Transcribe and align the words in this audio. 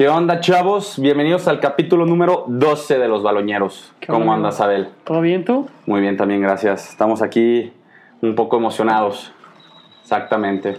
¿Qué 0.00 0.08
onda, 0.08 0.40
chavos? 0.40 0.98
Bienvenidos 0.98 1.46
al 1.46 1.60
capítulo 1.60 2.06
número 2.06 2.44
12 2.48 2.98
de 2.98 3.06
Los 3.06 3.22
Baloñeros. 3.22 3.92
¿Qué 4.00 4.06
¿Cómo 4.06 4.32
andas, 4.32 4.58
Abel? 4.62 4.88
¿Todo 5.04 5.20
bien 5.20 5.44
tú? 5.44 5.68
Muy 5.84 6.00
bien, 6.00 6.16
también, 6.16 6.40
gracias. 6.40 6.88
Estamos 6.88 7.20
aquí 7.20 7.70
un 8.22 8.34
poco 8.34 8.56
emocionados. 8.56 9.30
Exactamente. 10.00 10.78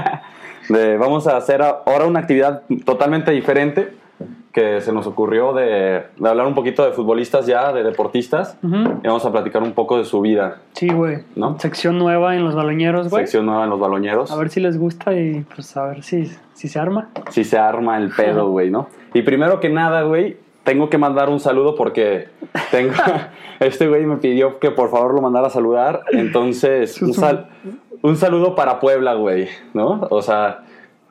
De- 0.70 0.96
vamos 0.96 1.26
a 1.26 1.36
hacer 1.36 1.60
ahora 1.60 2.06
una 2.06 2.20
actividad 2.20 2.62
totalmente 2.86 3.32
diferente 3.32 3.98
que 4.54 4.80
se 4.80 4.92
nos 4.92 5.06
ocurrió 5.08 5.52
de, 5.52 6.04
de 6.16 6.28
hablar 6.28 6.46
un 6.46 6.54
poquito 6.54 6.84
de 6.84 6.92
futbolistas 6.92 7.44
ya, 7.46 7.72
de 7.72 7.82
deportistas, 7.82 8.56
y 8.62 9.06
vamos 9.06 9.26
a 9.26 9.32
platicar 9.32 9.62
un 9.64 9.72
poco 9.72 9.98
de 9.98 10.04
su 10.04 10.20
vida. 10.20 10.58
Sí, 10.74 10.88
güey. 10.88 11.18
¿No? 11.34 11.58
Sección 11.58 11.98
nueva 11.98 12.36
en 12.36 12.44
los 12.44 12.54
baloñeros, 12.54 13.10
güey. 13.10 13.24
Sección 13.24 13.46
nueva 13.46 13.64
en 13.64 13.70
Los 13.70 13.80
Baloñeros. 13.80 14.30
A 14.30 14.36
ver 14.36 14.50
si 14.50 14.60
les 14.60 14.78
gusta 14.78 15.12
y 15.12 15.44
pues 15.54 15.76
a 15.76 15.84
ver 15.86 16.02
si, 16.04 16.30
si 16.54 16.68
se 16.68 16.78
arma. 16.78 17.08
si 17.30 17.42
se 17.42 17.58
arma 17.58 17.98
el 17.98 18.10
pedo, 18.10 18.48
güey, 18.48 18.70
¿no? 18.70 18.88
Y 19.12 19.22
primero 19.22 19.58
que 19.58 19.68
nada, 19.70 20.02
güey, 20.02 20.36
tengo 20.62 20.88
que 20.88 20.98
mandar 20.98 21.28
un 21.30 21.40
saludo 21.40 21.74
porque 21.74 22.28
tengo... 22.70 22.94
Este 23.60 23.86
güey 23.88 24.04
me 24.04 24.16
pidió 24.16 24.58
que 24.58 24.70
por 24.72 24.90
favor 24.90 25.14
lo 25.14 25.20
mandara 25.22 25.46
a 25.46 25.50
saludar. 25.50 26.02
Entonces, 26.12 27.00
un, 27.02 27.12
sal- 27.14 27.46
un 28.02 28.16
saludo 28.16 28.54
para 28.54 28.78
Puebla, 28.80 29.14
güey, 29.14 29.48
¿no? 29.74 30.06
O 30.10 30.22
sea, 30.22 30.64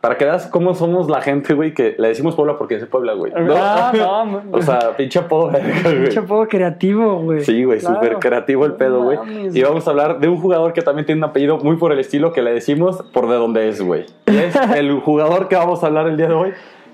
para 0.04 0.18
que 0.18 0.26
veas 0.26 0.48
cómo 0.48 0.74
somos 0.74 1.10
la 1.10 1.22
gente, 1.22 1.54
güey, 1.54 1.74
que 1.74 1.96
le 1.98 2.10
decimos 2.10 2.36
Puebla 2.36 2.58
porque 2.58 2.76
es 2.76 2.86
Puebla, 2.88 3.14
güey. 3.14 3.32
¿no? 3.32 3.54
Ah, 3.56 3.90
no, 3.96 4.26
no. 4.44 4.58
o 4.58 4.62
sea, 4.62 4.98
pinche 4.98 5.18
apodo, 5.18 5.50
Pinche 5.82 6.22
poco 6.24 6.46
creativo, 6.50 7.22
güey. 7.22 7.40
Sí, 7.40 7.64
güey, 7.64 7.80
Claro. 7.80 7.96
súper 7.96 8.18
creativo 8.20 8.66
el 8.66 8.74
pedo, 8.74 9.02
güey. 9.02 9.18
Y 9.58 9.64
vamos 9.64 9.88
a 9.88 9.92
hablar 9.92 10.20
de 10.20 10.28
un 10.28 10.36
jugador 10.42 10.74
que 10.74 10.82
también 10.82 11.06
tiene 11.06 11.20
un 11.20 11.30
apellido 11.30 11.58
muy 11.60 11.78
por 11.78 11.94
el 11.94 12.00
estilo 12.00 12.34
que 12.34 12.42
le 12.42 12.52
decimos 12.52 13.02
por 13.14 13.30
de 13.30 13.36
dónde 13.36 13.70
es, 13.70 13.82
güey. 13.82 14.06
Y 14.28 14.36
es 14.36 14.54
el 14.76 15.00
jugador 15.00 15.48
que 15.48 15.56
vamos 15.56 15.82
a 15.84 15.88
hablar 15.88 16.08
el 16.08 16.18
día 16.18 16.28
de 16.28 16.34
hoy, 16.34 16.50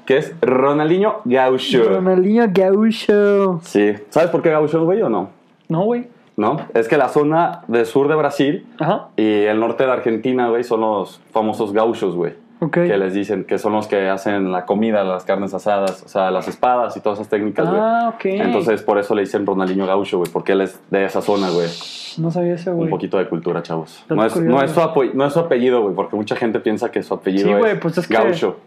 que 0.05 0.17
es 0.17 0.35
Ronaldinho 0.43 1.21
Gaucho. 1.25 1.83
Ronaldinho 1.89 2.45
Gaucho. 2.53 3.59
Sí. 3.63 3.95
¿Sabes 4.09 4.29
por 4.29 4.43
qué 4.43 4.51
Gaucho, 4.51 4.85
güey, 4.85 5.01
o 5.01 5.09
no? 5.09 5.31
No, 5.67 5.83
güey. 5.83 6.07
No. 6.37 6.57
Es 6.75 6.87
que 6.87 6.95
la 6.95 7.09
zona 7.09 7.61
del 7.67 7.87
sur 7.87 8.07
de 8.07 8.13
Brasil 8.13 8.67
Ajá. 8.79 9.07
y 9.17 9.45
el 9.45 9.59
norte 9.59 9.83
de 9.85 9.91
Argentina, 9.91 10.47
güey, 10.49 10.63
son 10.63 10.81
los 10.81 11.19
famosos 11.31 11.73
gauchos, 11.73 12.15
güey. 12.15 12.33
Ok. 12.61 12.73
Que 12.73 12.97
les 12.97 13.13
dicen 13.13 13.45
que 13.45 13.57
son 13.57 13.71
los 13.71 13.87
que 13.87 14.09
hacen 14.09 14.51
la 14.51 14.65
comida, 14.65 15.03
las 15.05 15.23
carnes 15.23 15.53
asadas, 15.53 16.03
o 16.05 16.09
sea, 16.09 16.29
las 16.29 16.47
espadas 16.49 16.97
y 16.97 16.99
todas 16.99 17.19
esas 17.19 17.29
técnicas, 17.29 17.69
güey. 17.69 17.79
Ah, 17.81 18.11
ok. 18.15 18.25
Entonces, 18.25 18.81
por 18.83 18.97
eso 18.99 19.15
le 19.15 19.21
dicen 19.21 19.45
Ronaldinho 19.45 19.85
Gaucho, 19.87 20.17
güey, 20.17 20.29
porque 20.31 20.51
él 20.51 20.61
es 20.61 20.79
de 20.91 21.05
esa 21.05 21.21
zona, 21.21 21.49
güey. 21.51 21.67
No 22.17 22.31
sabía 22.31 22.55
eso, 22.55 22.71
Un 22.71 22.77
güey. 22.77 22.89
poquito 22.89 23.17
de 23.17 23.29
cultura, 23.29 23.63
chavos. 23.63 24.03
No 24.09 24.25
es, 24.25 24.35
no, 24.35 24.61
es 24.61 24.71
su 24.71 24.81
no 25.13 25.25
es 25.25 25.33
su 25.33 25.39
apellido, 25.39 25.81
güey, 25.83 25.95
porque 25.95 26.17
mucha 26.17 26.35
gente 26.35 26.59
piensa 26.59 26.91
que 26.91 27.01
su 27.01 27.13
apellido 27.13 27.45
Sí, 27.47 27.53
es, 27.53 27.59
güey, 27.59 27.79
pues 27.79 27.97
es 27.97 28.07
que- 28.07 28.13
Gaucho. 28.15 28.57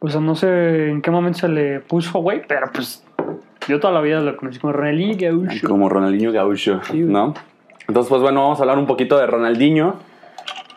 O 0.00 0.08
sea, 0.08 0.20
no 0.20 0.34
sé 0.34 0.88
en 0.90 1.00
qué 1.00 1.12
momento 1.12 1.38
se 1.38 1.48
le 1.48 1.78
puso, 1.78 2.18
güey, 2.18 2.42
pero 2.48 2.66
pues 2.74 3.04
yo 3.68 3.78
toda 3.78 3.92
la 3.94 4.00
vida 4.00 4.18
lo 4.20 4.36
conocí 4.36 4.58
como 4.58 4.72
Ronaldinho 4.72 5.16
Gaucho. 5.16 5.68
Como 5.68 5.88
Ronaldinho 5.88 6.32
Gaucho, 6.32 6.80
Sí. 6.90 6.98
¿no? 6.98 7.34
Entonces, 7.86 8.08
pues 8.10 8.20
bueno, 8.20 8.42
vamos 8.42 8.58
a 8.58 8.62
hablar 8.62 8.78
un 8.78 8.86
poquito 8.86 9.16
de 9.16 9.26
Ronaldinho. 9.28 9.94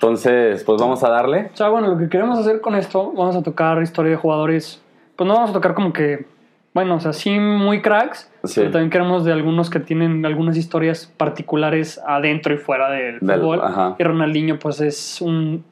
Entonces, 0.10 0.64
pues 0.64 0.80
vamos 0.80 1.04
a 1.04 1.10
darle. 1.10 1.50
O 1.54 1.58
sea, 1.58 1.70
bueno, 1.70 1.88
lo 1.88 1.98
que 1.98 2.10
queremos 2.10 2.38
hacer 2.38 2.62
con 2.62 2.76
esto, 2.76 3.12
vamos 3.16 3.36
a 3.36 3.42
tocar 3.42 3.82
historia 3.82 4.12
de 4.12 4.18
jugadores. 4.18 4.80
Pues 5.16 5.28
no 5.28 5.34
vamos 5.34 5.50
a 5.50 5.54
tocar 5.54 5.74
como 5.74 5.94
que, 5.94 6.28
bueno, 6.76 6.96
o 6.96 7.00
sea, 7.00 7.12
sí 7.12 7.40
muy 7.40 7.82
cracks, 7.82 8.32
Sí. 8.44 8.60
pero 8.60 8.72
también 8.72 8.92
queremos 8.92 9.26
de 9.26 9.32
algunos 9.34 9.72
que 9.72 9.80
tienen 9.80 10.24
algunas 10.26 10.58
historias 10.58 11.12
particulares 11.18 12.00
adentro 12.06 12.54
y 12.54 12.58
fuera 12.58 12.92
del 12.92 13.18
Del- 13.20 13.40
fútbol. 13.40 13.62
ajá. 13.64 13.96
Y 13.98 14.04
Ronaldinho, 14.04 14.60
pues 14.60 14.80
es 14.82 15.22
un. 15.22 15.64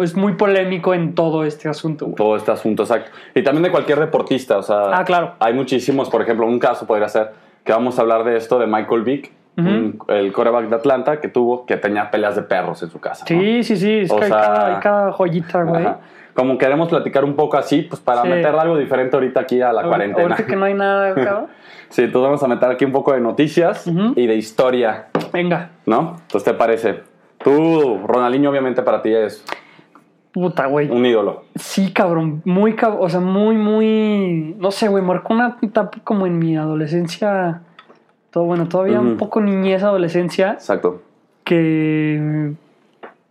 Es 0.00 0.14
muy 0.16 0.34
polémico 0.34 0.94
en 0.94 1.14
todo 1.14 1.44
este 1.44 1.68
asunto, 1.68 2.04
güey. 2.06 2.14
todo 2.16 2.36
este 2.36 2.50
asunto, 2.50 2.84
exacto. 2.84 3.10
Y 3.34 3.42
también 3.42 3.64
de 3.64 3.70
cualquier 3.70 3.98
deportista, 4.00 4.56
o 4.58 4.62
sea, 4.62 4.96
Ah, 4.96 5.04
claro. 5.04 5.32
hay 5.40 5.52
muchísimos, 5.54 6.08
por 6.08 6.22
ejemplo, 6.22 6.46
un 6.46 6.58
caso 6.58 6.86
podría 6.86 7.08
ser 7.08 7.32
que 7.64 7.72
vamos 7.72 7.98
a 7.98 8.02
hablar 8.02 8.22
de 8.24 8.36
esto 8.36 8.58
de 8.58 8.66
Michael 8.66 9.02
Vick, 9.02 9.32
El 9.56 10.32
coreback 10.32 10.68
de 10.68 10.76
Atlanta 10.76 11.20
que 11.20 11.28
tuvo, 11.28 11.66
que 11.66 11.76
tenía 11.76 12.10
peleas 12.10 12.36
de 12.36 12.42
perros 12.42 12.82
en 12.82 12.90
su 12.90 12.98
casa. 13.00 13.24
¿no? 13.28 13.40
Sí, 13.40 13.62
sí, 13.62 13.76
sí. 13.76 13.98
Es 14.00 14.10
O 14.10 14.16
que 14.16 14.24
hay, 14.24 14.30
cada, 14.30 14.66
hay 14.76 14.80
cada 14.80 15.12
joyita, 15.12 15.62
güey. 15.64 15.82
Ajá. 15.84 15.98
Como 16.34 16.56
queremos 16.56 16.88
platicar 16.88 17.24
un 17.24 17.34
poco 17.36 17.58
así, 17.58 17.82
pues 17.82 18.00
para 18.00 18.22
Sí. 18.22 18.28
meter 18.28 18.54
algo 18.54 18.78
diferente 18.78 19.14
ahorita 19.14 19.40
aquí 19.40 19.60
a 19.60 19.70
la 19.72 19.82
Ahor- 19.82 19.88
cuarentena. 19.88 20.22
Ahorita 20.34 20.46
que 20.46 20.56
no 20.56 20.64
hay 20.64 20.74
nada, 20.74 21.14
cabrón. 21.14 21.46
Sí, 21.90 22.04
entonces 22.04 22.24
vamos 22.26 22.42
a 22.42 22.48
meter 22.48 22.70
aquí 22.70 22.86
un 22.86 22.92
poco 22.92 23.12
de 23.12 23.20
noticias 23.20 23.86
y 24.16 24.26
de 24.26 24.34
historia, 24.34 25.08
Venga. 25.30 25.72
¿no? 25.84 26.16
Entonces, 26.22 26.44
¿te 26.44 26.54
parece? 26.54 27.02
Tú, 27.44 28.00
Ronaldinho, 28.06 28.48
obviamente 28.48 28.80
para 28.82 29.02
ti 29.02 29.12
es 29.14 29.44
Puta, 30.32 30.64
güey. 30.68 30.88
un 30.90 31.04
ídolo. 31.04 31.44
Sí, 31.54 31.92
cabrón, 31.92 32.40
muy 32.46 32.74
cabrón, 32.76 33.00
o 33.02 33.08
sea, 33.10 33.20
muy, 33.20 33.56
muy, 33.56 34.56
no 34.58 34.70
sé, 34.70 34.88
güey, 34.88 35.04
marcó 35.04 35.34
una 35.34 35.58
etapa 35.60 35.98
como 36.02 36.26
en 36.26 36.38
mi 36.38 36.56
adolescencia, 36.56 37.60
todo 38.32 38.44
bueno, 38.44 38.66
todavía 38.66 38.98
un 38.98 39.18
poco 39.18 39.40
niñez, 39.40 39.82
adolescencia, 39.82 40.52
Exacto. 40.52 41.02
que, 41.44 42.54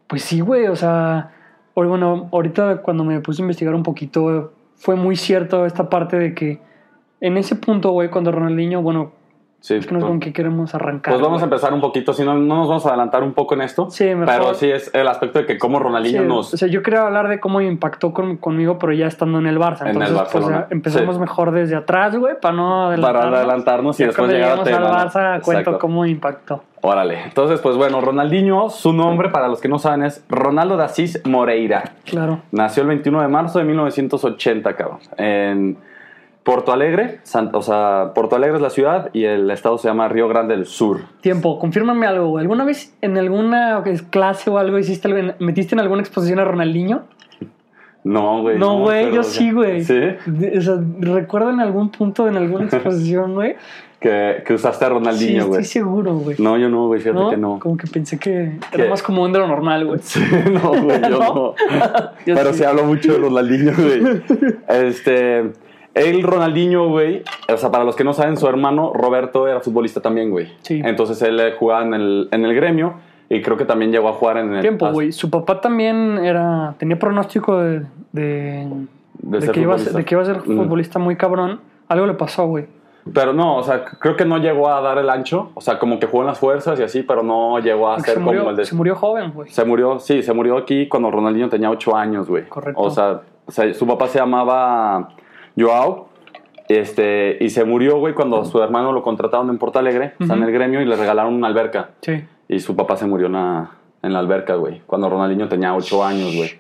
pues 0.07 0.21
sí, 0.21 0.41
güey, 0.41 0.67
o 0.67 0.75
sea, 0.75 1.31
bueno, 1.73 2.29
ahorita 2.31 2.83
cuando 2.83 3.03
me 3.03 3.19
puse 3.19 3.41
a 3.41 3.43
investigar 3.43 3.73
un 3.73 3.83
poquito, 3.83 4.53
fue 4.75 4.95
muy 4.95 5.15
cierto 5.15 5.65
esta 5.65 5.89
parte 5.89 6.17
de 6.17 6.35
que 6.35 6.59
en 7.19 7.37
ese 7.37 7.55
punto, 7.55 7.91
güey, 7.91 8.09
cuando 8.09 8.31
Ronaldinho, 8.31 8.81
bueno, 8.81 9.11
Sí. 9.61 9.75
es 9.75 9.85
que 9.87 9.93
no 9.93 10.01
sé 10.01 10.07
con 10.07 10.19
qué 10.19 10.33
queremos 10.33 10.75
arrancar. 10.75 11.13
Pues 11.13 11.21
vamos 11.23 11.39
a 11.41 11.45
empezar 11.45 11.71
un 11.73 11.79
poquito, 11.81 12.13
si 12.13 12.23
no, 12.23 12.33
no 12.33 12.55
nos 12.55 12.67
vamos 12.67 12.85
a 12.85 12.89
adelantar 12.89 13.23
un 13.23 13.33
poco 13.33 13.53
en 13.53 13.61
esto. 13.61 13.89
Sí, 13.91 14.05
mejor. 14.15 14.25
Pero 14.25 14.53
sí 14.55 14.69
es 14.69 14.91
el 14.93 15.07
aspecto 15.07 15.37
de 15.39 15.45
que 15.45 15.57
cómo 15.59 15.77
Ronaldinho 15.79 16.23
Sí, 16.23 16.27
nos... 16.27 16.53
O 16.53 16.57
sea, 16.57 16.67
yo 16.67 16.81
quería 16.81 17.05
hablar 17.05 17.27
de 17.29 17.39
cómo 17.39 17.61
impactó 17.61 18.11
con- 18.11 18.37
conmigo, 18.37 18.77
pero 18.79 18.91
ya 18.91 19.05
estando 19.07 19.37
en 19.37 19.45
el 19.47 19.59
Barça. 19.59 19.81
En 19.81 19.89
el 20.01 20.01
Entonces, 20.01 20.27
pues 20.31 20.47
ya 20.47 20.67
empezamos 20.71 21.15
Sí. 21.15 21.21
mejor 21.21 21.51
desde 21.51 21.75
atrás, 21.75 22.15
güey, 22.17 22.33
para 22.41 22.55
no 22.55 22.87
adelantarnos. 22.87 23.23
Para 23.29 23.37
adelantarnos 23.39 23.99
y 23.99 24.03
después 24.05 24.31
llegar 24.31 24.51
al 24.51 24.57
¿no? 24.57 24.65
Barça, 24.65 25.41
cuento 25.41 25.59
Exacto. 25.61 25.79
cómo 25.79 26.05
impactó. 26.05 26.63
Órale. 26.83 27.21
Entonces, 27.25 27.59
pues 27.59 27.77
bueno, 27.77 28.01
Ronaldinho, 28.01 28.71
su 28.71 28.91
nombre, 28.93 29.29
para 29.29 29.47
los 29.47 29.61
que 29.61 29.67
no 29.67 29.77
saben, 29.77 30.01
es 30.01 30.25
Ronaldo 30.27 30.75
de 30.77 30.85
Asís 30.85 31.21
Moreira. 31.25 31.83
Claro. 32.05 32.39
Nació 32.51 32.81
el 32.81 32.89
21 32.89 33.21
de 33.21 33.27
marzo 33.27 33.59
de 33.59 33.65
1980, 33.65 34.75
cabrón. 34.75 34.97
En 35.17 35.77
Porto 36.43 36.71
Alegre, 36.73 37.19
San- 37.23 37.51
o 37.53 37.61
sea, 37.61 38.13
Porto 38.15 38.35
Alegre 38.35 38.55
es 38.55 38.61
la 38.61 38.69
ciudad 38.71 39.09
y 39.13 39.25
el 39.25 39.51
estado 39.51 39.77
se 39.77 39.87
llama 39.87 40.07
Río 40.07 40.27
Grande 40.27 40.55
del 40.55 40.65
Sur. 40.65 41.01
Tiempo, 41.21 41.59
confírmame 41.59 42.07
algo, 42.07 42.29
güey. 42.29 42.41
¿Alguna 42.41 42.63
vez 42.65 42.95
en 43.01 43.17
alguna 43.17 43.83
clase 44.09 44.49
o 44.49 44.57
algo 44.57 44.79
hiciste 44.79 45.07
algo, 45.07 45.33
metiste 45.39 45.75
en 45.75 45.79
alguna 45.81 46.01
exposición 46.01 46.39
a 46.39 46.45
Ronaldinho? 46.45 47.03
No, 48.03 48.41
güey. 48.41 48.57
No, 48.57 48.79
güey, 48.79 49.03
pero- 49.03 49.17
yo 49.17 49.23
sí, 49.23 49.51
güey. 49.51 49.83
¿Sí? 49.83 49.99
O 50.57 50.61
sea, 50.61 50.77
recuerdo 50.99 51.51
en 51.51 51.59
algún 51.59 51.91
punto, 51.91 52.27
en 52.27 52.35
alguna 52.35 52.65
exposición, 52.71 53.35
güey. 53.35 53.55
Que, 53.99 54.41
que 54.47 54.55
usaste 54.55 54.83
a 54.83 54.87
Sí, 54.87 54.93
Ronaldinho, 54.95 55.45
güey. 55.47 55.61
estoy 55.61 55.81
seguro, 55.81 56.15
güey. 56.15 56.35
no, 56.39 56.57
yo 56.57 56.69
no, 56.69 56.87
güey, 56.87 56.99
fíjate 56.99 57.19
¿No? 57.19 57.29
que 57.29 57.37
no. 57.37 57.59
Como 57.59 57.77
que 57.77 57.85
pensé 57.85 58.17
que 58.17 58.57
¿Qué? 58.71 58.81
era 58.81 58.89
más 58.89 59.03
común 59.03 59.31
de 59.31 59.37
lo 59.37 59.45
normal, 59.47 59.85
güey. 59.85 59.99
Sí, 60.01 60.19
no, 60.51 60.69
güey, 60.81 60.99
yo 61.01 61.09
¿No? 61.19 61.19
no. 61.19 61.53
Yo 62.25 62.33
Pero 62.33 62.51
sí. 62.51 62.57
sí 62.57 62.63
hablo 62.63 62.83
mucho 62.85 63.13
de 63.13 63.19
Ronaldinho, 63.19 63.73
güey. 63.77 64.23
Este, 64.69 65.51
el 65.93 66.23
Ronaldinho, 66.23 66.87
güey, 66.89 67.23
o 67.53 67.57
sea, 67.57 67.69
para 67.71 67.83
los 67.83 67.95
que 67.95 68.03
no 68.03 68.13
saben, 68.13 68.37
su 68.37 68.47
hermano 68.47 68.93
Roberto 68.93 69.47
era 69.47 69.59
futbolista 69.59 70.01
también, 70.01 70.29
güey. 70.31 70.47
Sí. 70.61 70.81
Entonces 70.83 71.21
él 71.21 71.39
eh, 71.39 71.53
jugaba 71.57 71.83
en 71.83 71.93
el, 71.93 72.29
en 72.31 72.45
el 72.45 72.53
gremio 72.55 72.93
y 73.29 73.41
creo 73.41 73.57
que 73.57 73.65
también 73.65 73.91
llegó 73.91 74.09
a 74.09 74.13
jugar 74.13 74.37
en 74.37 74.53
el... 74.53 74.61
tiempo, 74.61 74.89
güey. 74.91 75.11
Su 75.11 75.29
papá 75.29 75.59
también 75.61 76.17
era 76.23 76.75
tenía 76.77 76.97
pronóstico 76.97 77.57
de, 77.61 77.81
de, 78.11 78.67
De 79.19 79.39
de 79.39 79.41
ser 79.41 79.51
que 79.51 79.59
iba 79.61 79.75
a 79.75 79.77
ser, 79.77 79.87
futbolista. 79.87 79.97
de 79.97 80.05
que 80.05 80.15
iba 80.15 80.21
a 80.21 80.25
ser 80.25 80.41
futbolista 80.41 80.99
muy 80.99 81.15
cabrón. 81.15 81.59
Algo 81.87 82.05
le 82.05 82.13
pasó, 82.13 82.45
güey. 82.47 82.67
Pero 83.13 83.33
no, 83.33 83.57
o 83.57 83.63
sea, 83.63 83.83
creo 83.83 84.15
que 84.15 84.25
no 84.25 84.37
llegó 84.37 84.69
a 84.69 84.79
dar 84.79 84.97
el 84.99 85.09
ancho. 85.09 85.49
O 85.55 85.61
sea, 85.61 85.79
como 85.79 85.97
que 85.99 86.05
jugó 86.05 86.21
en 86.23 86.27
las 86.27 86.37
fuerzas 86.39 86.79
y 86.79 86.83
así, 86.83 87.01
pero 87.03 87.23
no 87.23 87.57
llegó 87.59 87.89
a 87.89 87.95
Porque 87.95 88.11
ser 88.11 88.19
Se 88.19 88.23
como 88.23 88.49
el 88.51 88.55
de... 88.55 88.63
se 88.65 88.75
murió 88.75 88.95
joven, 88.95 89.31
güey. 89.33 89.49
Se 89.49 89.65
murió, 89.65 89.97
sí, 89.99 90.21
se 90.21 90.31
murió 90.33 90.55
aquí 90.57 90.87
cuando 90.87 91.09
Ronaldinho 91.09 91.49
tenía 91.49 91.69
8 91.71 91.95
años, 91.97 92.27
güey. 92.29 92.45
Correcto. 92.47 92.79
O 92.79 92.89
sea, 92.91 93.21
se- 93.47 93.73
su 93.73 93.87
papá 93.87 94.07
se 94.07 94.19
llamaba 94.19 95.09
Joao. 95.59 96.09
Este, 96.69 97.37
y 97.41 97.49
se 97.49 97.65
murió, 97.65 97.97
güey, 97.99 98.13
cuando 98.13 98.45
su 98.45 98.61
hermano 98.61 98.93
lo 98.93 99.03
contrataron 99.03 99.49
en 99.49 99.57
Porto 99.57 99.79
Alegre, 99.79 100.13
o 100.21 100.25
sea, 100.25 100.35
en 100.37 100.43
el 100.43 100.51
gremio, 100.51 100.81
y 100.81 100.85
le 100.85 100.95
regalaron 100.95 101.33
una 101.33 101.47
alberca. 101.47 101.89
Sí. 102.01 102.23
Y 102.47 102.59
su 102.59 102.75
papá 102.77 102.95
se 102.95 103.05
murió 103.07 103.27
en 103.27 103.33
la, 103.33 103.71
en 104.03 104.13
la 104.13 104.19
alberca, 104.19 104.55
güey, 104.55 104.81
cuando 104.85 105.09
Ronaldinho 105.09 105.49
tenía 105.49 105.75
8 105.75 106.03
años, 106.03 106.33
güey. 106.35 106.51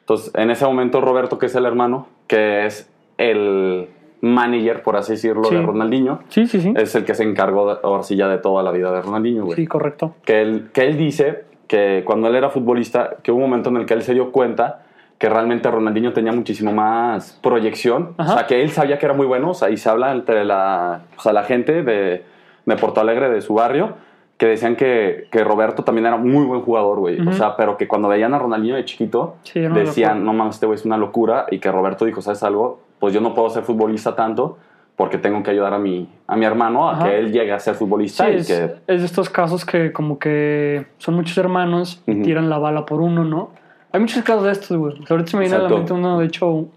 Entonces, 0.00 0.32
en 0.34 0.50
ese 0.50 0.64
momento, 0.64 1.00
Roberto, 1.02 1.38
que 1.38 1.46
es 1.46 1.54
el 1.54 1.66
hermano, 1.66 2.08
que 2.26 2.64
es 2.64 2.90
el 3.18 3.88
manager, 4.22 4.82
por 4.82 4.96
así 4.96 5.12
decirlo, 5.12 5.44
Sí. 5.44 5.54
de 5.56 5.62
Ronaldinho, 5.62 6.20
Sí, 6.28 6.46
sí, 6.46 6.60
sí. 6.60 6.72
es 6.76 6.94
el 6.94 7.04
que 7.04 7.14
se 7.14 7.24
encargó, 7.24 7.74
de- 7.74 7.80
ahora 7.82 8.02
sí, 8.02 8.16
ya 8.16 8.28
de 8.28 8.38
toda 8.38 8.62
la 8.62 8.70
vida 8.70 8.90
de 8.92 9.02
Ronaldinho, 9.02 9.44
güey 9.44 9.56
Sí, 9.56 9.66
correcto. 9.66 10.14
que 10.24 10.40
él, 10.40 10.70
que 10.72 10.82
él 10.86 10.96
dice 10.96 11.44
que 11.68 12.02
cuando 12.06 12.28
él 12.28 12.34
era 12.34 12.48
futbolista, 12.50 13.16
que 13.22 13.30
hubo 13.30 13.38
un 13.44 13.50
momento 13.50 13.68
en 13.70 13.76
el 13.76 13.86
que 13.86 13.94
él 13.94 14.02
se 14.02 14.14
dio 14.14 14.32
cuenta 14.32 14.86
que 15.20 15.28
realmente 15.28 15.70
Ronaldinho 15.70 16.14
tenía 16.14 16.32
muchísimo 16.32 16.72
más 16.72 17.38
proyección, 17.42 18.14
Ajá. 18.16 18.32
o 18.32 18.34
sea, 18.38 18.46
que 18.46 18.62
él 18.62 18.70
sabía 18.70 18.98
que 18.98 19.04
era 19.04 19.14
muy 19.14 19.26
bueno, 19.26 19.50
o 19.50 19.54
sea, 19.54 19.68
y 19.68 19.76
se 19.76 19.88
habla 19.90 20.12
entre 20.12 20.46
la, 20.46 21.02
o 21.16 21.20
sea, 21.20 21.34
la 21.34 21.42
gente 21.44 21.82
de, 21.82 22.24
de 22.64 22.76
Porto 22.76 23.02
Alegre, 23.02 23.28
de 23.28 23.42
su 23.42 23.52
barrio, 23.52 23.92
que 24.38 24.46
decían 24.46 24.76
que, 24.76 25.28
que 25.30 25.44
Roberto 25.44 25.84
también 25.84 26.06
era 26.06 26.16
muy 26.16 26.46
buen 26.46 26.62
jugador, 26.62 26.98
güey, 27.00 27.20
o 27.28 27.32
sea, 27.34 27.54
pero 27.54 27.76
que 27.76 27.86
cuando 27.86 28.08
veían 28.08 28.32
a 28.32 28.38
Ronaldinho 28.38 28.76
de 28.76 28.86
chiquito, 28.86 29.36
Sí, 29.42 29.60
decían, 29.60 30.24
no 30.24 30.32
mames, 30.32 30.54
este 30.54 30.64
güey 30.64 30.78
es 30.78 30.86
una 30.86 30.96
locura, 30.96 31.44
y 31.50 31.58
que 31.58 31.70
Roberto 31.70 32.06
dijo, 32.06 32.22
¿sabes 32.22 32.42
algo? 32.42 32.80
pues 32.98 33.12
yo 33.14 33.20
no 33.20 33.34
puedo 33.34 33.48
ser 33.50 33.62
futbolista 33.62 34.14
tanto 34.16 34.58
porque 34.96 35.16
tengo 35.18 35.42
que 35.42 35.50
ayudar 35.50 35.72
a 35.74 35.78
mi, 35.78 36.08
a 36.26 36.36
mi 36.36 36.44
hermano 36.44 36.88
a 36.88 36.92
Ajá. 36.94 37.04
que 37.04 37.18
él 37.18 37.32
llegue 37.32 37.52
a 37.52 37.58
ser 37.58 37.74
futbolista 37.74 38.24
Sí, 38.26 38.30
y 38.32 38.34
es, 38.36 38.46
que... 38.46 38.64
es 38.86 39.00
de 39.00 39.06
estos 39.06 39.30
casos 39.30 39.64
que 39.64 39.92
como 39.92 40.18
que 40.18 40.86
son 40.98 41.14
muchos 41.14 41.36
hermanos 41.38 42.02
y 42.06 42.20
tiran 42.22 42.50
la 42.50 42.58
bala 42.58 42.84
por 42.84 43.00
uno, 43.00 43.24
¿no? 43.24 43.52
Hay 43.92 44.00
muchos 44.00 44.22
casos 44.24 44.44
de 44.44 44.52
estos, 44.52 44.76
güey. 44.76 44.94
Ahorita 45.08 45.30
se 45.30 45.36
me 45.36 45.42
viene 45.42 45.56
a 45.56 45.60
la 45.60 45.68
mente 45.68 45.92
uno, 45.92 46.18
de 46.18 46.26
hecho, 46.26 46.68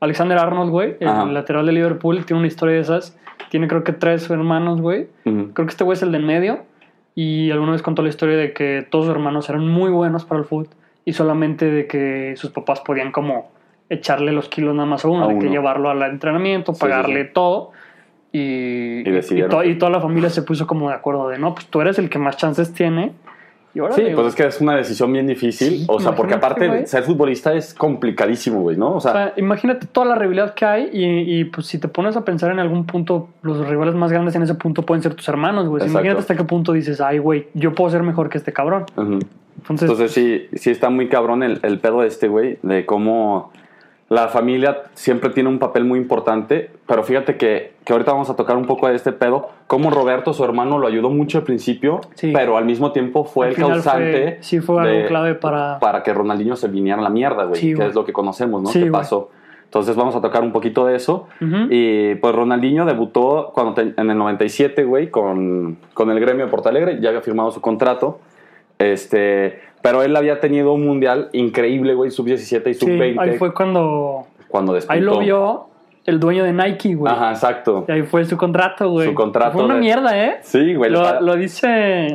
Alexander 0.00 0.38
Arnold, 0.38 0.70
güey, 0.70 0.96
Ajá. 1.04 1.22
el 1.24 1.34
lateral 1.34 1.66
de 1.66 1.72
Liverpool, 1.72 2.24
tiene 2.24 2.38
una 2.40 2.48
historia 2.48 2.74
de 2.76 2.80
esas. 2.82 3.16
Tiene 3.50 3.66
creo 3.68 3.82
que 3.84 3.92
tres 3.92 4.28
hermanos, 4.30 4.80
güey. 4.80 5.08
Creo 5.24 5.52
que 5.54 5.70
este 5.70 5.84
güey 5.84 5.96
es 5.96 6.02
el 6.02 6.12
de 6.12 6.18
en 6.18 6.26
medio. 6.26 6.58
Y 7.14 7.50
alguna 7.50 7.72
vez 7.72 7.82
contó 7.82 8.02
la 8.02 8.08
historia 8.08 8.36
de 8.36 8.52
que 8.52 8.86
todos 8.90 9.06
sus 9.06 9.14
hermanos 9.14 9.48
eran 9.48 9.66
muy 9.66 9.90
buenos 9.90 10.24
para 10.24 10.40
el 10.40 10.46
fútbol. 10.46 10.68
Y 11.04 11.12
solamente 11.14 11.64
de 11.70 11.86
que 11.86 12.34
sus 12.36 12.50
papás 12.50 12.80
podían 12.80 13.10
como 13.10 13.50
echarle 13.88 14.30
los 14.32 14.48
kilos 14.48 14.74
nada 14.74 14.86
más 14.86 15.04
a 15.04 15.08
uno. 15.08 15.24
A 15.24 15.28
de 15.28 15.38
que 15.38 15.48
llevarlo 15.48 15.90
al 15.90 16.02
entrenamiento, 16.02 16.72
sí, 16.74 16.80
pagarle 16.80 17.24
sí. 17.24 17.30
todo. 17.34 17.72
Y, 18.32 19.02
to- 19.48 19.64
y 19.64 19.76
toda 19.78 19.90
la 19.90 20.00
familia 20.00 20.30
se 20.30 20.42
puso 20.42 20.66
como 20.66 20.88
de 20.88 20.94
acuerdo 20.94 21.28
de, 21.28 21.38
no, 21.38 21.52
pues 21.54 21.66
tú 21.66 21.80
eres 21.80 21.98
el 21.98 22.08
que 22.08 22.18
más 22.18 22.36
chances 22.36 22.72
tiene. 22.72 23.12
Y 23.74 23.78
Sí, 23.94 24.02
pues 24.14 24.26
es 24.28 24.34
que 24.34 24.46
es 24.46 24.60
una 24.60 24.76
decisión 24.76 25.12
bien 25.12 25.26
difícil. 25.26 25.78
Sí, 25.80 25.86
o 25.88 26.00
sea, 26.00 26.14
porque 26.14 26.34
aparte 26.34 26.86
ser 26.86 27.04
futbolista 27.04 27.54
es 27.54 27.72
complicadísimo, 27.72 28.60
güey, 28.62 28.76
¿no? 28.76 28.94
O 28.94 29.00
sea, 29.00 29.10
O 29.10 29.14
sea, 29.14 29.32
imagínate 29.36 29.86
toda 29.86 30.06
la 30.06 30.14
rivalidad 30.16 30.54
que 30.54 30.64
hay 30.64 30.90
y, 30.92 31.40
y, 31.40 31.44
pues 31.44 31.66
si 31.68 31.78
te 31.78 31.86
pones 31.86 32.16
a 32.16 32.24
pensar 32.24 32.50
en 32.50 32.58
algún 32.58 32.84
punto, 32.84 33.28
los 33.42 33.66
rivales 33.68 33.94
más 33.94 34.10
grandes 34.10 34.34
en 34.34 34.42
ese 34.42 34.54
punto 34.54 34.82
pueden 34.82 35.02
ser 35.02 35.14
tus 35.14 35.28
hermanos, 35.28 35.68
güey. 35.68 35.86
Imagínate 35.86 36.20
hasta 36.20 36.36
qué 36.36 36.44
punto 36.44 36.72
dices, 36.72 37.00
ay, 37.00 37.18
güey, 37.18 37.46
yo 37.54 37.74
puedo 37.74 37.90
ser 37.90 38.02
mejor 38.02 38.28
que 38.28 38.38
este 38.38 38.52
cabrón. 38.52 38.86
Entonces, 38.96 39.90
Entonces 39.90 40.12
sí, 40.12 40.48
sí 40.54 40.70
está 40.70 40.90
muy 40.90 41.08
cabrón 41.08 41.42
el, 41.42 41.60
el 41.62 41.78
pedo 41.78 42.00
de 42.00 42.08
este 42.08 42.28
güey, 42.28 42.58
de 42.62 42.86
cómo 42.86 43.52
la 44.10 44.26
familia 44.28 44.82
siempre 44.94 45.30
tiene 45.30 45.48
un 45.48 45.58
papel 45.60 45.84
muy 45.84 45.98
importante, 45.98 46.70
pero 46.86 47.02
fíjate 47.04 47.36
que, 47.36 47.74
que 47.84 47.92
ahorita 47.92 48.10
vamos 48.12 48.28
a 48.28 48.34
tocar 48.36 48.56
un 48.56 48.66
poco 48.66 48.88
de 48.88 48.96
este 48.96 49.12
pedo, 49.12 49.48
cómo 49.68 49.90
Roberto, 49.90 50.32
su 50.34 50.44
hermano, 50.44 50.78
lo 50.78 50.88
ayudó 50.88 51.10
mucho 51.10 51.38
al 51.38 51.44
principio, 51.44 52.00
Sí. 52.16 52.32
pero 52.34 52.56
al 52.56 52.64
mismo 52.64 52.90
tiempo 52.90 53.24
fue 53.24 53.46
Al 53.46 53.52
el 53.52 53.58
causante 53.58 54.10
fue- 54.12 54.38
sí 54.40 54.58
fue 54.60 54.82
algo 54.82 55.06
clave 55.06 55.34
para- 55.36 55.78
para 55.78 56.02
que 56.02 56.12
Ronaldinho 56.12 56.56
se 56.56 56.66
viniera 56.68 56.98
a 56.98 57.02
la 57.02 57.08
mierda, 57.08 57.44
güey, 57.44 57.60
Sí, 57.60 57.72
que 57.74 57.86
es 57.86 57.94
lo 57.94 58.04
que 58.04 58.12
conocemos, 58.12 58.60
¿no? 58.62 58.70
¿Qué 58.70 58.86
pasó? 58.90 59.30
Entonces 59.64 59.94
vamos 59.94 60.16
a 60.16 60.20
tocar 60.20 60.42
un 60.42 60.50
poquito 60.50 60.84
de 60.86 60.96
eso. 60.96 61.28
Y 61.70 62.16
pues 62.16 62.34
Ronaldinho 62.34 62.84
debutó 62.86 63.52
cuando 63.54 63.74
te- 63.74 63.94
en 63.96 64.10
el 64.10 64.18
97, 64.18 64.82
güey, 64.82 65.08
con, 65.10 65.78
con 65.94 66.10
el 66.10 66.18
gremio 66.18 66.46
de 66.46 66.50
Porto 66.50 66.68
Alegre, 66.68 66.98
ya 67.00 67.10
había 67.10 67.20
firmado 67.20 67.52
su 67.52 67.60
contrato. 67.60 68.18
Este, 68.80 69.60
pero 69.82 70.02
él 70.02 70.14
había 70.16 70.40
tenido 70.40 70.72
un 70.72 70.84
mundial 70.86 71.28
increíble, 71.32 71.94
güey, 71.94 72.10
sub-17 72.10 72.70
y 72.70 72.74
sí, 72.74 72.80
sub-20. 72.80 73.20
ahí 73.20 73.38
fue 73.38 73.52
cuando 73.54 74.26
cuando 74.48 74.72
despuntó. 74.74 74.92
ahí 74.94 75.00
lo 75.00 75.18
vio 75.20 75.66
el 76.06 76.18
dueño 76.18 76.44
de 76.44 76.52
Nike, 76.52 76.94
güey. 76.94 77.12
Ajá, 77.12 77.30
exacto. 77.30 77.84
Y 77.86 77.92
ahí 77.92 78.02
fue 78.02 78.24
su 78.24 78.36
contrato, 78.36 78.90
güey. 78.90 79.06
Su 79.08 79.14
contrato 79.14 79.52
Fue 79.52 79.64
una 79.64 79.74
de- 79.74 79.80
mierda, 79.80 80.18
¿eh? 80.24 80.38
Sí, 80.42 80.74
güey. 80.74 80.90
Lo, 80.90 81.20
lo 81.20 81.36
dice, 81.36 81.68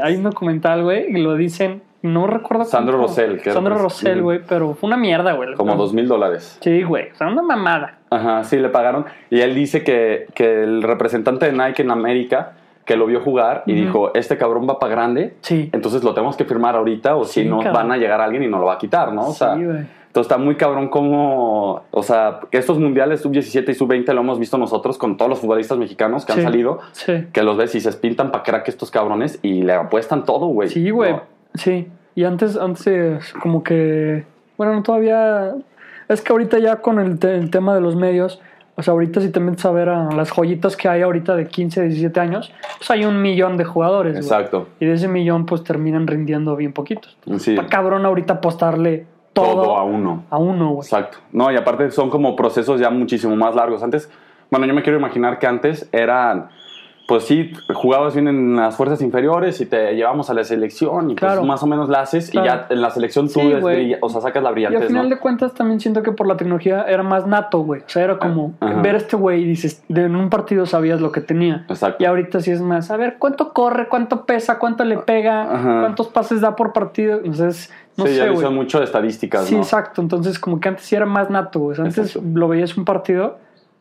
hay 0.04 0.16
un 0.16 0.24
documental, 0.24 0.84
güey, 0.84 1.06
y 1.16 1.22
lo 1.22 1.36
dicen, 1.36 1.82
no 2.02 2.28
recuerdo. 2.28 2.66
Sandro 2.66 2.98
cómo- 2.98 3.08
Rosell, 3.08 3.40
que 3.42 3.52
Sandro 3.52 3.78
Rosell, 3.78 4.18
Ujú. 4.18 4.24
güey, 4.26 4.40
pero 4.48 4.74
fue 4.74 4.88
una 4.88 4.98
mierda, 4.98 5.34
güey. 5.34 5.54
Como 5.54 5.76
dos 5.76 5.94
mil 5.94 6.08
dólares. 6.08 6.58
Sí, 6.62 6.84
güey, 6.84 7.10
o 7.12 7.16
sea, 7.16 7.28
una 7.28 7.42
mamada. 7.44 8.00
Ajá, 8.10 8.44
sí, 8.44 8.58
le 8.58 8.70
pagaron. 8.70 9.06
Y 9.30 9.40
él 9.42 9.56
dice 9.56 9.84
que, 9.84 10.26
que 10.34 10.64
el 10.64 10.84
representante 10.84 11.46
de 11.46 11.52
Nike 11.54 11.84
en 11.84 11.92
América, 11.92 12.54
que 12.86 12.96
lo 12.96 13.08
vio 13.08 13.20
jugar 13.22 13.64
y 13.66 13.74
dijo, 13.74 14.14
este 14.14 14.38
cabrón 14.38 14.68
va 14.70 14.78
para 14.80 14.92
grande, 14.92 15.36
Sí. 15.42 15.70
entonces 15.74 16.04
lo 16.04 16.14
tenemos 16.14 16.38
que 16.38 16.46
firmar 16.46 16.76
ahorita 16.76 17.16
o 17.16 17.26
Sí, 17.26 17.42
si 17.44 17.50
no 17.50 17.58
cabrón. 17.58 17.74
van 17.74 17.92
a 17.94 17.98
llegar 17.98 18.22
alguien 18.22 18.44
y 18.44 18.48
nos 18.48 18.60
lo 18.60 18.68
va 18.68 18.74
a 18.74 18.78
quitar, 18.78 19.12
¿no? 19.12 19.28
O 19.30 19.34
sea, 19.34 19.56
sí, 19.56 19.64
güey. 19.66 19.78
entonces 19.78 20.32
está 20.32 20.38
muy 20.38 20.56
cabrón 20.56 20.88
como, 20.90 21.82
o 21.92 22.04
sea, 22.04 22.42
estos 22.52 22.78
mundiales 22.78 23.22
sub-17 23.22 23.70
y 23.72 23.74
sub-20 23.74 24.14
lo 24.14 24.22
hemos 24.22 24.38
visto 24.40 24.58
nosotros 24.60 24.98
con 25.00 25.18
todos 25.18 25.30
los 25.30 25.40
futbolistas 25.40 25.78
mexicanos 25.80 26.26
que 26.26 26.34
Sí, 26.34 26.40
han 26.40 26.46
salido, 26.46 26.80
Sí. 26.92 27.26
que 27.34 27.42
los 27.44 27.58
ves 27.58 27.74
y 27.76 27.82
se 27.82 27.92
pintan 27.94 28.32
para 28.32 28.44
crack 28.44 28.68
estos 28.70 28.92
cabrones 28.92 29.40
y 29.42 29.64
le 29.64 29.74
apuestan 29.74 30.24
todo, 30.24 30.46
güey. 30.48 30.70
Sí, 30.70 30.90
güey. 30.92 31.14
No. 31.14 31.22
Sí. 31.56 31.88
Y 32.14 32.24
antes, 32.24 32.56
antes, 32.56 33.34
como 33.42 33.64
que. 33.64 34.24
Bueno, 34.58 34.74
no 34.76 34.84
todavía. 34.84 35.56
Es 36.08 36.22
que 36.22 36.32
ahorita 36.32 36.60
ya 36.60 36.78
con 36.78 37.00
el, 37.00 37.18
te- 37.20 37.36
el 37.36 37.50
tema 37.50 37.74
de 37.76 37.82
los 37.82 37.96
medios. 37.96 38.40
O 38.78 38.84
sea, 38.84 38.92
ahorita 38.92 39.22
si 39.22 39.30
te 39.30 39.40
metes 39.40 39.66
a 39.66 39.72
ver 39.72 39.88
a 39.90 40.10
las 40.12 40.32
joyitas 40.32 40.76
que 40.76 40.90
hay 40.90 41.02
ahorita 41.02 41.36
de 41.36 41.48
15, 41.48 41.84
17 41.84 42.20
años, 42.20 42.52
pues 42.78 42.92
hay 42.92 43.06
un 43.06 43.22
millón 43.22 43.56
de 43.56 43.64
jugadores. 43.64 44.14
güey. 44.14 44.24
Exacto. 44.24 44.68
Y 44.82 44.86
de 44.86 44.94
ese 44.94 45.08
millón, 45.08 45.46
pues 45.46 45.64
terminan 45.64 46.08
rindiendo 46.08 46.56
bien 46.58 46.74
poquitos. 46.74 47.18
Sí. 47.38 47.52
Está 47.56 47.68
cabrón 47.68 48.06
ahorita 48.06 48.34
apostarle 48.36 49.06
todo, 49.34 49.64
Todo 49.64 49.78
a 49.78 49.84
uno. 49.84 50.24
a 50.30 50.38
uno, 50.38 50.70
güey. 50.72 50.86
Exacto. 50.86 51.20
No, 51.32 51.52
y 51.52 51.56
aparte 51.56 51.90
son 51.92 52.10
como 52.10 52.36
procesos 52.36 52.80
ya 52.80 52.90
muchísimo 52.90 53.36
más 53.36 53.56
largos. 53.56 53.82
Antes, 53.82 54.10
bueno, 54.52 54.66
yo 54.66 54.74
me 54.74 54.82
quiero 54.84 54.98
imaginar 55.00 55.40
que 55.40 55.48
antes 55.48 55.88
eran, 55.92 56.50
pues 57.08 57.26
sí, 57.26 57.52
jugabas 57.74 58.16
bien 58.16 58.28
en 58.28 58.56
las 58.56 58.76
fuerzas 58.76 59.00
inferiores 59.02 59.62
y 59.62 59.68
te 59.68 59.94
llevamos 59.96 60.30
a 60.32 60.34
la 60.34 60.44
selección 60.44 61.12
y 61.12 61.16
Claro. 61.16 61.42
pues 61.42 61.48
más 61.48 61.62
o 61.62 61.68
menos 61.68 61.88
la 61.88 62.02
haces 62.02 62.32
Claro. 62.32 62.46
y 62.48 62.50
ya 62.50 62.68
en 62.70 62.82
la 62.82 62.90
selección 62.90 63.28
tú 63.28 63.42
Sí, 63.42 63.54
brilla- 63.54 64.00
o 64.02 64.10
sea, 64.10 64.22
sacas 64.22 64.42
la 64.42 64.50
Y 64.50 64.50
al 64.50 64.54
brillantez, 64.56 64.88
final 64.88 65.04
¿no? 65.10 65.16
de 65.16 65.22
cuentas 65.22 65.54
también 65.54 65.80
siento 65.80 66.02
que 66.02 66.12
por 66.12 66.26
la 66.26 66.36
tecnología 66.36 66.84
era 66.88 67.04
más 67.04 67.28
nato, 67.28 67.60
güey. 67.60 67.82
O 67.82 67.90
sea, 67.90 68.04
era 68.04 68.18
como 68.18 68.54
Ajá. 68.60 68.82
ver 68.82 68.96
a 68.96 68.98
este 68.98 69.16
güey 69.16 69.44
y 69.44 69.46
dices, 69.46 69.84
en 69.90 70.16
un 70.16 70.30
partido 70.32 70.66
sabías 70.66 71.00
lo 71.00 71.12
que 71.12 71.22
tenía. 71.22 71.66
Exacto. 71.70 72.04
Y 72.04 72.08
ahorita 72.08 72.40
sí 72.40 72.50
es 72.52 72.62
más, 72.62 72.90
a 72.90 72.98
ver, 72.98 73.18
¿cuánto 73.20 73.54
corre? 73.54 73.88
¿Cuánto 73.88 74.26
pesa? 74.26 74.58
¿Cuánto 74.58 74.84
le 74.84 74.98
pega? 74.98 75.44
Ajá. 75.44 75.80
¿Cuántos 75.82 76.08
pases 76.08 76.42
da 76.42 76.56
por 76.56 76.74
partido? 76.74 77.18
Entonces, 77.20 77.72
no 77.98 78.06
sí, 78.08 78.14
sé, 78.14 78.18
ya 78.18 78.32
hizo 78.34 78.52
mucho 78.52 78.80
de 78.80 78.86
estadísticas, 78.86 79.46
Sí, 79.46 79.54
¿no? 79.56 79.62
exacto. 79.62 80.02
Entonces, 80.02 80.40
como 80.40 80.60
que 80.60 80.70
antes 80.70 80.86
sí 80.86 80.96
era 80.96 81.06
más 81.06 81.30
nato, 81.30 81.60
güey. 81.60 81.78
Antes 81.80 81.98
Exacto. 82.00 82.28
lo 82.34 82.48
veías 82.48 82.76
un 82.78 82.84
partido 82.84 83.38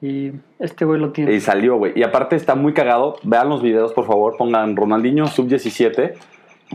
y 0.06 0.33
este 0.59 0.85
güey 0.85 1.01
lo 1.01 1.11
tiene. 1.12 1.33
Y 1.33 1.41
salió, 1.41 1.77
güey. 1.77 1.93
Y 1.97 2.03
aparte 2.03 2.37
está 2.37 2.55
muy 2.55 2.73
cagado. 2.75 3.17
Vean 3.23 3.49
los 3.49 3.62
videos, 3.62 3.93
por 3.93 4.06
favor. 4.06 4.37
Pongan 4.37 4.77
Ronaldinho 4.77 5.27
sub-17. 5.27 6.15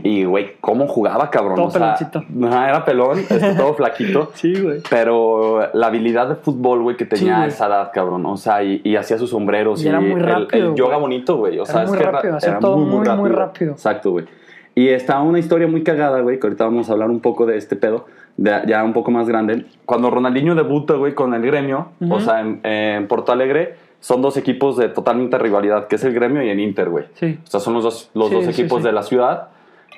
Y, 0.02 0.24
güey, 0.24 0.52
cómo 0.60 0.86
jugaba, 0.86 1.30
cabrón. 1.30 1.56
Todo 1.56 1.66
o 1.66 1.70
sea, 1.70 1.96
era 2.68 2.84
pelón, 2.84 3.18
este, 3.28 3.54
todo 3.54 3.74
flaquito. 3.74 4.30
Sí, 4.34 4.54
güey. 4.60 4.80
Pero 4.88 5.68
la 5.74 5.88
habilidad 5.88 6.28
de 6.28 6.36
fútbol, 6.36 6.82
güey, 6.82 6.96
que 6.96 7.04
tenía 7.04 7.36
Sí, 7.38 7.42
a 7.42 7.46
esa 7.46 7.66
edad, 7.66 7.90
cabrón. 7.92 8.24
O 8.26 8.36
sea, 8.36 8.62
y, 8.62 8.80
y 8.84 8.96
hacía 8.96 9.18
sus 9.18 9.30
sombreros. 9.30 9.84
Y 9.84 9.88
era 9.88 10.00
muy 10.00 10.12
el- 10.12 10.20
rápido, 10.20 10.70
El, 10.70 10.74
yoga 10.76 10.96
güey. 10.96 11.00
bonito, 11.02 11.36
güey. 11.36 11.58
O 11.58 11.64
Era 11.64 11.72
sea, 11.72 11.82
es 11.82 11.88
muy 11.90 11.98
que 11.98 12.04
rápido, 12.04 12.38
era, 12.38 12.48
era 12.48 12.58
todo 12.60 12.76
muy, 12.78 13.08
muy 13.08 13.30
rápido. 13.30 13.72
Exacto, 13.72 14.12
güey. 14.12 14.24
Y 14.74 14.88
está 14.88 15.20
una 15.20 15.40
historia 15.40 15.66
muy 15.66 15.82
cagada, 15.82 16.20
güey, 16.20 16.38
que 16.38 16.46
ahorita 16.46 16.64
vamos 16.64 16.88
a 16.88 16.92
hablar 16.92 17.10
un 17.10 17.20
poco 17.20 17.44
de 17.44 17.56
este 17.58 17.74
pedo, 17.74 18.06
de, 18.40 18.62
ya 18.66 18.82
un 18.82 18.92
poco 18.92 19.10
más 19.12 19.28
grande. 19.28 19.66
Cuando 19.84 20.10
Ronaldinho 20.10 20.54
debuta, 20.54 20.94
güey, 20.94 21.14
con 21.14 21.34
el 21.34 21.42
gremio, 21.42 21.88
o 22.08 22.18
sea, 22.20 22.40
en, 22.40 22.60
en 22.64 23.06
Porto 23.06 23.30
Alegre, 23.32 23.76
son 24.00 24.22
dos 24.22 24.36
equipos 24.38 24.76
de 24.78 24.88
totalmente 24.88 25.38
rivalidad, 25.38 25.86
que 25.86 25.96
es 25.96 26.04
el 26.04 26.14
gremio 26.14 26.42
y 26.42 26.48
el 26.48 26.58
Inter, 26.58 26.88
güey. 26.88 27.04
Sí. 27.14 27.38
O 27.44 27.46
sea, 27.46 27.60
son 27.60 27.74
los 27.74 27.84
dos, 27.84 28.10
los 28.14 28.28
Sí, 28.30 28.34
dos 28.34 28.48
equipos 28.48 28.80
sí. 28.80 28.86
de 28.86 28.92
la 28.92 29.02
ciudad. 29.02 29.48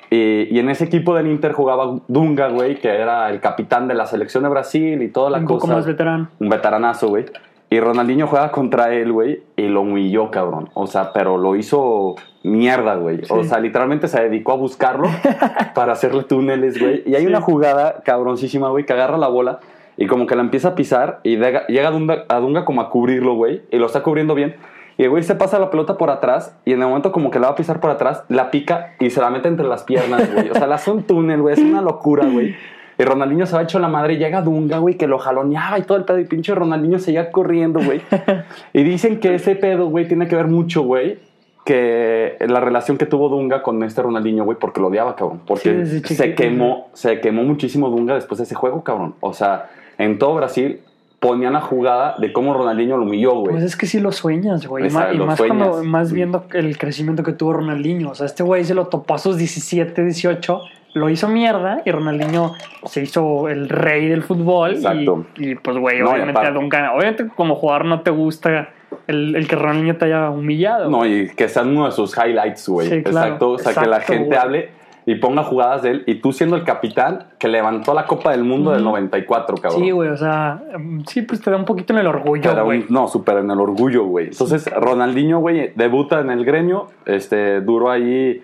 Y, 0.09 0.53
y 0.55 0.59
en 0.59 0.69
ese 0.69 0.83
equipo 0.83 1.15
del 1.15 1.27
Inter 1.27 1.53
jugaba 1.53 1.95
Dunga, 2.09 2.49
güey, 2.49 2.75
que 2.75 2.89
era 2.89 3.29
el 3.29 3.39
capitán 3.39 3.87
de 3.87 3.93
la 3.95 4.05
selección 4.05 4.43
de 4.43 4.49
Brasil 4.49 5.01
y 5.01 5.07
toda 5.07 5.29
la 5.29 5.37
un 5.39 5.45
cosa. 5.45 5.59
poco 5.61 5.73
más 5.75 5.85
veterano. 5.85 6.27
Un 6.39 6.49
veteranazo, 6.49 7.07
güey. 7.07 7.25
Y 7.73 7.79
Ronaldinho 7.79 8.27
juega 8.27 8.51
contra 8.51 8.93
él, 8.93 9.11
güey, 9.11 9.41
y 9.55 9.63
lo 9.67 9.81
humilló, 9.81 10.29
cabrón. 10.29 10.69
O 10.75 10.85
sea, 10.85 11.11
pero 11.11 11.39
lo 11.39 11.55
hizo 11.55 12.13
mierda, 12.43 12.93
güey. 12.97 13.21
O 13.31 13.43
sea, 13.43 13.59
literalmente 13.59 14.07
se 14.07 14.21
dedicó 14.21 14.51
a 14.51 14.57
buscarlo 14.57 15.07
para 15.73 15.93
hacerle 15.93 16.21
túneles, 16.21 16.79
güey. 16.79 17.01
Y 17.07 17.15
hay 17.15 17.21
Sí. 17.21 17.27
una 17.27 17.41
jugada 17.41 18.03
cabroncísima, 18.05 18.69
güey, 18.69 18.85
que 18.85 18.93
agarra 18.93 19.17
la 19.17 19.27
bola 19.27 19.59
y 19.97 20.05
como 20.05 20.27
que 20.27 20.35
la 20.35 20.43
empieza 20.43 20.67
a 20.67 20.75
pisar 20.75 21.19
y 21.23 21.37
llega, 21.37 21.65
llega 21.65 21.87
a, 21.87 21.91
Dunga, 21.91 22.25
a 22.29 22.35
Dunga 22.39 22.63
como 22.63 22.79
a 22.79 22.91
cubrirlo, 22.91 23.33
güey, 23.33 23.63
y 23.71 23.77
lo 23.79 23.87
está 23.87 24.03
cubriendo 24.03 24.35
bien. 24.35 24.55
Y 24.99 25.03
el 25.05 25.09
güey 25.09 25.23
se 25.23 25.33
pasa 25.33 25.57
la 25.57 25.71
pelota 25.71 25.97
por 25.97 26.11
atrás 26.11 26.55
y 26.65 26.73
en 26.73 26.81
el 26.83 26.87
momento 26.87 27.11
como 27.11 27.31
que 27.31 27.39
la 27.39 27.47
va 27.47 27.53
a 27.53 27.55
pisar 27.55 27.79
por 27.79 27.89
atrás, 27.89 28.23
la 28.29 28.51
pica 28.51 28.93
y 28.99 29.09
se 29.09 29.19
la 29.19 29.31
mete 29.31 29.47
entre 29.47 29.65
las 29.65 29.81
piernas, 29.81 30.31
güey. 30.31 30.51
O 30.51 30.53
sea, 30.53 30.67
le 30.67 30.75
hace 30.75 30.91
un 30.91 31.01
túnel, 31.01 31.41
güey. 31.41 31.55
Es 31.55 31.59
una 31.59 31.81
locura, 31.81 32.27
güey. 32.27 32.55
Y 32.97 33.03
Ronaldinho 33.03 33.45
se 33.45 33.55
va 33.55 33.63
hecho 33.63 33.79
la 33.79 33.87
madre 33.87 34.13
y 34.13 34.17
llega 34.17 34.41
Dunga, 34.41 34.77
güey, 34.77 34.95
que 34.95 35.07
lo 35.07 35.17
jaloneaba 35.17 35.79
y 35.79 35.83
todo 35.83 35.97
el 35.97 36.05
pedo. 36.05 36.19
Y 36.19 36.25
pinche 36.25 36.53
Ronaldinho 36.53 36.99
seguía 36.99 37.31
corriendo, 37.31 37.79
güey. 37.83 38.01
Y 38.73 38.83
dicen 38.83 39.19
que 39.19 39.35
ese 39.35 39.55
pedo, 39.55 39.87
güey, 39.87 40.07
tiene 40.07 40.27
que 40.27 40.35
ver 40.35 40.47
mucho, 40.47 40.83
güey, 40.83 41.19
que 41.65 42.35
la 42.39 42.59
relación 42.59 42.97
que 42.97 43.05
tuvo 43.05 43.29
Dunga 43.29 43.63
con 43.63 43.81
este 43.83 44.01
Ronaldinho, 44.01 44.43
güey, 44.43 44.57
porque 44.59 44.81
lo 44.81 44.87
odiaba, 44.87 45.15
cabrón. 45.15 45.39
Sí, 45.39 45.43
Porque 45.47 45.73
desde 45.73 46.15
se 46.15 46.35
quemó, 46.35 46.89
se 46.93 47.19
quemó 47.21 47.43
muchísimo 47.43 47.89
Dunga 47.89 48.15
después 48.15 48.37
de 48.37 48.43
ese 48.43 48.55
juego, 48.55 48.83
cabrón. 48.83 49.15
O 49.21 49.33
sea, 49.33 49.69
en 49.97 50.19
todo 50.19 50.35
Brasil 50.35 50.81
ponían 51.23 51.53
la 51.53 51.61
jugada 51.61 52.15
de 52.17 52.33
cómo 52.33 52.53
Ronaldinho 52.53 52.97
lo 52.97 53.03
humilló, 53.03 53.31
güey. 53.35 53.53
Pues 53.53 53.63
es 53.63 53.77
que 53.77 53.85
sí 53.85 54.01
lo 54.01 54.11
sueñas, 54.11 54.67
güey. 54.67 54.87
Esa, 54.87 55.13
y 55.13 55.17
más 55.19 55.37
sueñas. 55.37 55.69
cuando, 55.69 55.83
más 55.85 56.11
viendo 56.11 56.43
el 56.51 56.77
crecimiento 56.77 57.23
que 57.23 57.31
tuvo 57.31 57.53
Ronaldinho. 57.53 58.09
O 58.09 58.15
sea, 58.15 58.25
este 58.25 58.43
güey 58.43 58.65
se 58.65 58.73
lo 58.73 58.87
topó 58.87 59.15
a 59.15 59.17
sus 59.17 59.37
17, 59.37 60.03
18, 60.03 60.61
lo 60.93 61.09
hizo 61.09 61.27
mierda 61.27 61.81
y 61.85 61.91
Ronaldinho 61.91 62.53
se 62.85 63.01
hizo 63.01 63.49
el 63.49 63.69
rey 63.69 64.07
del 64.07 64.23
fútbol. 64.23 64.71
Exacto. 64.71 65.25
Y, 65.37 65.51
y, 65.51 65.55
pues, 65.55 65.77
güey, 65.77 65.99
No, 65.99 66.11
obviamente 66.11 66.41
a 66.41 66.51
Duncan, 66.51 66.85
obviamente 66.95 67.27
como 67.35 67.55
jugador 67.55 67.85
no 67.85 68.01
te 68.01 68.11
gusta 68.11 68.69
el, 69.07 69.35
el 69.35 69.47
que 69.47 69.55
Ronaldinho 69.55 69.97
te 69.97 70.05
haya 70.05 70.29
humillado. 70.29 70.89
No, 70.89 71.05
y 71.05 71.29
que 71.35 71.49
sean 71.49 71.69
uno 71.69 71.85
de 71.85 71.91
sus 71.91 72.15
highlights, 72.17 72.69
güey. 72.69 72.89
Sí, 72.89 73.03
claro. 73.03 73.17
Exacto. 73.25 73.49
O 73.51 73.57
sea, 73.59 73.73
que 73.73 73.89
la 73.89 74.01
gente 74.01 74.27
güey. 74.27 74.37
hable. 74.39 74.69
y 75.05 75.15
ponga 75.15 75.43
jugadas 75.43 75.81
de 75.81 75.89
él 75.89 76.03
y 76.05 76.15
tú 76.15 76.31
siendo 76.31 76.55
el 76.55 76.63
capitán 76.63 77.25
que 77.37 77.49
levantó 77.49 77.93
la 77.93 78.05
Copa 78.05 78.31
del 78.31 78.43
Mundo 78.45 78.71
del 78.71 78.81
Ujú. 78.83 78.91
94, 78.91 79.57
cabrón. 79.57 79.81
Sí, 79.81 79.91
güey, 79.91 80.09
o 80.09 80.15
sea, 80.15 80.61
mm, 80.79 81.01
sí, 81.07 81.23
pues 81.23 81.41
te 81.41 81.51
da 81.51 81.57
un 81.57 81.65
poquito 81.65 81.91
en 81.93 81.99
el 81.99 82.07
orgullo, 82.07 82.63
güey. 82.63 82.85
no, 82.87 83.07
súper 83.09 83.37
en 83.39 83.51
el 83.51 83.59
orgullo, 83.59 84.05
güey. 84.05 84.27
Entonces, 84.27 84.69
Ronaldinho, 84.73 85.39
güey, 85.39 85.73
debuta 85.75 86.21
en 86.21 86.29
el 86.29 86.45
gremio, 86.45 86.87
este, 87.05 87.59
duró 87.59 87.91
ahí 87.91 88.41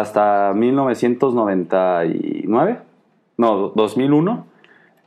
hasta 0.00 0.52
1999, 0.54 2.78
no, 3.36 3.68
2001. 3.74 4.46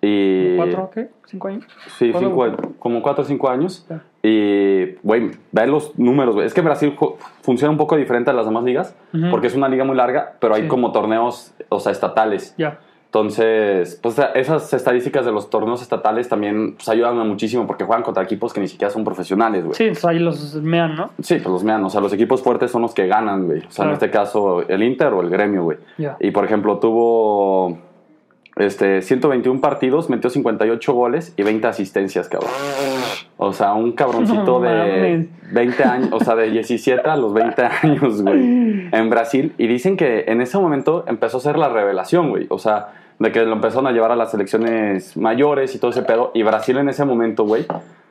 Y, 0.02 0.56
¿Cuatro, 0.58 0.90
qué? 0.94 1.10
¿Cinco 1.26 1.48
años? 1.48 1.66
Sí, 1.98 2.12
¿Cuándo 2.12 2.30
cinco, 2.30 2.74
como 2.78 3.02
cuatro 3.02 3.24
o 3.24 3.26
cinco 3.26 3.50
años. 3.50 3.88
Y, 4.22 4.96
güey, 5.02 5.32
ve 5.52 5.68
los 5.68 5.98
números, 5.98 6.36
güey. 6.36 6.46
Es 6.46 6.54
que 6.54 6.62
Brasil 6.62 6.96
funciona 7.42 7.72
un 7.72 7.78
poco 7.78 7.96
diferente 7.96 8.30
a 8.30 8.34
las 8.34 8.46
demás 8.46 8.64
ligas, 8.64 8.96
porque 9.32 9.48
es 9.48 9.56
una 9.56 9.68
liga 9.68 9.84
muy 9.84 9.96
larga, 9.96 10.34
pero 10.40 10.54
hay 10.54 10.64
Sí. 10.64 10.68
como 10.68 10.92
torneos, 10.92 11.56
o 11.70 11.80
sea, 11.80 11.92
estatales. 11.92 12.54
Ya. 12.58 12.80
Entonces, 13.16 13.98
pues 14.04 14.20
esas 14.34 14.74
estadísticas 14.74 15.26
de 15.26 15.32
los 15.32 15.50
torneos 15.50 15.82
estatales 15.82 16.28
también 16.28 16.74
pues, 16.76 16.90
ayudan 16.90 17.16
muchísimo 17.26 17.66
porque 17.66 17.86
juegan 17.86 18.04
contra 18.04 18.22
equipos 18.22 18.52
que 18.52 18.60
ni 18.60 18.68
siquiera 18.68 18.92
son 18.92 19.06
profesionales, 19.06 19.64
güey. 19.64 19.74
Sí, 19.74 19.84
entonces 19.86 20.04
ahí 20.04 20.20
los 20.20 20.56
mean, 20.56 20.98
¿no? 20.98 21.12
Sí, 21.22 21.36
pues 21.36 21.48
los 21.48 21.64
mean, 21.64 21.82
o 21.86 21.90
sea, 21.90 22.02
los 22.02 22.12
equipos 22.12 22.44
fuertes 22.44 22.72
son 22.72 22.82
los 22.82 22.94
que 22.94 23.08
ganan, 23.08 23.46
güey. 23.46 23.60
O 23.60 23.72
sea, 23.72 23.86
Claro. 23.86 23.90
en 23.92 23.94
este 23.94 24.10
caso, 24.12 24.68
el 24.68 24.84
Inter 24.84 25.14
o 25.14 25.22
el 25.22 25.30
Gremio, 25.30 25.64
güey. 25.64 25.78
Y 26.20 26.32
por 26.32 26.44
ejemplo, 26.44 26.78
tuvo 26.80 27.78
este, 28.58 29.02
121 29.02 29.62
partidos, 29.62 30.10
metió 30.10 30.30
58 30.30 30.94
goles 30.94 31.34
y 31.38 31.44
20 31.44 31.68
asistencias, 31.68 32.28
cabrón. 32.28 32.52
O 33.38 33.54
sea, 33.54 33.76
un 33.76 33.94
cabroncito 33.94 34.44
No 34.46 34.60
de 34.60 34.70
mames. 34.78 35.54
20 35.54 35.84
años, 35.86 36.10
o 36.12 36.20
sea, 36.20 36.36
de 36.36 36.50
17 36.52 37.10
a 37.10 37.16
los 37.16 37.34
20 37.34 37.64
años, 37.82 38.22
güey, 38.22 38.90
en 38.92 39.10
Brasil. 39.10 39.54
Y 39.58 39.68
dicen 39.68 39.96
que 39.96 40.26
en 40.28 40.42
ese 40.42 40.58
momento 40.58 41.06
empezó 41.08 41.38
a 41.38 41.40
ser 41.40 41.58
la 41.58 41.70
revelación, 41.70 42.30
güey. 42.30 42.48
O 42.50 42.60
sea, 42.60 42.90
de 43.20 43.32
que 43.32 43.44
lo 43.46 43.54
empezaron 43.54 43.88
a 43.88 43.92
llevar 43.92 44.12
a 44.12 44.16
las 44.16 44.32
selecciones 44.32 45.16
mayores 45.18 45.74
y 45.76 45.80
todo 45.80 45.92
ese 45.92 46.02
pedo. 46.04 46.32
Y 46.34 46.44
Brasil 46.44 46.78
en 46.78 46.90
ese 46.90 47.06
momento, 47.06 47.46
güey, 47.46 47.66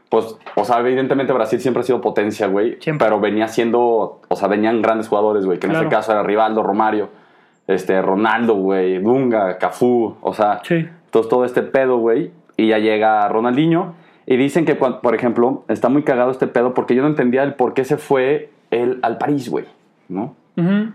pues, 0.08 0.37
o 0.54 0.64
sea, 0.64 0.80
evidentemente 0.80 1.32
Brasil 1.32 1.61
siempre 1.61 1.80
ha 1.80 1.84
sido 1.84 2.00
potencia, 2.00 2.46
güey. 2.46 2.78
Pero 2.99 3.20
venía 3.20 3.49
siendo, 3.49 4.20
o 4.28 4.37
sea, 4.37 4.49
venían 4.49 4.80
grandes 4.82 5.08
jugadores, 5.08 5.44
güey. 5.44 5.58
Que 5.58 5.66
en 5.66 5.73
Claro. 5.73 5.87
este 5.87 5.96
caso 5.96 6.12
era 6.12 6.23
Rivaldo, 6.23 6.62
Romario, 6.62 7.08
este, 7.66 8.00
Ronaldo, 8.00 8.54
güey, 8.54 8.99
Dunga, 8.99 9.58
Cafú, 9.58 10.16
o 10.20 10.32
sea, 10.34 10.61
Sí. 10.64 10.87
todo 11.11 11.44
este 11.44 11.62
pedo, 11.62 11.99
güey. 11.99 12.30
Y 12.56 12.68
ya 12.68 12.78
llega 12.78 13.28
Ronaldinho. 13.28 13.94
Y 14.26 14.37
dicen 14.37 14.64
que, 14.64 14.75
por 14.75 15.14
ejemplo, 15.14 15.64
está 15.68 15.88
muy 15.90 16.02
cagado 16.02 16.30
este 16.30 16.46
pedo 16.46 16.73
porque 16.73 16.94
yo 16.94 17.02
no 17.02 17.08
entendía 17.08 17.42
el 17.42 17.54
por 17.54 17.75
qué 17.75 17.84
se 17.84 17.99
fue 17.99 18.50
él 18.70 18.99
al 19.02 19.18
París, 19.18 19.50
güey, 19.50 19.66
¿no? 20.08 20.34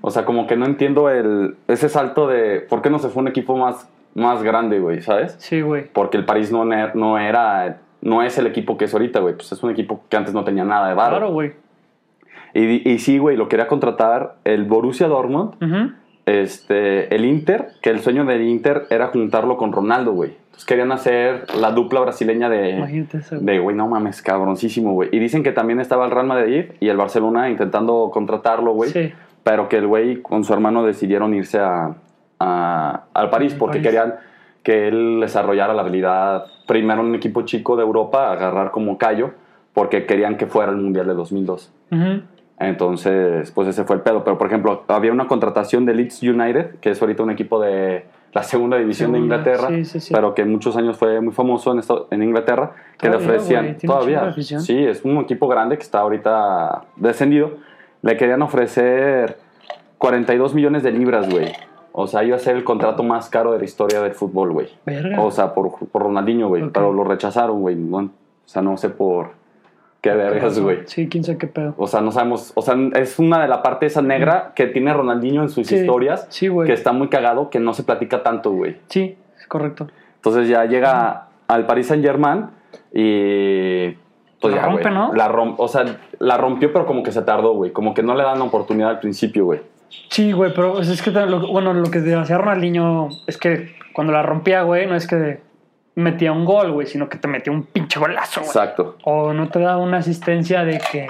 O 0.02 0.10
sea, 0.10 0.24
como 0.26 0.48
que 0.48 0.56
no 0.56 0.66
entiendo 0.66 1.10
el, 1.10 1.58
ese 1.68 1.90
salto 1.90 2.28
de 2.28 2.62
por 2.62 2.82
qué 2.82 2.90
no 2.90 2.98
se 2.98 3.10
fue 3.10 3.22
un 3.22 3.28
equipo 3.28 3.58
más, 3.58 3.88
más 4.16 4.44
grande, 4.44 4.80
güey, 4.80 5.02
¿sabes? 5.02 5.36
Sí, 5.40 5.62
güey. 5.62 5.88
Porque 5.92 6.18
el 6.18 6.26
París 6.26 6.52
no, 6.52 6.66
no 6.66 7.18
era, 7.18 7.80
no 8.02 8.24
es 8.24 8.38
el 8.38 8.48
equipo 8.48 8.78
que 8.78 8.86
es 8.86 8.94
ahorita, 8.94 9.20
güey. 9.20 9.36
Pues 9.36 9.52
es 9.52 9.64
un 9.64 9.72
equipo 9.72 10.04
que 10.10 10.18
antes 10.18 10.34
no 10.34 10.44
tenía 10.44 10.64
nada 10.66 10.88
de 10.90 10.94
barro. 10.94 11.18
Claro, 11.18 11.32
güey. 11.32 11.54
Y, 12.54 12.90
y 12.90 13.00
sí, 13.00 13.18
güey, 13.18 13.38
lo 13.38 13.48
quería 13.48 13.68
contratar 13.68 14.36
el 14.44 14.66
Borussia 14.66 15.08
Dortmund, 15.08 15.54
este, 16.26 17.14
el 17.14 17.26
Inter, 17.26 17.70
que 17.82 17.90
el 17.90 18.00
sueño 18.00 18.26
del 18.26 18.42
Inter 18.42 18.88
era 18.90 19.08
juntarlo 19.08 19.58
con 19.58 19.72
Ronaldo, 19.72 20.14
güey. 20.14 20.32
Entonces 20.46 20.66
querían 20.66 20.92
hacer 20.92 21.46
la 21.56 21.72
dupla 21.72 22.00
brasileña 22.02 22.50
de, 22.50 22.72
Imagínate 22.72 23.18
eso. 23.20 23.40
de, 23.40 23.60
güey, 23.60 23.76
no 23.76 23.88
mames, 23.88 24.22
cabroncísimo, 24.22 24.94
güey. 24.94 25.10
Y 25.12 25.20
dicen 25.20 25.44
que 25.44 25.52
también 25.52 25.80
estaba 25.80 26.06
el 26.06 26.12
Real 26.12 26.28
Madrid 26.28 26.66
y 26.80 26.90
el 26.90 26.98
Barcelona 26.98 27.50
intentando 27.50 28.10
contratarlo, 28.12 28.74
güey. 28.74 28.92
Sí. 28.92 29.14
Pero 29.44 29.70
que 29.70 29.78
el 29.78 29.88
güey 29.88 30.22
con 30.22 30.44
su 30.44 30.54
hermano 30.54 30.84
decidieron 30.84 31.34
irse 31.34 31.60
a, 31.60 31.96
a- 32.40 33.04
al 33.14 33.30
París 33.30 33.56
porque 33.58 33.78
París. 33.80 33.88
querían 33.88 34.16
que 34.64 34.88
él 34.88 35.20
desarrollara 35.22 35.74
la 35.74 35.82
habilidad 35.82 36.46
primero 36.68 37.02
en 37.02 37.08
un 37.08 37.16
equipo 37.16 37.42
chico 37.44 37.76
de 37.76 37.84
Europa, 37.84 38.32
agarrar 38.32 38.72
como 38.72 38.98
callo, 38.98 39.32
porque 39.74 40.06
querían 40.06 40.38
que 40.38 40.46
fuera 40.48 40.72
el 40.72 40.78
Mundial 40.78 41.08
de 41.08 41.14
2002. 41.14 41.72
Ujú. 41.92 42.22
Entonces, 42.60 43.52
pues 43.52 43.68
ese 43.70 43.86
fue 43.86 43.96
el 43.96 44.02
pedo. 44.02 44.24
Pero, 44.24 44.38
por 44.38 44.48
ejemplo, 44.48 44.84
había 44.90 45.12
una 45.14 45.28
contratación 45.28 45.86
de 45.86 45.94
Leeds 45.94 46.22
United, 46.24 46.76
que 46.82 46.92
es 46.92 47.02
ahorita 47.02 47.24
un 47.24 47.32
equipo 47.32 47.60
de 47.62 48.06
la 48.34 48.44
segunda 48.44 48.78
división 48.78 49.12
de 49.14 49.20
Inglaterra, 49.20 49.70
sí, 49.70 49.86
sí, 49.86 50.00
sí. 50.02 50.14
pero 50.14 50.36
que 50.36 50.46
muchos 50.46 50.76
años 50.76 50.98
fue 50.98 51.20
muy 51.22 51.34
famoso 51.34 51.72
en, 51.72 51.82
en 52.12 52.22
Inglaterra, 52.24 52.74
que 53.00 53.10
le 53.10 53.16
ofrecían, 53.16 53.78
todavía, 53.78 54.34
sí, 54.38 54.78
es 54.86 55.04
un 55.04 55.18
equipo 55.18 55.48
grande 55.48 55.78
que 55.78 55.84
está 55.84 56.02
ahorita 56.02 56.84
descendido, 56.98 57.54
le 58.04 58.18
querían 58.18 58.42
ofrecer 58.44 59.38
42 59.98 60.54
millones 60.54 60.84
de 60.84 60.92
libras, 60.92 61.28
güey. 61.30 61.54
O 61.92 62.08
sea, 62.08 62.24
iba 62.24 62.36
a 62.36 62.40
ser 62.40 62.56
el 62.56 62.64
contrato 62.64 63.04
más 63.04 63.30
caro 63.30 63.52
de 63.52 63.60
la 63.60 63.66
historia 63.66 64.02
del 64.02 64.14
fútbol, 64.14 64.52
güey. 64.54 64.68
O 65.18 65.32
sea, 65.32 65.54
por, 65.54 65.78
por 65.90 66.04
Ronaldinho, 66.04 66.48
güey. 66.48 66.70
Pero 66.70 66.94
lo 66.94 67.04
rechazaron, 67.04 67.62
güey. 67.62 67.76
No- 67.76 67.98
o 67.98 68.12
sea, 68.52 68.62
no 68.62 68.78
sé 68.78 68.90
por 68.90 69.32
qué 70.02 70.12
vergas, 70.12 70.60
güey. 70.60 70.80
Sí, 70.86 71.08
quién 71.10 71.24
sabe 71.24 71.38
qué 71.38 71.48
pedo. 71.48 71.74
O 71.78 71.88
sea, 71.88 72.02
no 72.02 72.12
sabemos. 72.12 72.52
O 72.56 72.62
sea, 72.62 72.76
es 72.96 73.20
una 73.20 73.42
de 73.42 73.48
la 73.48 73.62
parte 73.62 73.86
esa 73.88 74.02
negra 74.02 74.54
que 74.56 74.68
tiene 74.68 74.94
Ronaldinho 74.94 75.42
en 75.44 75.50
sus 75.50 75.68
Sí, 75.68 75.76
historias. 75.76 76.26
sí, 76.30 76.48
güey. 76.48 76.68
Que 76.68 76.74
está 76.74 76.94
muy 76.94 77.10
cagado, 77.10 77.50
que 77.50 77.60
no 77.60 77.74
se 77.74 77.84
platica 77.84 78.24
tanto, 78.24 78.52
güey. 78.52 78.78
Sí, 78.88 79.18
es 79.40 79.48
correcto. 79.48 79.88
Entonces 80.16 80.48
ya 80.48 80.66
llega 80.66 81.28
al 81.48 81.66
Paris 81.66 81.88
Saint 81.88 82.04
Germain 82.04 82.48
y. 82.94 83.98
Pues 84.42 84.54
La 84.56 84.62
ya, 84.62 84.68
rompe. 84.68 84.90
¿no? 84.90 85.14
La 85.14 85.28
rom- 85.28 85.56
o 85.58 85.68
sea, 85.68 85.84
la 86.20 86.38
rompió, 86.38 86.72
pero 86.72 86.86
como 86.86 87.04
que 87.04 87.12
se 87.12 87.22
tardó, 87.24 87.54
güey. 87.56 87.72
Como 87.72 87.94
que 87.94 88.02
no 88.04 88.16
le 88.16 88.24
dan 88.24 88.40
la 88.40 88.46
oportunidad 88.46 88.90
al 88.90 89.00
principio, 89.00 89.44
güey. 89.46 89.60
Sí, 90.10 90.32
güey, 90.32 90.54
pero 90.54 90.80
es 90.82 91.02
que 91.02 91.12
lo- 91.12 91.48
bueno, 91.52 91.74
lo 91.74 91.90
que 91.90 92.00
hacía 92.16 92.38
Ronaldinho 92.38 93.10
es 93.28 93.38
que 93.38 93.76
cuando 93.94 94.14
la 94.14 94.22
rompía, 94.22 94.62
güey, 94.64 94.86
no 94.88 94.96
es 94.96 95.08
que 95.08 95.42
metía 95.96 96.32
un 96.32 96.46
gol, 96.46 96.72
güey, 96.72 96.88
sino 96.88 97.10
que 97.10 97.18
te 97.18 97.28
metía 97.28 97.52
un 97.52 97.64
pinche 97.64 98.00
golazo, 98.00 98.42
güey. 98.42 98.50
Exacto. 98.50 98.98
O 99.04 99.34
no 99.34 99.50
te 99.50 99.60
daba 99.60 99.78
una 99.78 99.98
asistencia 99.98 100.64
de 100.64 100.80
que 100.92 101.08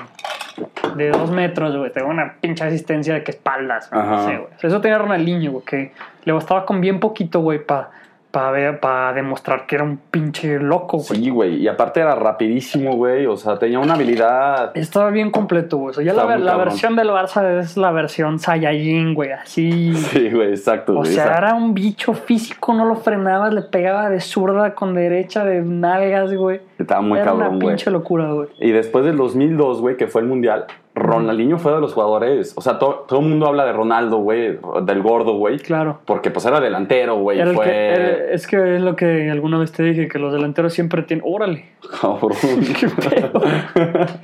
de 0.96 1.10
dos 1.10 1.30
metros, 1.32 1.76
güey, 1.78 1.92
te 1.92 2.00
daba 2.00 2.12
una 2.12 2.36
pinche 2.42 2.64
asistencia 2.64 3.14
de 3.14 3.24
que 3.24 3.32
espaldas, 3.32 3.90
güey, 3.92 4.04
no 4.04 4.26
sé, 4.26 4.38
güey. 4.38 4.50
Eso 4.62 4.82
tenía 4.82 4.98
Ronaldinho, 4.98 5.52
güey, 5.52 5.64
que 5.66 5.92
le 6.26 6.32
bastaba 6.34 6.66
con 6.66 6.82
bien 6.82 7.00
poquito, 7.00 7.40
güey, 7.42 7.60
para 7.66 7.92
pa 8.32 8.52
ver, 8.52 8.80
para 8.80 9.14
demostrar 9.14 9.66
que 9.66 9.76
era 9.76 9.84
un 9.84 9.98
pinche 9.98 10.60
loco, 10.60 10.98
güey. 10.98 11.24
Sí, 11.24 11.30
güey. 11.30 11.56
Y 11.56 11.68
aparte 11.68 12.00
era 12.00 12.14
rapidísimo, 12.16 12.96
güey. 12.96 13.26
O 13.26 13.36
sea, 13.36 13.58
tenía 13.58 13.80
una 13.80 13.96
habilidad. 13.96 14.72
Estaba 14.78 15.10
bien 15.10 15.32
completo, 15.32 15.78
güey. 15.78 15.90
O 15.92 15.94
sea, 15.94 16.04
ya 16.04 16.14
la, 16.14 16.56
versión 16.58 16.96
del 16.96 17.10
Barça 17.10 17.60
es 17.60 17.76
la 17.76 17.92
versión 17.92 18.38
Saiyajin, 18.38 19.16
güey, 19.16 19.32
así. 19.32 19.94
Sí, 19.96 20.30
güey, 20.30 20.50
exacto. 20.50 20.94
O 20.94 20.96
güey, 20.98 21.12
sea, 21.12 21.24
exacto. 21.24 21.46
era 21.46 21.56
un 21.56 21.74
bicho 21.74 22.14
físico, 22.14 22.74
no 22.74 22.86
lo 22.86 22.96
frenabas, 22.96 23.54
le 23.54 23.64
pegaba 23.64 24.10
de 24.10 24.20
zurda 24.20 24.76
con 24.76 24.94
derecha, 24.94 25.44
de 25.44 25.62
nalgas, 25.62 26.34
güey. 26.34 26.62
Estaba 26.78 27.02
muy 27.02 27.18
era 27.18 27.32
cabrón, 27.32 27.48
una 27.48 27.58
güey. 27.58 27.68
pinche 27.70 27.90
locura, 27.90 28.32
güey. 28.32 28.50
Y 28.60 28.72
después 28.72 29.06
del 29.06 29.18
2002, 29.18 29.82
güey, 29.82 29.98
que 29.98 30.08
fue 30.08 30.22
el 30.22 30.28
Mundial, 30.28 30.66
Ronaldinho 31.00 31.58
fue 31.58 31.74
de 31.74 31.82
los 31.82 31.94
jugadores. 31.94 32.54
O 32.56 32.62
sea, 32.62 32.78
to- 32.80 33.06
todo 33.08 33.20
el 33.20 33.26
mundo 33.28 33.48
habla 33.48 33.66
de 33.66 33.74
Ronaldo, 33.74 34.18
güey, 34.18 34.58
del 34.84 35.02
gordo, 35.02 35.34
güey. 35.34 35.58
Claro. 35.60 36.00
Porque 36.06 36.30
pues 36.32 36.46
era 36.46 36.60
delantero, 36.60 37.16
güey. 37.18 37.42
Fue. 37.54 37.66
que- 37.66 37.90
era- 37.94 38.32
es 38.34 38.46
que 38.48 38.76
es 38.76 38.82
lo 38.82 38.96
que 38.96 39.30
alguna 39.32 39.58
vez 39.58 39.72
te 39.72 39.84
dije, 39.84 40.08
que 40.08 40.20
los 40.20 40.32
delanteros 40.34 40.74
siempre 40.74 41.02
tienen. 41.04 41.24
¡Órale! 41.28 41.66
Cabrón. 42.02 42.32
¡Qué 42.80 42.88
pedo! 42.88 43.42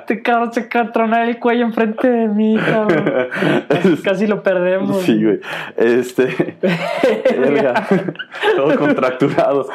Este 0.00 0.20
cabrón 0.22 0.52
se 0.52 0.68
tronar 0.92 1.28
el 1.28 1.38
cuello 1.38 1.64
enfrente 1.64 2.10
de 2.10 2.26
mí, 2.26 2.56
cabrón. 2.58 3.04
Casi, 3.68 3.96
casi 3.98 4.26
lo 4.26 4.42
perdemos. 4.42 5.02
Sí, 5.02 5.22
güey. 5.22 5.40
Este. 5.76 6.56
verga. 7.38 7.86
Todos 8.56 8.76
contracturados. 8.76 9.68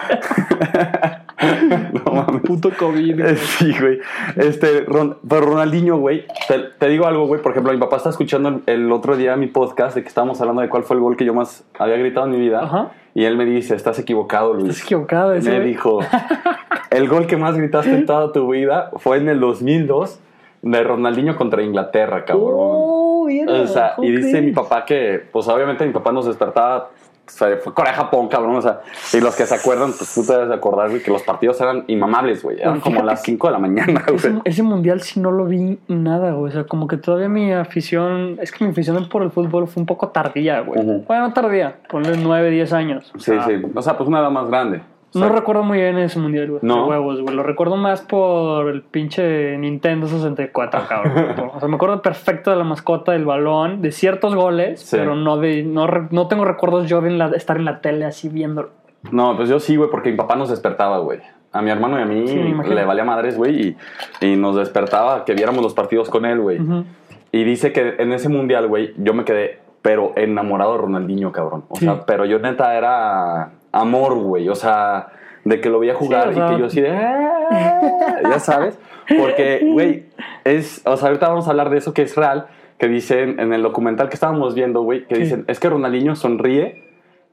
no 2.06 2.12
mames. 2.14 2.42
Puto 2.44 2.70
COVID. 2.78 3.20
güey. 3.22 3.34
Eh, 3.34 3.36
Sí, 3.38 3.74
güey. 3.80 4.00
Este, 4.38 4.86
Ron- 4.86 5.18
pero 5.28 5.42
Ronaldinho, 5.42 5.98
güey. 5.98 6.26
Te, 6.48 6.60
te 6.80 6.88
digo 6.90 7.06
algo, 7.06 7.28
güey. 7.28 7.42
Por 7.42 7.52
ejemplo, 7.52 7.72
mi 7.74 7.80
papá 7.80 7.98
está 7.98 8.10
escuchando 8.10 8.50
el, 8.50 8.62
el 8.68 8.92
otro 8.92 9.16
día 9.18 9.36
mi 9.36 9.48
podcast 9.48 9.96
de 9.96 10.02
que 10.02 10.08
estábamos 10.08 10.40
hablando 10.42 10.62
de 10.62 10.70
cuál 10.70 10.84
fue 10.84 10.96
el 10.96 11.02
gol 11.02 11.18
que 11.18 11.26
yo 11.26 11.34
más 11.34 11.64
había 11.78 11.98
gritado 11.98 12.26
en 12.28 12.32
mi 12.34 12.40
vida. 12.40 12.62
Ajá. 12.64 12.92
Y 13.14 13.24
él 13.26 13.38
me 13.38 13.46
dice, 13.46 13.76
estás 13.76 13.98
equivocado, 14.00 14.54
Luis. 14.54 14.70
Estás 14.70 14.84
equivocado, 14.86 15.34
ese, 15.34 15.50
me 15.50 15.56
güey. 15.58 15.68
dijo, 15.70 16.00
el 16.92 17.08
gol 17.08 17.28
que 17.28 17.38
más 17.38 17.56
gritaste 17.58 17.92
en 17.92 18.06
toda 18.06 18.32
tu 18.32 18.50
vida 18.52 18.92
fue 18.98 19.18
en 19.18 19.30
el 19.30 19.40
2002 19.40 20.20
de 20.62 20.84
Ronaldinho 20.84 21.36
contra 21.36 21.62
Inglaterra, 21.62 22.26
cabrón. 22.26 22.50
Oh, 22.56 23.26
mira, 23.28 23.54
o 23.62 23.68
sea, 23.68 23.94
¿cómo 23.96 24.08
y 24.08 24.12
dice 24.12 24.32
crees? 24.32 24.46
mi 24.46 24.52
papá 24.52 24.84
que, 24.84 25.22
pues 25.32 25.48
obviamente 25.48 25.86
mi 25.86 25.94
papá 25.94 26.12
nos 26.12 26.26
despertaba, 26.26 26.90
fue 27.28 27.74
Corea 27.74 27.94
Japón, 27.94 28.28
cabrón, 28.28 28.56
o 28.56 28.62
sea, 28.62 28.82
y 29.14 29.20
los 29.20 29.36
que 29.36 29.46
se 29.46 29.56
acuerdan, 29.56 29.92
pues 29.98 30.14
tú 30.14 30.24
te 30.26 30.34
debes 30.34 30.50
de 30.50 30.56
acordar, 30.56 30.90
güey, 30.90 31.02
que 31.02 31.12
los 31.12 31.24
partidos 31.24 31.60
eran 31.62 31.84
inmamables, 31.88 32.44
güey, 32.44 32.62
eran 32.62 32.80
como 32.80 33.02
a 33.02 33.04
las 33.04 33.24
5 33.24 33.48
de 33.48 33.54
la 33.54 33.60
mañana, 33.60 34.04
Ese, 34.14 34.30
güey. 34.30 34.42
ese 34.46 34.64
mundial 34.64 35.02
sí 35.02 35.20
no 35.20 35.32
lo 35.32 35.46
vi 35.46 35.80
nada, 35.88 36.32
güey. 36.34 36.50
O 36.50 36.54
sea, 36.54 36.64
como 36.66 36.88
que 36.88 36.98
todavía 36.98 37.30
mi 37.30 37.52
afición. 37.52 38.38
Es 38.42 38.52
que 38.52 38.64
mi 38.66 38.72
afición 38.72 39.08
por 39.10 39.24
el 39.24 39.32
fútbol 39.32 39.68
fue 39.68 39.82
un 39.82 39.88
poco 39.88 40.10
tardía, 40.10 40.62
güey. 40.62 40.80
Ujú. 40.82 41.04
Bueno, 41.08 41.28
no 41.28 41.34
tardía. 41.34 41.78
Ponle 41.90 42.18
9, 42.18 42.50
10 42.50 42.74
años. 42.74 43.12
O 43.16 43.20
Sí, 43.20 43.34
sí, 43.46 43.62
o 43.74 43.82
sea, 43.82 43.98
pues 43.98 44.08
una 44.08 44.20
edad 44.20 44.30
más 44.32 44.48
grande. 44.48 44.82
No 45.16 45.30
recuerdo 45.30 45.64
muy 45.64 45.78
bien 45.80 45.98
ese 45.98 46.20
mundial, 46.20 46.50
güey. 46.50 46.60
No. 46.64 46.84
de 46.84 46.90
huevos, 46.90 47.22
güey. 47.22 47.36
Lo 47.36 47.44
recuerdo 47.44 47.76
más 47.78 48.02
por 48.02 48.70
el 48.70 48.82
pinche 48.82 49.58
Nintendo 49.58 50.08
64, 50.08 50.82
cabrón. 50.90 51.52
o 51.56 51.60
sea, 51.60 51.68
me 51.70 51.76
acuerdo 51.76 52.02
perfecto 52.02 52.52
de 52.52 52.58
la 52.58 52.64
mascota, 52.64 53.14
del 53.14 53.26
balón, 53.26 53.82
de 53.82 53.92
ciertos 53.92 54.36
goles, 54.36 54.82
Sí. 54.82 54.98
pero 54.98 55.16
no 55.16 55.38
de. 55.38 55.64
No, 55.64 55.88
no 56.12 56.28
tengo 56.28 56.46
recuerdos 56.46 56.88
yo 56.90 57.02
de 57.02 57.10
en 57.10 57.18
la- 57.18 57.30
estar 57.30 57.58
en 57.58 57.66
la 57.66 57.82
tele 57.82 58.06
así 58.06 58.30
viéndolo. 58.30 58.70
No, 59.12 59.36
pues 59.38 59.50
yo 59.50 59.60
sí, 59.60 59.76
güey, 59.76 59.90
porque 59.90 60.10
mi 60.12 60.18
papá 60.18 60.36
nos 60.36 60.50
despertaba, 60.50 60.98
güey. 61.00 61.20
A 61.52 61.62
mi 61.62 61.70
hermano 61.72 61.98
y 61.98 62.02
a 62.02 62.06
mí 62.06 62.28
Sí, 62.28 62.36
le 62.74 62.84
valía 62.86 63.06
madres, 63.06 63.38
güey, 63.38 63.78
y, 64.22 64.26
y 64.26 64.36
nos 64.36 64.58
despertaba 64.58 65.24
que 65.24 65.34
viéramos 65.36 65.64
los 65.64 65.74
partidos 65.74 66.10
con 66.10 66.26
él, 66.26 66.42
güey. 66.42 66.60
Y 67.32 67.44
dice 67.44 67.72
que 67.72 67.96
en 68.00 68.12
ese 68.12 68.28
mundial, 68.30 68.68
güey, 68.68 68.94
yo 68.98 69.14
me 69.14 69.24
quedé, 69.24 69.60
pero 69.82 70.12
enamorado 70.18 70.74
de 70.74 70.80
Ronaldinho, 70.80 71.32
cabrón. 71.32 71.64
O 71.70 71.76
Sí. 71.78 71.86
sea, 71.86 72.06
pero 72.06 72.26
yo 72.26 72.40
neta 72.40 72.76
era 72.78 73.52
amor, 73.80 74.16
güey. 74.16 74.50
O 74.50 74.56
sea, 74.56 75.08
de 75.44 75.62
que 75.62 75.70
lo 75.70 75.80
veía 75.80 75.94
jugar 75.94 76.34
Sí, 76.34 76.40
y 76.40 76.54
que 76.54 76.60
yo 76.60 76.66
así 76.66 76.82
de. 76.82 76.90
"Ah", 76.90 78.18
ya 78.24 78.40
sabes. 78.40 78.80
Porque, 79.20 79.62
güey, 79.74 80.06
es. 80.44 80.82
O 80.86 80.98
sea, 80.98 81.10
ahorita 81.10 81.28
vamos 81.30 81.48
a 81.48 81.52
hablar 81.52 81.70
de 81.70 81.78
eso 81.78 81.94
que 81.94 82.02
es 82.02 82.16
real. 82.16 82.48
Que 82.78 82.88
dicen 82.90 83.40
en 83.40 83.54
el 83.54 83.64
documental 83.64 84.10
que 84.10 84.16
estábamos 84.16 84.54
viendo, 84.54 84.82
güey, 84.82 85.06
que 85.08 85.16
dicen, 85.16 85.46
es 85.48 85.62
que 85.62 85.70
Ronaldinho 85.70 86.14
sonríe, 86.18 86.84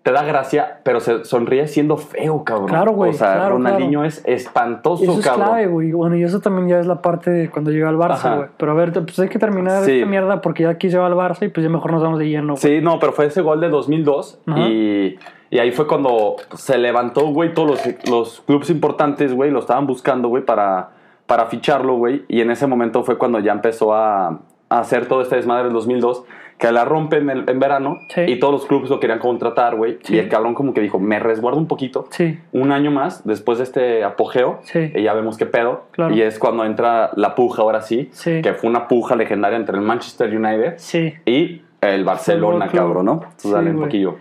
te 0.05 0.13
da 0.13 0.23
gracia, 0.23 0.79
pero 0.85 1.01
se 1.01 1.25
sonríe 1.25 1.67
siendo 1.67 1.97
feo, 1.97 2.45
cabrón. 2.45 2.69
Claro, 2.69 2.93
güey, 2.93 3.11
O 3.11 3.15
sea, 3.15 3.35
claro, 3.35 3.55
Ronaldinho 3.57 4.05
es 4.05 4.23
espantoso, 4.25 5.03
Eso 5.03 5.19
es 5.19 5.25
cabrón. 5.27 5.47
clave, 5.49 5.67
güey. 5.67 5.91
Bueno, 5.91 6.15
y 6.17 6.23
eso 6.23 6.39
también 6.39 6.69
ya 6.69 6.79
es 6.79 6.87
la 6.87 7.03
parte 7.03 7.33
de 7.33 7.51
cuando 7.51 7.73
llega 7.73 7.89
al. 7.89 7.97
Barça, 7.97 8.37
güey. 8.37 8.49
Pero 8.57 8.71
a 8.71 8.75
ver, 8.77 8.93
pues 8.93 9.19
hay 9.19 9.29
que 9.29 9.41
terminar 9.41 9.83
Sí. 9.83 9.97
esta 9.99 10.07
mierda 10.09 10.41
porque 10.41 10.63
ya 10.63 10.69
aquí 10.71 10.89
se 10.91 10.99
va 10.99 11.07
al 11.09 11.15
Barça 11.15 11.45
y 11.45 11.49
pues 11.49 11.65
ya 11.65 11.71
mejor 11.71 11.91
nos 11.91 12.03
vamos 12.05 12.21
de 12.21 12.29
lleno. 12.29 12.53
güey. 12.55 12.59
Sí, 12.59 12.81
no, 12.81 13.01
pero 13.01 13.13
fue 13.13 13.27
ese 13.27 13.41
gol 13.43 13.61
de 13.61 13.69
2002 13.69 14.41
Ajá. 14.47 14.61
y, 14.61 15.19
y 15.53 15.59
ahí 15.61 15.71
fue 15.71 15.87
cuando 15.87 16.37
se 16.57 16.79
levantó, 16.79 17.27
güey, 17.29 17.55
todos 17.55 17.69
los, 17.71 18.09
los 18.11 18.41
clubes 18.41 18.71
importantes, 18.71 19.33
güey, 19.35 19.51
lo 19.51 19.61
estaban 19.61 19.87
buscando, 19.87 20.27
güey, 20.29 20.45
para, 20.45 20.91
para 21.27 21.47
ficharlo, 21.47 21.95
güey. 21.97 22.25
Y 22.27 22.41
en 22.41 22.51
ese 22.51 22.67
momento 22.67 23.05
fue 23.05 23.19
cuando 23.19 23.39
ya 23.39 23.53
empezó 23.53 23.95
a, 23.95 24.29
a 24.71 24.79
hacer 24.81 25.07
todo 25.07 25.23
este 25.23 25.37
desmadre 25.37 25.65
del 25.65 25.73
2002, 25.75 26.25
que 26.59 26.71
la 26.73 26.85
rompen 26.85 27.29
en, 27.29 27.49
en 27.49 27.59
verano 27.59 27.97
Sí. 28.09 28.21
y 28.29 28.39
todos 28.39 28.53
los 28.55 28.67
clubes 28.67 28.89
lo 28.89 29.01
querían 29.01 29.19
contratar, 29.19 29.75
güey. 29.77 29.99
Sí. 30.05 30.15
Y 30.15 30.19
el 30.21 30.29
cabrón 30.29 30.55
como 30.55 30.73
que 30.73 30.81
dijo, 30.81 30.99
me 31.01 31.19
resguardo 31.19 31.59
un 31.59 31.67
poquito. 31.67 32.07
Sí, 32.11 32.39
Un 32.53 32.71
año 32.73 32.91
más 32.91 33.27
después 33.27 33.59
de 33.59 33.65
este 33.65 34.05
apogeo, 34.05 34.61
Sí. 34.63 34.93
y 34.95 35.03
ya 35.03 35.13
vemos 35.13 35.37
qué 35.37 35.45
pedo. 35.47 35.85
Claro. 35.91 36.15
Y 36.15 36.23
es 36.23 36.39
cuando 36.39 36.65
entra 36.65 37.11
la 37.17 37.35
puja, 37.35 37.63
ahora 37.63 37.83
sí, 37.83 38.09
Sí. 38.13 38.41
que 38.43 38.53
fue 38.55 38.71
una 38.71 38.87
puja 38.89 39.17
legendaria 39.17 39.57
entre 39.59 39.77
el 39.77 39.83
Manchester 39.83 40.35
United 40.35 40.75
sí. 40.79 41.15
y 41.27 41.63
el 41.81 42.05
Barcelona, 42.05 42.69
cabrón, 42.69 43.07
¿no? 43.07 43.13
Entonces, 43.25 43.51
dale 43.51 43.71
un 43.73 43.81
poquillo. 43.81 44.17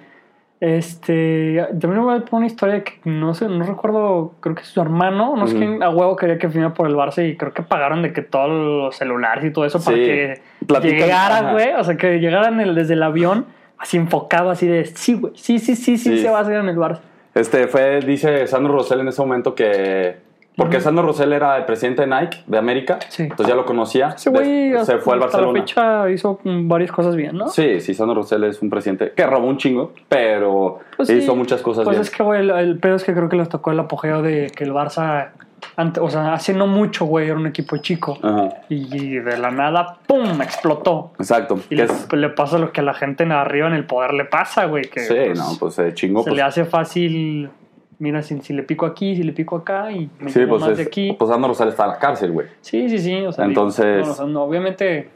Este, 0.62 1.66
también 1.80 2.04
voy 2.04 2.16
a 2.16 2.20
poner 2.20 2.34
una 2.34 2.46
historia 2.46 2.84
que 2.84 2.94
no 3.06 3.34
sé, 3.34 3.48
no 3.50 3.66
recuerdo, 3.66 4.36
creo 4.42 4.54
que 4.54 4.64
su 4.64 4.80
hermano, 4.80 5.36
no 5.36 5.48
sé 5.48 5.56
Ujú. 5.56 5.66
quién 5.66 5.84
a 5.84 5.90
huevo 5.90 6.16
quería 6.16 6.38
que 6.38 6.50
firmara 6.50 6.76
por 6.76 6.88
el 6.88 6.94
Barça 6.96 7.28
y 7.28 7.36
creo 7.36 7.52
que 7.52 7.64
pagaron 7.64 8.04
de 8.04 8.14
que 8.14 8.22
todos 8.22 8.50
los 8.50 8.96
celulares 8.96 9.44
y 9.44 9.50
todo 9.52 9.66
eso 9.66 9.84
para 9.84 9.98
que 9.98 10.40
Platican- 10.68 11.00
llegara, 11.00 11.52
güey, 11.52 11.74
o 11.74 11.84
sea, 11.84 11.98
que 11.98 12.20
llegaran 12.20 12.60
el- 12.62 12.76
desde 12.76 12.94
el 12.94 13.02
avión 13.02 13.48
así 13.80 13.98
enfocado, 13.98 14.52
así 14.52 14.68
de, 14.68 14.86
sí, 14.86 15.16
güey, 15.16 15.34
sí, 15.36 15.58
sí, 15.58 15.76
sí, 15.76 15.98
sí, 15.98 16.18
Sí. 16.18 16.20
se 16.22 16.30
va 16.30 16.38
a 16.38 16.42
hacer 16.42 16.58
en 16.60 16.70
el 16.70 16.78
Barça. 16.78 17.00
Este 17.34 17.68
fue, 17.68 18.00
dice 18.02 18.46
Sandro 18.46 18.74
Rosell 18.74 19.00
en 19.00 19.08
ese 19.08 19.20
momento 19.22 19.56
que. 19.56 20.18
Porque 20.56 20.78
Ujú. 20.78 20.84
Sandro 20.84 21.06
Rosell 21.06 21.32
era 21.32 21.56
el 21.58 21.64
presidente 21.66 22.02
de 22.06 22.08
Nike 22.08 22.40
de 22.46 22.58
América. 22.58 23.00
Sí. 23.08 23.24
Entonces 23.24 23.48
ya 23.48 23.56
lo 23.56 23.66
conocía. 23.66 24.10
Des- 24.10 24.86
se 24.86 24.98
fue 24.98 25.14
al 25.14 25.20
Barcelona. 25.22 25.60
la 25.60 25.66
fecha 25.66 26.10
hizo 26.10 26.40
mm, 26.44 26.68
varias 26.68 26.92
cosas 26.92 27.16
bien, 27.16 27.38
¿no? 27.38 27.48
Sí, 27.48 27.80
sí, 27.80 27.94
Sandro 27.94 28.16
Rosell 28.16 28.44
es 28.44 28.62
un 28.62 28.70
presidente 28.70 29.14
que 29.16 29.26
robó 29.26 29.48
un 29.48 29.58
chingo, 29.58 29.94
pero 30.10 30.80
Pues 30.98 31.08
sí. 31.08 31.16
hizo 31.16 31.36
muchas 31.38 31.62
cosas 31.62 31.86
Pues 31.86 31.96
bien. 31.96 32.02
es 32.02 32.10
que, 32.10 32.22
güey, 32.22 32.42
el, 32.42 32.50
el 32.50 32.80
pedo 32.80 32.96
es 32.98 33.04
que 33.06 33.14
creo 33.14 33.30
que 33.30 33.38
les 33.38 33.48
tocó 33.48 33.72
el 33.72 33.80
apogeo 33.80 34.22
de 34.22 34.52
que 34.54 34.66
el 34.66 34.74
Barça, 34.74 35.30
o 36.02 36.10
sea, 36.10 36.34
hace 36.34 36.54
no 36.54 36.68
mucho, 36.68 37.06
güey, 37.06 37.28
era 37.30 37.36
un 37.38 37.48
equipo 37.48 37.78
chico. 37.78 38.18
Ajá, 38.22 38.50
Y 38.68 39.20
de 39.20 39.38
la 39.38 39.52
nada, 39.52 40.00
¡pum! 40.06 40.42
explotó. 40.42 41.12
exacto. 41.18 41.60
Y 41.70 41.76
le, 41.76 41.84
es- 41.84 42.12
le 42.12 42.30
pasa 42.30 42.58
lo 42.58 42.74
que 42.74 42.82
a 42.82 42.84
la 42.84 42.94
gente 42.94 43.24
en 43.24 43.32
arriba 43.32 43.68
en 43.68 43.74
el 43.74 43.86
poder 43.86 44.14
le 44.14 44.26
pasa, 44.26 44.66
güey. 44.66 44.84
Sí, 44.84 44.92
pues, 45.08 45.40
no, 45.40 45.46
pues 45.58 45.76
se 45.76 45.94
chingó. 45.94 46.24
se 46.24 46.30
pues, 46.32 46.36
le 46.36 46.42
hace 46.44 46.66
fácil. 46.66 47.50
Mira, 48.02 48.22
si, 48.24 48.40
si 48.42 48.52
le 48.54 48.64
pico 48.64 48.86
aquí, 48.88 49.16
si 49.16 49.22
le 49.24 49.32
pico 49.32 49.56
acá 49.58 49.92
y 49.92 50.10
me 50.20 50.32
sí, 50.32 50.46
pues, 50.48 50.60
más 50.62 50.72
es- 50.72 50.78
de 50.78 50.84
aquí. 50.84 51.16
pues 51.18 51.30
Sandro 51.30 51.50
Rosell 51.50 51.68
está 51.70 51.84
en 51.86 51.90
la 51.92 52.00
cárcel, 52.00 52.32
güey. 52.32 52.48
Sí, 52.62 52.90
sí, 52.90 52.98
sí. 52.98 53.16
O 53.26 53.32
sea, 53.32 53.46
Entonces- 53.46 54.06
no, 54.06 54.12
o 54.12 54.16
sea, 54.16 54.26
no, 54.26 54.44
obviamente, 54.44 55.10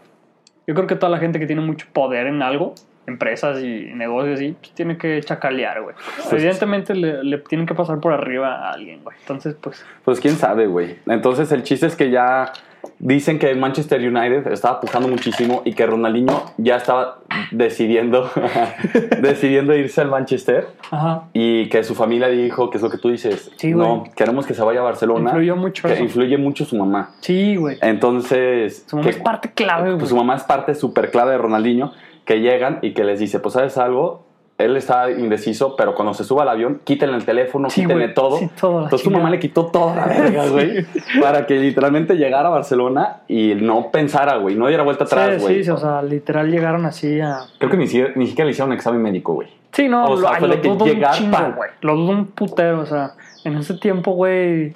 yo 0.68 0.76
creo 0.76 0.86
que 0.86 0.96
toda 0.96 1.10
la 1.10 1.18
gente 1.18 1.40
que 1.40 1.48
tiene 1.48 1.64
mucho 1.64 1.88
poder 1.92 2.28
en 2.28 2.44
algo, 2.44 2.76
empresas 3.08 3.62
y 3.64 3.92
negocios 3.96 4.36
así, 4.40 4.56
pues 4.60 4.72
tiene 4.74 4.98
que 4.98 5.20
chacalear, 5.22 5.82
güey. 5.82 5.96
Evidentemente 6.32 6.94
le, 6.96 7.24
le 7.24 7.38
tienen 7.40 7.66
que 7.68 7.74
pasar 7.76 8.00
por 8.00 8.14
arriba 8.14 8.56
a 8.68 8.72
alguien, 8.74 9.04
güey. 9.04 9.18
Entonces, 9.20 9.56
pues, 9.60 9.84
Pues 10.04 10.20
quién 10.20 10.36
sabe, 10.36 10.68
güey. 10.68 10.98
Entonces 11.08 11.52
el 11.52 11.64
chiste 11.64 11.88
es 11.88 11.96
que 11.96 12.10
ya 12.12 12.52
dicen 13.00 13.40
que 13.40 13.50
el 13.50 13.58
Manchester 13.58 14.00
United 14.00 14.48
estaba 14.52 14.80
pujando 14.82 15.08
muchísimo 15.08 15.62
y 15.66 15.74
que 15.74 15.86
Ronaldinho 15.86 16.44
ya 16.58 16.78
estaba 16.78 17.20
decidiendo 17.52 18.30
decidiendo 19.22 19.76
irse 19.76 20.02
al 20.02 20.10
Manchester 20.10 20.68
ajá. 20.92 21.24
y 21.34 21.68
que 21.70 21.84
su 21.84 21.96
familia 21.96 22.28
dijo 22.28 22.70
que 22.70 22.78
es 22.78 22.84
lo 22.84 22.90
que 22.90 22.98
tú 22.98 23.10
dices. 23.10 23.52
Sí, 23.58 23.74
no, 23.74 24.06
queremos 24.16 24.46
que 24.46 24.54
se 24.54 24.62
vaya 24.64 24.80
a 24.80 24.84
Barcelona. 24.84 25.30
Influyó 25.32 25.56
mucho 25.56 25.88
que 25.88 25.94
eso. 25.94 26.04
influye 26.04 26.38
mucho 26.38 26.66
su 26.66 26.76
mamá. 26.76 27.12
Sí, 27.22 27.56
güey. 27.56 27.78
Entonces, 27.82 28.86
Su 28.88 28.98
mamá 28.98 29.10
que- 29.10 29.16
es 29.18 29.22
parte 29.22 29.52
clave, 29.54 29.88
güey. 29.90 29.98
pues 29.98 30.10
su 30.10 30.16
mamá 30.16 30.36
es 30.36 30.44
parte 30.44 30.76
súper 30.76 31.12
clave 31.12 31.32
de 31.32 31.38
Ronaldinho, 31.38 31.92
que 32.26 32.40
llegan 32.42 32.80
y 32.82 32.94
que 32.94 33.04
les 33.04 33.20
dice, 33.20 33.40
pues 33.40 33.54
sabes 33.54 33.78
algo, 33.78 34.25
él 34.58 34.78
está 34.78 35.12
indeciso, 35.12 35.76
pero 35.76 35.94
cuando 35.96 36.14
se 36.14 36.24
suba 36.24 36.44
al 36.44 36.50
avión, 36.50 36.80
quítenle 36.86 37.18
el 37.18 37.26
teléfono, 37.26 37.70
Sí, 37.70 37.82
quítenle 37.82 38.08
todo. 38.10 38.38
Sí, 38.38 38.50
todo, 38.60 38.78
la 38.80 38.84
Entonces 38.86 39.04
tu 39.04 39.10
chingada. 39.10 39.24
mamá 39.24 39.30
le 39.36 39.40
quitó 39.40 39.66
toda 39.66 39.96
la 39.96 40.06
verga, 40.08 40.48
güey, 40.48 40.86
para 41.22 41.46
que 41.46 41.56
literalmente 41.60 42.16
llegara 42.16 42.48
a 42.48 42.52
Barcelona 42.52 43.18
y 43.28 43.54
no 43.56 43.92
pensara, 43.92 44.38
güey, 44.38 44.56
no 44.56 44.68
diera 44.68 44.84
vuelta 44.84 45.04
atrás, 45.04 45.42
güey. 45.42 45.62
sí, 45.64 45.70
o 45.70 45.78
sea, 45.78 46.02
literal 46.02 46.50
llegaron 46.50 46.86
así 46.86 47.20
a... 47.20 47.40
Creo 47.58 47.70
que 47.70 47.78
ni, 47.78 47.88
siquiera- 47.88 48.14
ni 48.16 48.28
siquiera 48.28 48.46
le 48.46 48.52
hicieron 48.52 48.70
un 48.70 48.76
examen 48.78 49.02
médico, 49.02 49.34
güey. 49.34 49.50
Sí, 49.74 49.90
no, 49.90 50.06
O 50.06 50.16
sea, 50.18 50.32
lo, 50.32 50.38
fue 50.40 50.48
lo 50.48 50.56
de 50.56 50.62
que 50.62 50.70
dudo 50.70 50.86
llegar, 50.86 51.12
un 51.12 51.18
chingo, 51.18 51.54
güey. 51.58 51.70
Lo 51.82 51.96
dudo 51.98 52.12
un 52.12 52.28
putero, 52.28 52.80
o 52.80 52.86
sea, 52.86 53.12
en 53.44 53.58
ese 53.58 53.74
tiempo, 53.74 54.12
güey, 54.14 54.74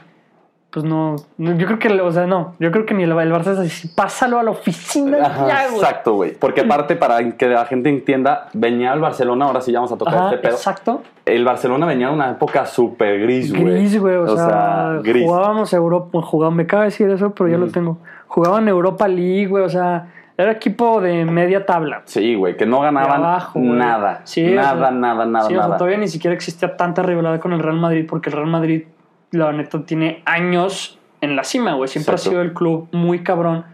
pues 0.72 0.86
no, 0.86 1.16
no, 1.38 1.58
yo 1.58 1.66
creo 1.66 1.80
que, 1.80 1.90
o 2.00 2.12
sea, 2.12 2.28
no, 2.28 2.54
yo 2.60 2.72
creo 2.72 2.86
que 2.86 2.94
ni 2.94 3.04
el, 3.04 3.12
el 3.12 3.32
Barça 3.34 3.54
es 3.54 3.60
así, 3.60 3.88
pásalo 3.88 4.38
a 4.38 4.44
la 4.44 4.52
oficina 4.52 5.18
Ajá, 5.26 5.48
ya, 5.48 5.68
güey. 5.68 5.80
exacto, 5.80 6.14
güey. 6.14 6.34
Porque 6.36 6.62
aparte, 6.62 6.96
para 6.96 7.32
que 7.32 7.48
la 7.48 7.66
gente 7.66 7.90
entienda, 7.90 8.50
venía 8.54 8.92
al 8.92 9.00
Barcelona, 9.00 9.46
ahora 9.46 9.62
sí 9.62 9.72
ya 9.72 9.80
vamos 9.80 9.92
a 9.92 9.98
tocar 9.98 10.16
Ajá, 10.16 10.26
este 10.26 10.38
pedo. 10.38 10.56
exacto. 10.56 11.02
El 11.26 11.44
Barcelona 11.44 11.88
venía 11.88 12.08
de 12.10 12.14
una 12.14 12.30
época 12.32 12.66
súper 12.68 13.20
gris, 13.22 13.52
güey. 13.52 13.64
Gris, 13.64 14.00
güey, 14.00 14.16
o, 14.16 14.36
sea, 14.38 15.00
gris. 15.04 15.26
jugábamos 15.26 15.74
Europa, 15.74 16.22
jugaban, 16.22 16.56
me 16.56 16.68
cabe 16.68 16.86
decir 16.86 17.10
eso, 17.10 17.32
pero 17.32 17.50
ya 17.50 17.58
lo 17.58 17.68
tengo. 17.68 17.98
Jugaban 18.28 18.68
Europa 18.68 19.08
League, 19.08 19.48
güey, 19.48 19.64
o 19.64 19.70
sea, 19.70 20.08
era 20.38 20.52
equipo 20.52 21.02
de 21.02 21.26
media 21.26 21.66
tabla. 21.66 22.04
Sí, 22.06 22.36
güey, 22.36 22.56
que 22.56 22.66
no 22.66 22.80
ganaban 22.80 23.24
abajo, 23.24 23.60
nada. 23.60 24.22
Sí, 24.24 24.54
o 24.54 24.56
nada, 24.56 24.90
sea, 24.90 24.92
nada, 24.92 25.26
nada, 25.26 25.48
sí, 25.48 25.54
o 25.54 25.58
sea, 25.58 25.66
nada. 25.66 25.78
todavía 25.78 25.98
ni 25.98 26.08
siquiera 26.08 26.34
existía 26.36 26.78
tanta 26.78 27.02
rivalidad 27.02 27.40
con 27.40 27.54
el 27.54 27.60
Real 27.60 27.78
Madrid 27.78 28.06
porque 28.08 28.30
el 28.30 28.36
Real 28.36 28.48
Madrid, 28.48 28.84
la 29.32 29.52
neta, 29.52 29.84
tiene 29.86 30.22
años 30.26 31.00
en 31.22 31.36
la 31.36 31.44
cima, 31.44 31.74
güey. 31.74 31.88
Siempre 31.88 32.14
Exacto. 32.16 32.30
ha 32.30 32.32
sido 32.32 32.42
el 32.42 32.54
club 32.54 32.88
muy 32.92 33.24
cabrón 33.24 33.66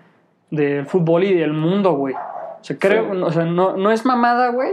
del 0.51 0.85
fútbol 0.85 1.23
y 1.23 1.33
del 1.33 1.53
mundo, 1.53 1.93
güey. 1.93 2.13
O 2.15 2.63
sea, 2.63 2.77
creo, 2.79 3.13
Sí. 3.13 3.21
o 3.21 3.31
sea, 3.31 3.45
no, 3.45 3.75
no 3.77 3.91
es 3.91 4.05
mamada, 4.05 4.49
güey. 4.49 4.71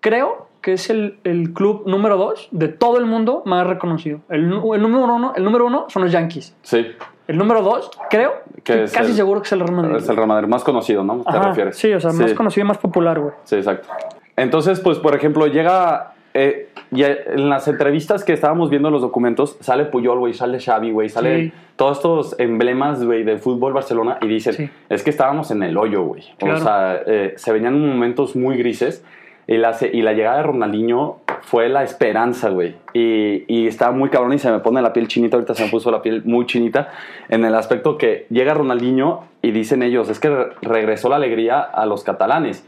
Creo 0.00 0.48
que 0.60 0.74
es 0.74 0.90
el, 0.90 1.18
el 1.24 1.52
club 1.52 1.84
número 1.86 2.16
dos 2.16 2.48
de 2.52 2.68
todo 2.68 2.98
el 2.98 3.06
mundo 3.06 3.42
más 3.46 3.66
reconocido. 3.66 4.20
El, 4.28 4.48
número 4.48 5.14
uno, 5.14 5.32
el 5.36 5.44
número 5.44 5.66
uno 5.66 5.86
son 5.88 6.02
los 6.02 6.12
Yankees. 6.12 6.56
Sí, 6.62 6.86
El 7.28 7.38
número 7.38 7.62
dos, 7.62 7.90
creo, 8.10 8.32
Que 8.64 8.82
casi 8.84 9.10
el- 9.10 9.14
seguro 9.14 9.40
que 9.42 9.46
es 9.46 9.52
el 9.52 9.60
Real 9.60 9.72
Madrid. 9.72 9.96
es 9.96 10.08
el 10.08 10.16
Real 10.16 10.28
Madrid 10.28 10.48
más 10.48 10.62
conocido, 10.64 11.02
¿no? 11.04 11.20
¿Te 11.22 11.30
Ajá, 11.36 11.48
refieres? 11.48 11.76
Sí, 11.76 11.92
o 11.92 12.00
sea, 12.00 12.12
más 12.12 12.34
conocido 12.34 12.64
y 12.64 12.68
más 12.68 12.78
popular, 12.78 13.18
güey. 13.20 13.32
Sí, 13.44 13.56
exacto. 13.56 13.88
Entonces, 14.36 14.80
pues, 14.80 14.98
por 14.98 15.14
ejemplo, 15.14 15.46
llega... 15.46 16.14
eh, 16.34 16.68
y 16.90 17.02
en 17.04 17.48
las 17.48 17.68
entrevistas 17.68 18.24
que 18.24 18.32
estábamos 18.32 18.68
viendo 18.70 18.90
los 18.90 19.00
documentos, 19.02 19.56
sale 19.60 19.84
Puyol, 19.86 20.18
güey, 20.18 20.34
sale 20.34 20.60
Xavi, 20.60 20.90
güey, 20.90 21.08
sale 21.08 21.44
Sí. 21.44 21.52
todos 21.76 21.98
estos 21.98 22.36
emblemas, 22.38 23.02
güey, 23.04 23.22
del 23.24 23.38
fútbol 23.38 23.72
Barcelona 23.72 24.18
y 24.20 24.26
dicen, 24.28 24.54
Sí. 24.54 24.70
es 24.88 25.02
que 25.02 25.10
estábamos 25.10 25.50
en 25.50 25.62
el 25.62 25.76
hoyo, 25.76 26.02
güey. 26.04 26.22
Claro. 26.38 26.56
O 26.58 26.60
sea, 26.60 27.00
eh, 27.06 27.34
se 27.36 27.52
venían 27.52 27.80
momentos 27.86 28.36
muy 28.36 28.56
grises 28.56 29.04
y 29.46 29.56
la, 29.56 29.74
y 29.92 30.02
la 30.02 30.12
llegada 30.12 30.36
de 30.38 30.42
Ronaldinho 30.44 31.18
fue 31.40 31.68
la 31.68 31.82
esperanza, 31.82 32.50
güey. 32.50 32.76
Y, 32.94 33.44
y 33.48 33.66
estaba 33.66 33.90
muy 33.92 34.08
cabrón 34.10 34.32
y 34.34 34.38
se 34.38 34.50
me 34.52 34.60
pone 34.60 34.80
la 34.82 34.92
piel 34.92 35.08
chinita, 35.08 35.36
ahorita 35.36 35.54
se 35.54 35.64
me 35.64 35.70
puso 35.70 35.90
la 35.90 36.00
piel 36.02 36.22
muy 36.24 36.46
chinita, 36.46 36.90
en 37.28 37.44
el 37.44 37.54
aspecto 37.54 37.98
que 37.98 38.26
llega 38.30 38.54
Ronaldinho 38.54 39.24
y 39.42 39.50
dicen 39.50 39.82
ellos, 39.82 40.08
es 40.08 40.20
que 40.20 40.28
re- 40.30 40.50
regresó 40.62 41.08
la 41.08 41.16
alegría 41.16 41.60
a 41.60 41.84
los 41.86 42.04
catalanes 42.04 42.64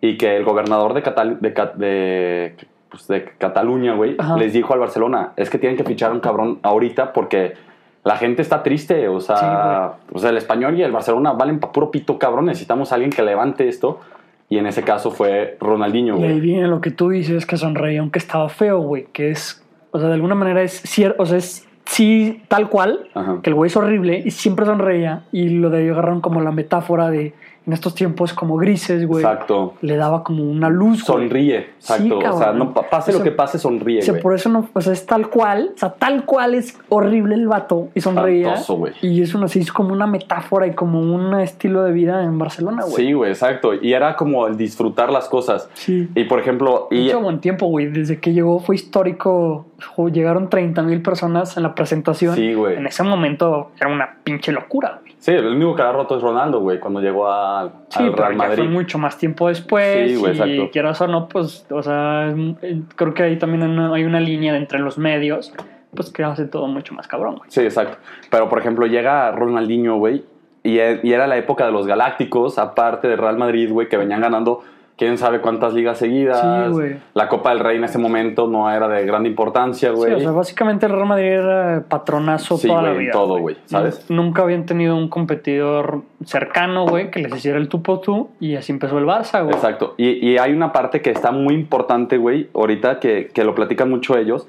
y 0.00 0.16
que 0.18 0.36
el 0.36 0.44
gobernador 0.44 0.92
de, 0.94 1.02
Catal- 1.02 1.38
de, 1.40 1.50
de, 1.76 2.54
pues, 2.90 3.06
de 3.08 3.24
Cataluña, 3.38 3.94
güey, 3.94 4.16
les 4.38 4.52
dijo 4.52 4.72
al 4.74 4.80
Barcelona, 4.80 5.32
es 5.36 5.50
que 5.50 5.58
tienen 5.58 5.76
que 5.76 5.84
fichar 5.84 6.10
a 6.10 6.14
un 6.14 6.20
cabrón 6.20 6.58
ahorita 6.62 7.12
porque 7.12 7.54
la 8.04 8.16
gente 8.16 8.42
está 8.42 8.62
triste, 8.62 9.08
o 9.08 9.20
sea, 9.20 9.94
Sí, 10.00 10.14
o 10.14 10.18
sea, 10.18 10.30
el 10.30 10.36
español 10.36 10.78
y 10.78 10.82
el 10.82 10.92
Barcelona 10.92 11.32
valen 11.32 11.58
pa' 11.58 11.72
puro 11.72 11.90
pito, 11.90 12.18
cabrón, 12.18 12.46
necesitamos 12.46 12.92
a 12.92 12.94
alguien 12.94 13.10
que 13.10 13.22
levante 13.22 13.68
esto. 13.68 14.00
Y 14.48 14.58
en 14.58 14.66
ese 14.66 14.84
caso 14.84 15.10
fue 15.10 15.56
Ronaldinho, 15.60 16.16
Y 16.18 16.22
ahí 16.22 16.28
güey. 16.28 16.40
viene 16.40 16.68
lo 16.68 16.80
que 16.80 16.92
tú 16.92 17.08
dices, 17.08 17.46
que 17.46 17.56
sonreía 17.56 17.98
aunque 17.98 18.20
estaba 18.20 18.48
feo, 18.48 18.78
güey, 18.78 19.06
que 19.12 19.30
es 19.32 19.66
o 19.90 19.98
sea, 19.98 20.08
de 20.08 20.14
alguna 20.14 20.34
manera 20.34 20.62
es 20.62 20.72
cierto, 20.82 21.22
o 21.22 21.26
sea, 21.26 21.38
es 21.38 21.66
sí, 21.86 22.42
tal 22.48 22.68
cual, 22.68 23.08
Ajá. 23.14 23.40
que 23.42 23.50
el 23.50 23.54
güey 23.54 23.68
es 23.68 23.76
horrible 23.76 24.22
y 24.24 24.30
siempre 24.30 24.66
sonreía 24.66 25.24
y 25.32 25.48
lo 25.48 25.70
de 25.70 25.90
agarraron 25.90 26.20
como 26.20 26.40
la 26.42 26.52
metáfora 26.52 27.08
de 27.10 27.32
en 27.66 27.72
estos 27.72 27.94
tiempos 27.94 28.32
como 28.32 28.56
grises, 28.56 29.04
güey. 29.06 29.24
Exacto. 29.24 29.74
Le 29.80 29.96
daba 29.96 30.22
como 30.22 30.44
una 30.44 30.68
luz, 30.70 31.04
güey. 31.04 31.28
Sonríe, 31.28 31.58
exacto. 31.58 32.18
o 32.18 32.38
sea, 32.38 32.52
no, 32.52 32.72
pa- 32.72 32.88
pase 32.88 33.10
O 33.10 33.14
sea, 33.14 33.18
lo 33.18 33.24
que 33.24 33.32
pase, 33.32 33.58
sonríe, 33.58 33.98
O 33.98 34.02
sea, 34.02 34.12
güey. 34.12 34.22
por 34.22 34.34
eso 34.34 34.48
no, 34.48 34.68
o 34.72 34.80
sea, 34.80 34.92
es 34.92 35.04
tal 35.04 35.28
cual, 35.28 35.72
o 35.74 35.78
sea, 35.78 35.94
tal 35.94 36.24
cual 36.24 36.54
es 36.54 36.78
horrible 36.88 37.34
el 37.34 37.48
vato 37.48 37.88
y 37.94 38.00
sonreía. 38.00 38.48
Espantoso, 38.48 38.76
güey. 38.76 38.92
Y 39.02 39.20
es 39.20 39.34
una, 39.34 39.46
así, 39.46 39.58
es 39.60 39.72
como 39.72 39.92
una 39.92 40.06
metáfora 40.06 40.66
y 40.68 40.74
como 40.74 41.00
un 41.00 41.34
estilo 41.40 41.82
de 41.82 41.92
vida 41.92 42.22
en 42.22 42.38
Barcelona, 42.38 42.82
güey. 42.84 42.94
Sí, 43.06 43.12
güey, 43.12 43.30
exacto. 43.32 43.74
Y 43.74 43.92
era 43.92 44.14
como 44.14 44.46
el 44.46 44.56
disfrutar 44.56 45.10
las 45.10 45.28
cosas. 45.28 45.68
Sí. 45.74 46.08
Y 46.14 46.24
por 46.24 46.38
ejemplo, 46.38 46.86
y, 46.90 47.06
Mucho 47.06 47.20
buen 47.20 47.40
tiempo, 47.40 47.66
güey. 47.66 47.86
Desde 47.88 48.20
que 48.20 48.32
llegó 48.32 48.60
fue 48.60 48.76
histórico. 48.76 49.66
Llegaron 50.12 50.48
30 50.48 50.82
mil 50.82 51.02
personas 51.02 51.56
en 51.56 51.62
la 51.62 51.74
presentación. 51.74 52.34
Sí, 52.34 52.54
güey. 52.54 52.76
En 52.76 52.86
ese 52.86 53.02
momento 53.02 53.72
era 53.80 53.92
una 53.92 54.16
pinche 54.24 54.52
locura. 54.52 55.00
Sí, 55.18 55.32
el 55.32 55.46
único 55.46 55.74
que 55.74 55.82
ha 55.82 55.92
roto 55.92 56.16
es 56.16 56.22
Ronaldo, 56.22 56.60
güey, 56.60 56.78
cuando 56.80 57.00
llegó 57.00 57.28
a- 57.28 57.70
Sí, 57.88 58.02
al 58.02 58.12
Real 58.12 58.36
Madrid. 58.36 58.56
fue 58.64 58.68
mucho 58.68 58.98
más 58.98 59.18
tiempo 59.18 59.48
después. 59.48 60.10
Sí, 60.12 60.16
güey, 60.16 60.60
y 60.62 60.68
quieras 60.70 61.00
o 61.00 61.06
no, 61.08 61.28
pues, 61.28 61.66
o 61.70 61.82
sea, 61.82 62.28
eh, 62.62 62.82
creo 62.94 63.14
que 63.14 63.22
ahí 63.22 63.38
también 63.38 63.62
hay 63.78 64.04
una- 64.04 64.20
línea 64.20 64.56
entre 64.56 64.78
los 64.78 64.98
medios, 64.98 65.52
pues 65.94 66.10
que 66.10 66.24
hace 66.24 66.46
todo 66.46 66.66
mucho 66.66 66.94
más 66.94 67.06
cabrón, 67.08 67.36
güey. 67.36 67.50
Sí, 67.50 67.60
exacto. 67.60 67.98
Pero 68.30 68.48
por 68.48 68.58
ejemplo, 68.58 68.86
llega 68.86 69.30
Ronaldinho, 69.32 69.96
güey, 69.96 70.24
y, 70.62 70.78
e- 70.78 71.00
y 71.02 71.12
era 71.12 71.26
la 71.26 71.36
época 71.36 71.64
de 71.66 71.72
los 71.72 71.86
Galácticos, 71.86 72.58
aparte 72.58 73.08
de 73.08 73.16
Real 73.16 73.36
Madrid, 73.38 73.70
güey, 73.72 73.88
que 73.88 73.96
venían 73.96 74.20
ganando 74.20 74.62
quién 74.96 75.18
sabe 75.18 75.40
cuántas 75.40 75.74
ligas 75.74 75.98
seguidas. 75.98 76.40
Sí, 76.40 76.72
güey. 76.72 76.96
La 77.14 77.28
Copa 77.28 77.50
del 77.50 77.60
Rey 77.60 77.76
en 77.76 77.84
ese 77.84 77.98
momento 77.98 78.46
no 78.48 78.70
era 78.70 78.88
de 78.88 79.04
gran 79.04 79.26
importancia, 79.26 79.90
Sí, 79.90 79.94
güey. 79.94 80.14
o 80.14 80.20
sea, 80.20 80.30
básicamente 80.30 80.86
el 80.86 80.92
Real 80.92 81.06
Madrid 81.06 81.26
era 81.32 81.84
patronazo 81.88 82.56
Sí, 82.56 82.66
toda 82.68 82.80
la 82.82 82.88
güey, 82.88 82.98
en 83.00 83.04
vida. 83.04 83.12
todo, 83.12 83.38
güey, 83.38 83.56
¿sabes? 83.66 84.10
Nunca 84.10 84.42
habían 84.42 84.64
tenido 84.64 84.96
un 84.96 85.08
competidor 85.08 86.02
cercano, 86.24 86.86
güey, 86.86 87.10
que 87.10 87.20
les 87.20 87.34
hiciera 87.36 87.58
el 87.58 87.68
tú 87.68 87.82
por 87.82 88.00
tú 88.00 88.30
y 88.40 88.56
así 88.56 88.72
empezó 88.72 88.98
el 88.98 89.04
Barça, 89.04 89.42
güey. 89.42 89.54
Exacto. 89.54 89.94
Y, 89.98 90.26
y 90.26 90.38
hay 90.38 90.52
una 90.52 90.72
parte 90.72 91.02
que 91.02 91.10
está 91.10 91.30
muy 91.30 91.54
importante, 91.54 92.16
güey, 92.16 92.48
ahorita 92.54 92.98
que, 93.00 93.28
que 93.34 93.44
lo 93.44 93.54
platican 93.54 93.90
mucho 93.90 94.16
ellos, 94.16 94.48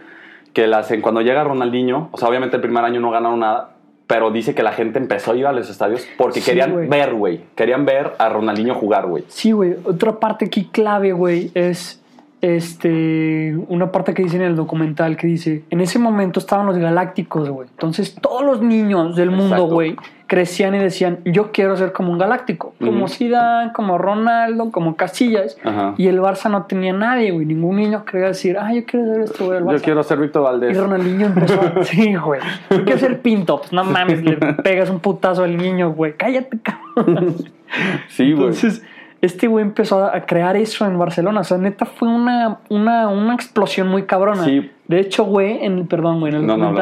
que 0.53 0.65
la 0.67 0.79
hacen 0.79 1.01
cuando 1.01 1.21
llega 1.21 1.43
Ronaldinho, 1.43 2.09
o 2.11 2.17
sea, 2.17 2.29
obviamente 2.29 2.55
el 2.55 2.61
primer 2.61 2.83
año 2.83 2.99
no 2.99 3.11
ganaron 3.11 3.41
nada, 3.41 3.71
pero 4.07 4.31
dice 4.31 4.55
que 4.55 4.63
la 4.63 4.71
gente 4.71 4.97
empezó 4.97 5.33
a 5.33 5.35
ir 5.35 5.45
a 5.45 5.51
los 5.51 5.69
estadios 5.69 6.07
porque 6.17 6.39
Sí, 6.39 6.45
querían 6.51 6.89
ver, 6.89 7.13
güey, 7.13 7.41
querían 7.55 7.85
ver 7.85 8.13
a 8.17 8.29
Ronaldinho 8.29 8.73
jugar, 8.73 9.05
güey. 9.05 9.25
Sí, 9.27 9.51
güey. 9.51 9.75
Otra 9.83 10.19
parte 10.19 10.45
aquí 10.45 10.69
clave, 10.71 11.11
güey, 11.11 11.51
es 11.53 12.01
este 12.41 13.55
una 13.67 13.91
parte 13.91 14.13
que 14.13 14.23
dice 14.23 14.37
en 14.37 14.43
el 14.43 14.55
documental 14.55 15.17
que 15.17 15.27
dice, 15.27 15.63
en 15.69 15.81
ese 15.81 15.99
momento 15.99 16.39
estaban 16.39 16.65
los 16.65 16.77
galácticos, 16.77 17.49
güey. 17.49 17.67
Entonces 17.69 18.15
todos 18.15 18.43
los 18.43 18.61
niños 18.61 19.15
del 19.15 19.31
mundo, 19.31 19.65
güey, 19.67 19.95
crecían 20.27 20.75
y 20.75 20.79
decían, 20.79 21.19
yo 21.25 21.51
quiero 21.51 21.75
ser 21.77 21.93
como 21.93 22.11
un 22.11 22.17
galáctico, 22.17 22.73
como. 22.79 23.07
Zidane, 23.07 23.71
como 23.73 23.97
Ronaldo, 23.97 24.71
como 24.71 24.95
Casillas. 24.95 25.57
Ajá. 25.63 25.95
Y 25.97 26.07
el 26.07 26.19
Barça 26.19 26.51
no 26.51 26.65
tenía 26.65 26.93
nadie, 26.93 27.31
güey. 27.31 27.45
Ningún 27.45 27.77
niño 27.77 28.05
quería 28.05 28.27
decir, 28.27 28.57
ah, 28.59 28.73
yo 28.73 28.85
quiero 28.85 29.05
ser 29.05 29.21
esto, 29.21 29.45
güey, 29.45 29.57
el 29.57 29.63
Barça. 29.63 29.77
Yo 29.77 29.81
quiero 29.81 30.03
ser 30.03 30.19
Víctor 30.19 30.41
Y 30.41 30.45
Valdés. 30.45 30.77
Ronaldinho 30.77 31.25
empezó 31.27 31.61
a... 31.61 31.83
Sí, 31.83 32.15
güey. 32.15 32.41
Yo 32.69 32.83
quiero 32.83 32.99
ser 32.99 33.21
pinto. 33.21 33.59
Pues 33.59 33.71
no 33.71 33.83
mames, 33.83 34.23
le 34.23 34.35
pegas 34.63 34.89
un 34.89 34.99
putazo 34.99 35.43
al 35.43 35.57
niño, 35.57 35.91
güey. 35.91 36.13
Cállate, 36.15 36.59
cabrón. 36.59 37.35
Sí, 38.07 38.31
güey. 38.31 38.47
Entonces, 38.47 38.81
este 39.21 39.47
güey 39.47 39.63
empezó 39.63 40.05
a 40.05 40.21
crear 40.21 40.55
eso 40.55 40.85
en 40.85 40.97
Barcelona. 40.97 41.41
O 41.41 41.43
sea, 41.43 41.57
neta 41.57 41.85
fue 41.85 42.07
una, 42.07 42.59
una, 42.69 43.09
una 43.09 43.33
explosión 43.33 43.87
muy 43.87 44.03
cabrona. 44.03 44.45
Sí. 44.45 44.71
De 44.87 44.99
hecho, 44.99 45.25
güey, 45.25 45.65
en, 45.65 45.87
perdón, 45.87 46.19
güey, 46.19 46.33
en 46.33 46.39
el 46.41 46.47
No, 46.47 46.73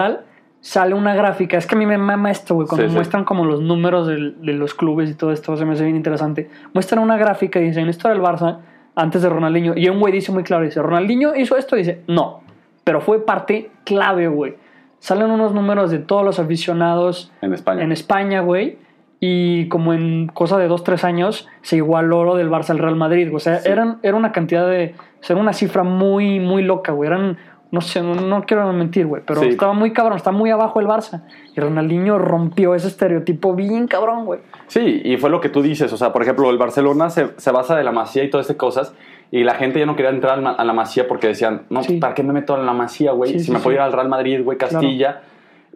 sale 0.67 0.95
una 0.95 1.13
gráfica. 1.13 1.57
Es 1.59 1.67
que 1.67 1.75
a 1.75 1.77
mí 1.77 1.85
me 1.85 1.99
mama 1.99 2.31
esto, 2.31 2.55
güey. 2.55 2.67
Cuando 2.67 2.87
Sí, 2.87 2.89
sí. 2.89 2.95
muestran 2.95 3.23
como 3.23 3.45
los 3.45 3.61
números 3.61 4.07
de 4.07 4.53
los 4.53 4.73
clubes 4.73 5.11
y 5.11 5.13
todo 5.13 5.31
esto, 5.31 5.55
se 5.57 5.63
me 5.63 5.73
hace 5.73 5.83
bien 5.83 5.95
interesante. 5.95 6.49
Muestran 6.73 7.03
una 7.03 7.17
gráfica 7.17 7.59
y 7.59 7.65
dicen, 7.65 7.87
esto 7.87 8.07
era 8.07 8.17
el 8.17 8.23
Barça 8.23 8.57
antes 8.95 9.21
de 9.21 9.29
Ronaldinho. 9.29 9.73
Y 9.75 9.87
un 9.89 9.99
güey 9.99 10.11
dice 10.11 10.31
muy 10.31 10.41
claro, 10.41 10.63
dice, 10.63 10.81
Ronaldinho 10.81 11.35
hizo 11.35 11.55
esto, 11.55 11.75
dice, 11.75 12.01
no. 12.07 12.41
Pero 12.83 12.99
fue 12.99 13.23
parte 13.23 13.69
clave, 13.83 14.27
güey. 14.27 14.55
Salen 14.97 15.29
unos 15.29 15.53
números 15.53 15.91
de 15.91 15.99
todos 15.99 16.25
los 16.25 16.39
aficionados 16.39 17.31
En 17.43 17.53
España. 17.53 17.83
en 17.83 17.91
España, 17.91 18.41
güey. 18.41 18.79
Y 19.19 19.67
como 19.69 19.93
en 19.93 20.27
cosa 20.33 20.57
de 20.57 20.67
dos, 20.67 20.83
tres 20.83 21.03
años, 21.03 21.47
se 21.61 21.75
igualó 21.77 22.23
lo 22.23 22.35
del 22.35 22.49
Barça 22.49 22.71
al 22.71 22.79
Real 22.79 22.95
Madrid. 22.95 23.29
O 23.35 23.39
sea, 23.39 23.59
Sí. 23.59 23.69
eran, 23.69 23.99
era 24.01 24.17
una 24.17 24.31
cantidad 24.31 24.67
de. 24.67 24.95
O 25.21 25.23
sea, 25.23 25.35
era 25.35 25.41
una 25.41 25.53
cifra 25.53 25.83
muy, 25.83 26.39
muy 26.39 26.63
loca, 26.63 26.91
güey. 26.91 27.07
Eran. 27.07 27.37
No 27.75 27.81
sé, 27.81 28.01
no, 28.01 28.15
no 28.15 28.43
quiero 28.45 28.71
mentir, 28.71 29.05
güey. 29.05 29.21
Pero 29.25 29.41
Sí. 29.41 29.49
estaba 29.49 29.73
muy 29.73 29.91
cabrón, 29.91 30.15
está 30.17 30.31
muy 30.31 30.49
abajo 30.49 30.79
el 30.79 30.87
Barça. 30.87 31.23
Y 31.55 31.59
Ronaldinho 31.59 32.17
rompió 32.17 32.73
ese 32.73 32.87
estereotipo 32.87 33.53
bien 33.53 33.87
cabrón, 33.87 34.23
güey. 34.25 34.39
Sí, 34.67 35.01
y 35.03 35.17
fue 35.17 35.29
lo 35.29 35.41
que 35.41 35.49
tú 35.49 35.61
dices. 35.61 35.91
O 35.91 35.97
sea, 35.97 36.13
por 36.13 36.21
ejemplo, 36.21 36.49
el 36.49 36.57
Barcelona 36.57 37.09
se, 37.09 37.31
se 37.37 37.51
basa 37.51 37.75
de 37.75 37.83
la 37.83 37.91
masía 37.91 38.23
y 38.23 38.29
todas 38.29 38.45
esas 38.45 38.55
cosas. 38.55 38.93
Y 39.29 39.43
la 39.43 39.55
gente 39.55 39.79
ya 39.79 39.85
no 39.85 39.95
quería 39.97 40.11
entrar 40.11 40.39
a 40.45 40.63
la 40.63 40.73
masía 40.73 41.07
porque 41.07 41.27
decían, 41.27 41.63
no, 41.69 41.83
Sí. 41.83 41.97
¿para 41.97 42.13
qué 42.13 42.23
me 42.23 42.31
meto 42.31 42.55
en 42.57 42.65
la 42.65 42.73
masía, 42.73 43.11
güey? 43.11 43.33
Sí, 43.33 43.39
si 43.41 43.51
me 43.51 43.59
puedo 43.59 43.75
ir 43.75 43.81
al 43.81 43.91
Real 43.91 44.07
Madrid, 44.07 44.41
güey, 44.43 44.57
Castilla. 44.57 45.21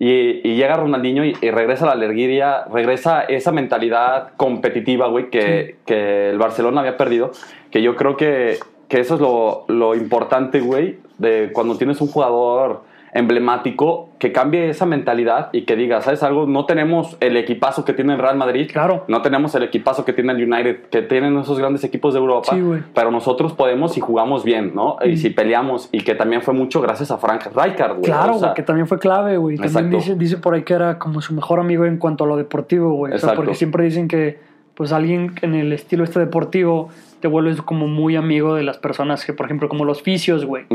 Y, 0.02 0.40
y 0.50 0.56
llega 0.56 0.78
Ronaldinho 0.78 1.26
y, 1.26 1.36
y 1.42 1.52
regresa 1.52 1.86
la 1.86 1.92
alergia, 1.92 2.64
regresa 2.72 3.24
esa 3.24 3.52
mentalidad 3.52 4.30
competitiva, 4.38 5.08
güey, 5.08 5.30
que, 5.30 5.76
que 5.86 6.30
el 6.30 6.38
Barcelona 6.38 6.80
había 6.80 6.96
perdido. 6.96 7.32
Que 7.72 7.82
yo 7.82 7.98
creo 7.98 8.16
que, 8.16 8.60
que 8.90 9.00
eso 9.00 9.16
es 9.16 9.22
lo, 9.22 9.64
lo 9.68 9.96
importante, 9.96 10.60
güey, 10.60 10.98
de 11.18 11.52
cuando 11.54 11.78
tienes 11.78 12.02
un 12.02 12.08
jugador 12.10 12.82
emblemático 13.12 14.10
que 14.20 14.32
cambie 14.32 14.70
esa 14.70 14.86
mentalidad 14.86 15.50
y 15.52 15.64
que 15.64 15.76
diga, 15.76 16.02
¿sabes 16.02 16.22
algo? 16.24 16.46
No 16.46 16.66
tenemos 16.66 17.18
el 17.22 17.38
equipazo 17.38 17.86
que 17.86 17.94
tiene 17.94 18.14
el 18.14 18.20
Real 18.20 18.38
Madrid. 18.38 18.70
Claro. 18.72 19.04
No 19.08 19.22
tenemos 19.22 19.54
el 19.56 19.64
equipazo 19.64 20.06
que 20.06 20.14
tiene 20.14 20.34
el 20.34 20.44
United, 20.52 20.90
que 20.90 21.02
tienen 21.02 21.38
esos 21.38 21.58
grandes 21.60 21.84
equipos 21.84 22.14
de 22.14 22.20
Europa. 22.20 22.50
Sí, 22.54 22.62
güey. 22.62 22.82
pero 22.94 23.12
nosotros 23.12 23.54
podemos 23.54 23.94
si 23.94 24.00
jugamos 24.00 24.44
bien, 24.44 24.74
¿no? 24.76 24.98
Y 25.04 25.14
Mm. 25.14 25.18
si 25.18 25.30
peleamos. 25.30 25.90
Y 25.92 26.02
que 26.04 26.16
también 26.16 26.42
fue 26.42 26.54
mucho 26.54 26.82
gracias 26.82 27.12
a 27.12 27.18
Frank 27.18 27.46
Rijkaard, 27.56 27.92
güey. 27.94 28.04
Claro, 28.04 28.36
O 28.36 28.40
sea, 28.40 28.54
que 28.54 28.64
también 28.64 28.88
fue 28.88 29.00
clave, 29.00 29.38
güey. 29.38 29.56
También 29.58 29.86
Exacto. 29.88 29.98
dice, 29.98 30.16
dice 30.16 30.38
por 30.38 30.54
ahí 30.54 30.64
que 30.64 30.74
era 30.74 31.00
como 31.00 31.22
su 31.22 31.34
mejor 31.34 31.60
amigo 31.60 31.86
en 31.86 31.98
cuanto 31.98 32.24
a 32.26 32.28
lo 32.28 32.38
deportivo, 32.38 32.92
güey. 32.94 33.14
O 33.14 33.18
sea, 33.18 33.34
porque 33.34 33.56
siempre 33.56 33.84
dicen 33.86 34.08
que, 34.08 34.40
pues, 34.76 34.92
alguien 34.92 35.34
en 35.42 35.56
el 35.56 35.74
estilo 35.74 36.04
este 36.04 36.20
deportivo 36.20 36.90
te 37.20 37.28
vuelves 37.28 37.62
como 37.62 37.88
muy 37.88 38.16
amigo 38.16 38.56
de 38.56 38.64
las 38.64 38.78
personas 38.78 39.26
que, 39.26 39.34
por 39.34 39.46
ejemplo, 39.46 39.70
como 39.70 39.86
los 39.86 40.02
fisios, 40.02 40.46
güey. 40.46 40.66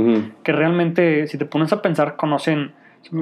Que 0.42 0.52
realmente, 0.52 1.26
si 1.26 1.38
te 1.38 1.46
pones 1.46 1.72
a 1.72 1.82
pensar, 1.82 2.16
conocen. 2.16 2.72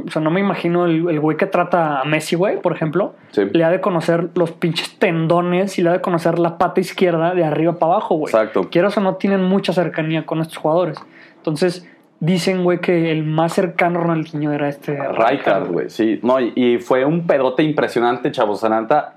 O 0.07 0.11
sea, 0.11 0.23
no 0.23 0.31
me 0.31 0.39
imagino 0.39 0.87
el, 0.87 1.09
el 1.09 1.19
güey 1.19 1.37
que 1.37 1.47
trata 1.47 2.01
a 2.01 2.05
Messi, 2.05 2.37
güey, 2.37 2.61
por 2.61 2.73
ejemplo. 2.73 3.15
Sí. 3.33 3.43
Le 3.53 3.65
ha 3.65 3.71
de 3.71 3.81
conocer 3.81 4.29
los 4.37 4.53
pinches 4.53 4.97
tendones 4.99 5.79
y 5.79 5.83
le 5.83 5.91
ha 5.91 5.93
de 5.93 6.01
conocer 6.01 6.39
la 6.39 6.57
pata 6.57 6.81
izquierda 6.81 7.35
de 7.35 7.45
arriba 7.45 7.79
para 7.79 7.95
abajo, 7.95 8.15
güey. 8.15 8.33
Exacto. 8.33 8.71
Quieras 8.71 8.97
o 8.97 9.01
no, 9.01 9.17
tienen 9.17 9.43
mucha 9.43 9.73
cercanía 9.73 10.25
con 10.25 10.41
estos 10.41 10.57
jugadores. 10.59 10.99
Entonces, 11.37 11.89
dicen, 12.21 12.63
güey, 12.63 12.79
que 12.79 13.11
el 13.11 13.25
más 13.25 13.55
cercano 13.55 14.01
Ronaldinho 14.01 14.53
era 14.53 14.69
este 14.69 14.97
Rijkaard, 14.97 15.73
güey, 15.73 15.91
sí. 15.91 16.21
No, 16.23 16.39
y, 16.39 16.53
y 16.55 16.79
fue 16.79 17.05
un 17.05 17.27
pedote 17.27 17.65
impresionante, 17.65 18.31
chavos. 18.31 18.63
Neta. 18.63 19.17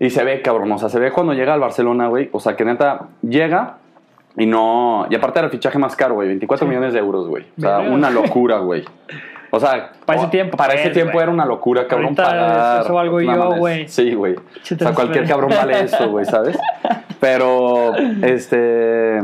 Y 0.00 0.10
se 0.10 0.22
ve, 0.24 0.42
cabrón. 0.42 0.70
O 0.72 0.78
sea, 0.78 0.88
se 0.88 0.98
ve 1.00 1.10
cuando 1.12 1.32
llega 1.34 1.54
al 1.54 1.60
Barcelona, 1.60 2.08
güey. 2.08 2.28
O 2.32 2.40
sea, 2.40 2.54
que 2.56 2.64
neta 2.64 3.08
llega 3.22 3.78
y 4.36 4.46
no. 4.46 5.06
Y 5.10 5.14
aparte 5.16 5.38
era 5.40 5.46
el 5.46 5.50
fichaje 5.52 5.78
más 5.78 5.96
caro, 5.96 6.14
güey. 6.14 6.28
24 6.28 6.64
Sí. 6.66 6.68
millones 6.68 6.92
de 6.92 7.00
euros, 7.00 7.26
güey. 7.26 7.44
O 7.58 7.60
sea, 7.60 7.78
una 7.80 8.08
locura, 8.10 8.58
güey. 8.58 8.84
O 9.50 9.58
sea, 9.58 9.92
Para 10.04 10.20
ese 10.20 10.28
tiempo, 10.28 10.56
Para 10.58 10.74
ese 10.74 10.90
tiempo 10.90 11.20
era 11.20 11.30
una 11.32 11.46
locura, 11.46 11.86
cabrón. 11.86 12.08
Ahorita 12.08 12.22
pagar. 12.24 12.80
eso 12.82 12.94
valgo 12.94 13.20
No 13.20 13.34
yo, 13.34 13.56
güey. 13.56 13.88
Sí, 13.88 14.12
güey. 14.14 14.34
O 14.36 14.42
sea, 14.62 14.92
cualquier 14.92 15.26
cabrón 15.26 15.50
vale 15.50 15.80
eso, 15.84 16.08
güey, 16.10 16.26
¿sabes? 16.26 16.58
Pero, 17.20 17.96
este. 18.22 19.22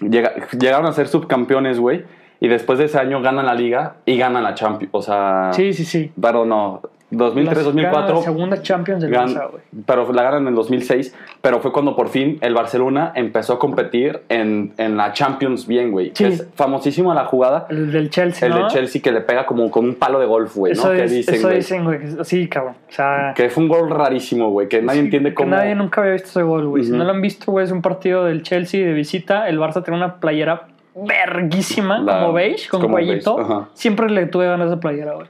llega- 0.00 0.32
llegaron 0.58 0.86
a 0.86 0.92
ser 0.92 1.08
subcampeones, 1.08 1.78
güey. 1.78 2.04
Y 2.40 2.48
después 2.48 2.78
de 2.78 2.86
ese 2.86 2.98
año 2.98 3.22
ganan 3.22 3.46
la 3.46 3.54
liga 3.54 3.94
y 4.04 4.18
ganan 4.18 4.42
la 4.42 4.54
Champions. 4.54 4.90
O 4.92 5.00
sea. 5.02 5.50
Sí, 5.52 5.72
sí, 5.72 5.84
sí. 5.84 6.12
Pero 6.20 6.44
no. 6.44 6.82
2003, 7.10 7.56
Las- 7.58 7.64
2004. 7.66 8.14
La 8.16 8.22
segunda 8.22 8.62
Champions 8.62 9.02
del 9.02 9.12
Barça, 9.12 9.50
güey. 9.50 9.62
pero 9.86 10.10
la 10.12 10.22
ganan 10.24 10.42
en 10.42 10.48
el 10.48 10.54
2006. 10.54 11.14
Pero 11.40 11.60
fue 11.60 11.70
cuando 11.72 11.94
por 11.94 12.08
fin 12.08 12.38
el 12.40 12.54
Barcelona 12.54 13.12
empezó 13.14 13.52
a 13.52 13.58
competir 13.58 14.22
en, 14.28 14.72
en 14.78 14.96
la 14.96 15.12
Champions 15.12 15.66
bien, 15.66 15.92
güey. 15.92 16.08
Sí. 16.14 16.24
Que 16.24 16.26
Es 16.30 16.48
famosísima 16.54 17.14
la 17.14 17.26
jugada. 17.26 17.66
El 17.70 17.92
del 17.92 18.10
Chelsea, 18.10 18.48
El 18.48 18.54
¿no? 18.54 18.64
de 18.64 18.70
Chelsea 18.72 19.00
que 19.02 19.12
le 19.12 19.20
pega 19.20 19.46
como 19.46 19.70
con 19.70 19.84
un 19.84 19.94
palo 19.94 20.18
de 20.18 20.26
golf, 20.26 20.56
güey, 20.56 20.72
¿no? 20.74 20.80
Eso, 20.80 20.90
que 20.92 21.04
es- 21.04 21.10
dicen, 21.12 21.34
eso 21.36 21.48
dicen, 21.50 21.84
güey. 21.84 21.98
que- 22.00 22.24
Sí, 22.24 22.48
cabrón. 22.48 22.74
O 22.88 22.92
sea, 22.92 23.32
Que 23.36 23.48
fue 23.50 23.62
un 23.62 23.68
gol 23.68 23.90
rarísimo, 23.90 24.50
güey. 24.50 24.68
Que 24.68 24.82
nadie 24.82 25.00
sí, 25.00 25.04
entiende 25.04 25.30
que 25.30 25.34
cómo. 25.36 25.50
Nadie 25.50 25.74
nunca 25.74 26.00
había 26.00 26.14
visto 26.14 26.30
ese 26.30 26.42
gol, 26.42 26.66
güey. 26.68 26.84
Si 26.84 26.90
no 26.92 27.04
lo 27.04 27.10
han 27.10 27.20
visto, 27.20 27.52
güey, 27.52 27.64
es 27.64 27.70
un 27.70 27.82
partido 27.82 28.24
del 28.24 28.42
Chelsea 28.42 28.84
de 28.84 28.92
visita. 28.92 29.48
El 29.48 29.58
Barça 29.60 29.84
tiene 29.84 29.98
una 29.98 30.16
playera 30.16 30.68
verguísima, 30.94 31.98
La- 31.98 32.20
como 32.20 32.32
beige, 32.32 32.68
con 32.68 32.80
como 32.80 32.94
cuellito. 32.94 33.36
beige. 33.36 33.54
Siempre 33.74 34.10
le 34.10 34.26
tuve 34.26 34.46
ganas 34.46 34.70
de 34.70 34.76
playera, 34.76 35.14
güey. 35.14 35.26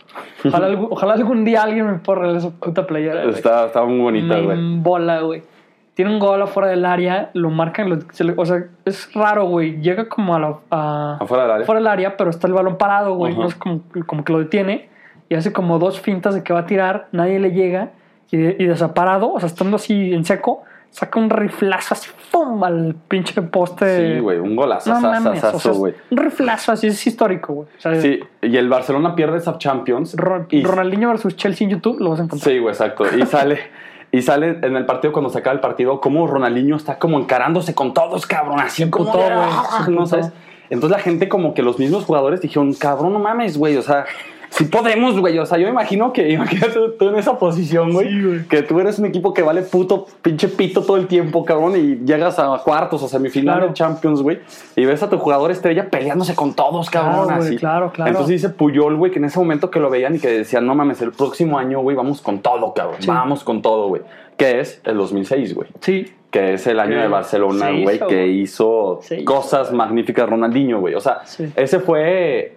Ojalá, 0.47 0.67
algún- 0.67 0.89
ojalá 0.91 1.15
algún 1.15 1.45
día 1.45 1.63
alguien 1.63 1.87
me 1.87 1.99
regalar 2.05 2.37
esa 2.37 2.51
puta 2.51 2.87
playera. 2.87 3.25
Está, 3.25 3.67
está 3.67 3.83
muy 3.85 3.99
bonita, 3.99 4.39
güey. 4.41 4.59
embola, 4.59 5.21
güey. 5.21 5.43
tiene 5.95 6.11
un 6.13 6.19
gol 6.19 6.43
afuera 6.43 6.69
del 6.69 6.85
área, 6.85 7.31
lo 7.35 7.51
marcan, 7.51 7.89
lo- 7.89 8.01
se 8.11 8.25
le- 8.25 8.35
o 8.37 8.45
sea, 8.45 8.65
es 8.85 9.15
raro, 9.15 9.45
güey. 9.47 9.81
Llega 9.81 10.09
como 10.09 10.35
a 10.35 10.41
la. 10.41 10.57
a- 10.73 11.19
Afuera 11.21 11.45
del 11.45 11.53
área. 11.53 11.63
afuera 11.63 11.79
del 11.81 11.87
área, 11.87 12.17
pero 12.17 12.31
está 12.31 12.49
el 12.49 12.53
balón 12.53 12.77
parado, 12.79 13.15
güey. 13.15 13.37
No 13.37 13.47
es 13.47 13.55
como, 13.55 13.81
como 14.05 14.25
que 14.25 14.33
lo 14.33 14.41
detiene 14.41 14.89
y 15.29 15.37
hace 15.37 15.53
como 15.53 15.79
dos 15.79 16.01
fintas 16.01 16.35
de 16.35 16.43
que 16.43 16.53
va 16.53 16.61
a 16.61 16.67
tirar, 16.67 17.07
nadie 17.13 17.39
le 17.39 17.53
llega 17.53 17.91
y, 18.33 18.39
y 18.39 18.67
desaparado, 18.67 19.33
o 19.33 19.39
sea, 19.39 19.47
estando 19.47 19.77
así 19.77 20.13
en 20.13 20.25
seco, 20.25 20.65
saca 20.95 21.19
un 21.19 21.29
riflazo 21.29 21.95
así, 21.95 22.09
¡pum! 22.31 22.63
al 22.63 22.95
pinche 23.09 23.43
poste. 23.43 24.15
Sí, 24.15 24.21
güey, 24.21 24.39
un 24.39 24.55
golazo, 24.55 24.95
No 24.95 25.01
mames, 25.01 25.43
o 25.43 25.59
sea, 25.59 25.73
güey. 25.73 25.93
un 26.09 26.17
riflazo 26.17 26.71
así, 26.71 26.87
es 26.87 27.05
histórico, 27.05 27.53
güey. 27.53 27.69
O 27.77 27.81
sea, 27.81 28.01
Sí, 28.01 28.21
y 28.43 28.57
el 28.57 28.69
Barcelona 28.69 29.17
pierde 29.17 29.39
esa 29.39 29.59
Champions. 29.59 30.15
Ro- 30.17 30.47
y- 30.51 30.63
Ronaldinho 30.63 31.09
versus 31.09 31.35
Chelsea 31.35 31.65
en 31.67 31.73
YouTube 31.73 31.99
lo 31.99 32.11
vas 32.11 32.21
a 32.21 32.23
encontrar. 32.23 32.53
Sí, 32.53 32.61
güey, 32.61 32.73
exacto. 32.73 33.05
Y 33.17 33.27
sale, 33.27 33.59
y 34.13 34.23
sale 34.23 34.59
en 34.63 34.77
el 34.77 34.87
partido 34.87 35.13
cuando 35.13 35.31
se 35.31 35.39
acaba 35.41 35.55
el 35.55 35.61
partido, 35.61 36.01
como 36.01 36.29
Ronaldinho 36.29 36.77
está 36.77 36.97
como 37.01 37.19
encarándose 37.19 37.75
con 37.75 37.93
todos, 37.93 38.25
cabrón, 38.29 38.61
así 38.61 38.89
como 38.89 39.07
emputó, 39.07 39.19
de, 39.29 39.35
güey, 39.35 39.49
"Ah", 39.51 39.87
¿no 39.91 40.07
sabes? 40.07 40.31
Entonces 40.71 40.97
la 40.97 41.03
gente 41.03 41.29
como 41.29 41.55
que 41.55 41.63
los 41.63 41.81
mismos 41.81 42.05
jugadores 42.05 42.41
dijeron, 42.41 42.73
cabrón, 42.75 43.13
no 43.13 43.19
mames, 43.19 43.59
güey, 43.59 43.77
o 43.77 43.83
sea, 43.83 44.05
sí 44.57 44.65
podemos, 44.67 45.19
güey, 45.19 45.39
o 45.39 45.47
sea, 45.47 45.59
yo 45.59 45.65
me 45.67 45.71
imagino 45.73 46.13
que 46.13 46.29
imagínate 46.33 46.79
tú 46.99 47.09
en 47.09 47.17
esa 47.17 47.39
posición, 47.39 47.93
güey, 47.93 48.09
Sí, 48.09 48.23
güey. 48.23 48.45
que 48.49 48.63
tú 48.63 48.79
eres 48.81 48.99
un 48.99 49.07
equipo 49.07 49.35
que 49.35 49.43
vale 49.43 49.63
puto 49.63 50.07
pinche 50.23 50.49
pito 50.49 50.83
todo 50.83 50.97
el 50.97 51.07
tiempo, 51.07 51.45
cabrón, 51.45 51.75
y 51.77 52.05
llegas 52.07 52.39
a 52.39 52.57
cuartos 52.65 53.03
o 53.03 53.09
semifinal 53.09 53.57
Claro. 53.57 53.69
de 53.69 53.75
Champions, 53.75 54.23
güey, 54.23 54.39
y 54.77 54.85
ves 54.85 55.03
a 55.03 55.11
tu 55.11 55.19
jugador 55.19 55.51
estrella 55.51 55.91
peleándose 55.91 56.35
con 56.35 56.55
todos, 56.55 56.89
cabrón, 56.91 57.27
Claro, 57.27 57.37
güey, 57.41 57.49
así. 57.49 57.57
claro, 57.59 57.91
claro. 57.93 58.11
Entonces 58.11 58.43
dice 58.43 58.49
Puyol, 58.55 58.97
güey, 58.97 59.11
que 59.13 59.19
en 59.19 59.25
ese 59.27 59.39
momento 59.39 59.71
que 59.71 59.81
lo 59.81 59.91
veían 59.91 60.15
y 60.15 60.19
que 60.19 60.29
decían, 60.29 60.67
no 60.67 60.75
mames, 60.75 61.01
el 61.03 61.13
próximo 61.13 61.59
año, 61.59 61.81
güey, 61.81 61.97
vamos 61.97 62.21
con 62.21 62.41
todo, 62.41 62.73
cabrón. 62.75 62.97
Sí. 63.01 63.07
Vamos 63.09 63.45
con 63.45 63.61
todo, 63.63 63.89
güey. 63.89 64.03
Que 64.37 64.61
es 64.61 64.81
el 64.85 64.97
2006, 64.97 65.55
güey. 65.55 65.69
Sí, 65.81 66.13
Que 66.31 66.55
es 66.55 66.67
el 66.67 66.81
año 66.81 67.01
de 67.01 67.07
Barcelona, 67.07 67.71
güey, 67.81 68.01
que 68.09 68.27
hizo 68.27 68.99
cosas 69.25 69.73
magníficas 69.73 70.29
Ronaldinho, 70.29 70.81
güey. 70.81 70.95
O 70.95 71.01
sea, 71.01 71.21
Sí. 71.25 71.49
ese 71.55 71.79
fue... 71.79 72.57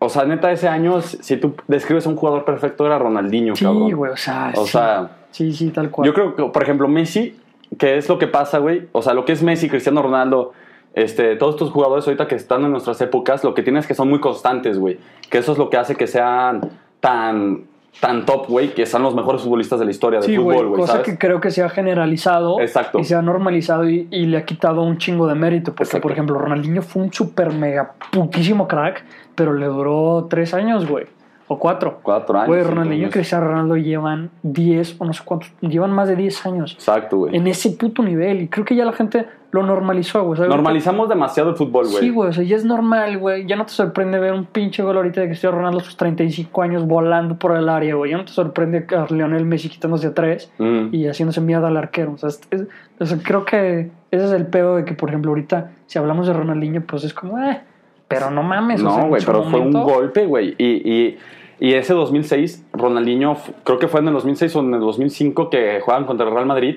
O 0.00 0.08
sea, 0.08 0.24
neta, 0.24 0.52
ese 0.52 0.68
año, 0.68 1.00
si 1.00 1.36
tú 1.38 1.54
describes 1.66 2.06
a 2.06 2.08
un 2.08 2.16
jugador 2.16 2.44
perfecto, 2.44 2.86
era 2.86 2.98
Ronaldinho, 2.98 3.56
sí, 3.56 3.64
cabrón. 3.64 3.90
güey, 3.92 4.12
o 4.12 4.16
sea, 4.16 4.52
O 4.56 4.64
sí. 4.64 4.72
sea, 4.72 5.10
sí, 5.32 5.52
sí, 5.52 5.70
tal 5.70 5.90
cual. 5.90 6.06
yo 6.06 6.14
creo 6.14 6.36
que, 6.36 6.44
por 6.44 6.62
ejemplo, 6.62 6.86
Messi, 6.86 7.36
que 7.78 7.96
es 7.98 8.08
lo 8.08 8.18
que 8.18 8.28
pasa, 8.28 8.58
güey. 8.58 8.88
O 8.92 9.02
sea, 9.02 9.12
lo 9.14 9.24
que 9.24 9.32
es 9.32 9.42
Messi, 9.42 9.68
Cristiano 9.68 10.00
Ronaldo, 10.02 10.52
este, 10.94 11.34
todos 11.36 11.56
estos 11.56 11.70
jugadores 11.70 12.06
ahorita 12.06 12.28
que 12.28 12.36
están 12.36 12.64
en 12.64 12.70
nuestras 12.70 13.00
épocas, 13.00 13.42
lo 13.42 13.54
que 13.54 13.62
tienes 13.62 13.84
es 13.84 13.88
que 13.88 13.94
son 13.94 14.08
muy 14.08 14.20
constantes, 14.20 14.78
güey. 14.78 14.98
Que 15.30 15.38
eso 15.38 15.52
es 15.52 15.58
lo 15.58 15.68
que 15.68 15.76
hace 15.76 15.96
que 15.96 16.06
sean 16.06 16.60
tan, 17.00 17.64
tan 18.00 18.24
top, 18.24 18.46
güey, 18.48 18.68
que 18.74 18.86
son 18.86 19.02
los 19.02 19.14
mejores 19.16 19.42
futbolistas 19.42 19.80
de 19.80 19.84
la 19.84 19.90
historia 19.90 20.20
del 20.20 20.28
Sí, 20.30 20.36
fútbol, 20.36 20.54
güey, 20.54 20.66
güey. 20.68 20.80
cosa 20.80 20.92
¿sabes? 20.92 21.08
que 21.08 21.18
creo 21.18 21.40
que 21.40 21.50
se 21.50 21.62
ha 21.64 21.68
generalizado 21.68 22.60
Exacto. 22.60 23.00
y 23.00 23.04
se 23.04 23.14
ha 23.16 23.22
normalizado 23.22 23.88
y, 23.88 24.06
y 24.12 24.26
le 24.26 24.38
ha 24.38 24.44
quitado 24.44 24.82
un 24.82 24.96
chingo 24.98 25.26
de 25.26 25.34
mérito. 25.34 25.72
Porque, 25.72 25.82
Exacto. 25.84 26.02
por 26.02 26.12
ejemplo, 26.12 26.38
Ronaldinho 26.38 26.82
fue 26.82 27.02
un 27.02 27.12
super 27.12 27.52
mega 27.52 27.94
putísimo 28.12 28.66
crack, 28.66 29.04
pero 29.38 29.54
le 29.54 29.66
duró 29.66 30.26
tres 30.28 30.52
años, 30.52 30.86
güey. 30.86 31.06
O 31.50 31.58
cuatro. 31.58 32.00
Cuatro 32.02 32.36
años. 32.36 32.48
Güey, 32.48 32.62
Ronaldinho 32.62 33.06
y. 33.06 33.10
Cristiano 33.10 33.46
Ronaldo 33.46 33.78
llevan 33.78 34.28
10 34.42 34.96
o 35.00 35.06
no 35.06 35.14
sé 35.14 35.22
cuántos, 35.24 35.50
llevan 35.62 35.92
más 35.92 36.06
de 36.06 36.14
10 36.14 36.44
años 36.44 36.74
Exacto, 36.74 37.16
güey. 37.16 37.34
en 37.34 37.46
ese 37.46 37.70
puto 37.70 38.02
nivel. 38.02 38.42
Y 38.42 38.48
creo 38.48 38.66
que 38.66 38.74
ya 38.76 38.84
la 38.84 38.92
gente 38.92 39.24
lo 39.50 39.62
normalizó, 39.62 40.24
güey. 40.24 40.38
Normalizamos 40.46 41.08
demasiado 41.08 41.48
el 41.48 41.56
fútbol, 41.56 41.86
güey. 41.86 42.00
Sí, 42.00 42.10
güey, 42.10 42.28
o 42.28 42.32
sea, 42.34 42.44
ya 42.44 42.54
es 42.54 42.66
normal, 42.66 43.16
güey. 43.16 43.46
Ya 43.46 43.56
no 43.56 43.64
te 43.64 43.72
sorprende 43.72 44.18
ver 44.18 44.34
un 44.34 44.44
pinche 44.44 44.82
gol 44.82 44.98
ahorita 44.98 45.22
de 45.22 45.28
Cristiano 45.28 45.56
Ronaldo 45.56 45.78
a 45.78 45.84
sus 45.84 45.96
35 45.96 46.60
años 46.60 46.86
volando 46.86 47.38
por 47.38 47.56
el 47.56 47.70
área, 47.70 47.94
güey. 47.94 48.10
Ya 48.10 48.18
no 48.18 48.26
te 48.26 48.32
sorprende 48.32 48.84
a 48.94 49.06
Lionel 49.10 49.46
Messi 49.46 49.70
quitándose 49.70 50.08
a 50.08 50.12
tres 50.12 50.52
Mm. 50.58 50.88
y 50.94 51.06
haciéndose 51.08 51.40
mierda 51.40 51.68
al 51.68 51.78
arquero. 51.78 52.12
O 52.12 52.18
sea, 52.18 52.28
es- 52.28 52.42
es- 52.50 52.66
o 53.00 53.06
sea, 53.06 53.16
creo 53.24 53.46
que 53.46 53.90
ese 54.10 54.24
es 54.26 54.32
el 54.32 54.44
pedo 54.48 54.76
de 54.76 54.84
que, 54.84 54.92
por 54.92 55.08
ejemplo, 55.08 55.30
ahorita, 55.30 55.70
si 55.86 55.98
hablamos 55.98 56.26
de 56.26 56.34
Ronaldinho, 56.34 56.82
pues 56.82 57.04
es 57.04 57.14
como, 57.14 57.38
eh, 57.38 57.62
pero 58.08 58.30
no 58.30 58.42
mames. 58.42 58.82
No, 58.82 59.06
güey, 59.08 59.22
pero 59.24 59.44
fue 59.44 59.60
un 59.60 59.72
golpe, 59.72 60.24
güey. 60.26 60.54
Y, 60.58 60.90
y, 60.92 61.18
y 61.60 61.74
ese 61.74 61.92
2006, 61.94 62.66
Ronaldinho, 62.72 63.36
creo 63.64 63.78
que 63.78 63.86
fue 63.88 64.00
en 64.00 64.08
el 64.08 64.14
2006 64.14 64.56
o 64.56 64.60
en 64.60 64.74
el 64.74 64.80
2005 64.80 65.50
que 65.50 65.80
juegan 65.82 66.04
contra 66.06 66.26
el 66.26 66.32
Real 66.32 66.46
Madrid, 66.46 66.76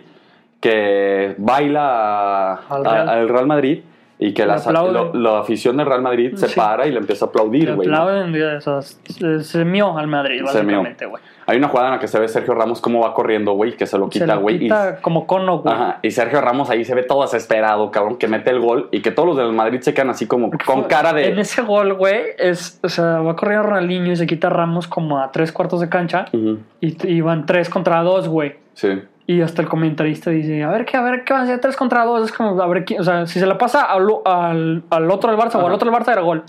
que 0.60 1.36
baila 1.38 2.54
Al 2.70 2.86
a- 2.86 2.92
Real. 2.92 3.10
al 3.10 3.30
Real 3.30 3.48
Madrid 3.48 3.80
y 4.24 4.34
que 4.36 4.46
la, 4.46 4.58
lo- 4.72 5.14
la 5.16 5.40
afición 5.40 5.76
del 5.78 5.88
Real 5.88 6.04
Madrid 6.04 6.36
se 6.36 6.48
Sí. 6.48 6.56
para 6.56 6.86
y 6.88 6.92
le 6.92 7.00
empieza 7.00 7.26
a 7.26 7.28
aplaudir, 7.30 7.74
güey. 7.74 7.88
¿no? 7.90 7.98
aplauden, 7.98 8.56
o 8.56 8.62
sea, 8.62 8.82
se, 8.84 9.44
se 9.44 9.66
mió 9.66 9.98
al 9.98 10.06
Madrid, 10.08 10.38
Se 10.38 10.44
básicamente, 10.60 11.08
güey. 11.08 11.22
Hay 11.48 11.58
una 11.58 11.68
jugada 11.70 11.90
en 11.90 11.96
la 11.96 12.00
que 12.00 12.08
se 12.08 12.20
ve 12.20 12.28
Sergio 12.28 12.54
Ramos 12.54 12.80
cómo 12.82 13.02
va 13.02 13.16
corriendo, 13.16 13.54
güey, 13.54 13.76
que 13.76 13.88
se 13.88 13.98
lo 13.98 14.06
Se 14.12 14.20
quita, 14.20 14.36
lo 14.36 14.42
güey. 14.42 14.58
y- 14.58 14.60
quita 14.60 15.02
como 15.02 15.26
cono, 15.26 15.58
güey. 15.60 15.74
Ajá, 15.74 16.00
y 16.04 16.12
Sergio 16.12 16.40
Ramos 16.40 16.70
ahí 16.70 16.86
se 16.86 16.94
ve 16.94 17.02
todo 17.02 17.24
desesperado, 17.24 17.90
cabrón, 17.90 18.18
que 18.18 18.28
mete 18.28 18.52
el 18.52 18.60
gol 18.60 18.90
y 18.92 19.02
que 19.02 19.10
todos 19.10 19.28
los 19.30 19.38
del 19.38 19.52
Madrid 19.54 19.82
se 19.82 19.96
quedan 19.96 20.12
así 20.12 20.28
como 20.28 20.52
con 20.66 20.84
cara 20.84 21.14
de... 21.14 21.30
En 21.30 21.40
ese 21.40 21.64
gol, 21.64 21.96
güey, 21.96 22.22
es, 22.38 22.80
o 22.84 22.90
sea, 22.90 23.22
va 23.22 23.36
corriendo 23.36 23.68
Ronaldinho 23.70 24.12
y 24.12 24.16
se 24.16 24.28
quita 24.28 24.50
Ramos 24.50 24.88
como 24.88 25.18
a 25.18 25.32
tres 25.32 25.52
cuartos 25.52 25.82
de 25.82 25.90
cancha 25.90 26.26
Ujú, 26.32 26.60
y, 26.80 27.08
y 27.12 27.22
van 27.22 27.48
tres 27.48 27.70
contra 27.70 28.04
dos, 28.04 28.28
güey. 28.30 28.56
Sí. 28.76 29.02
Y 29.32 29.42
hasta 29.42 29.62
el 29.62 29.70
comentarista 29.70 30.30
dice, 30.30 30.64
a 30.64 30.70
ver 30.70 30.86
qué, 30.86 30.98
a 30.98 31.02
ver 31.02 31.24
qué 31.24 31.34
van 31.34 31.44
a 31.44 31.46
hacer 31.46 31.60
tres 31.60 31.78
contra 31.78 32.04
dos. 32.04 32.26
Es 32.26 32.32
como, 32.36 32.62
a 32.62 32.68
ver 32.68 32.84
quién, 32.84 33.00
o 33.00 33.04
sea, 33.04 33.26
si 33.26 33.40
se 33.40 33.46
la 33.46 33.58
pasa 33.58 33.84
al, 33.84 34.08
al, 34.26 34.84
al 34.90 35.12
otro 35.12 35.32
del 35.32 35.40
Barça 35.40 35.56
o 35.56 35.66
al 35.66 35.74
otro 35.74 35.90
del 35.90 36.00
Barça 36.00 36.12
era 36.12 36.22
gol. 36.22 36.44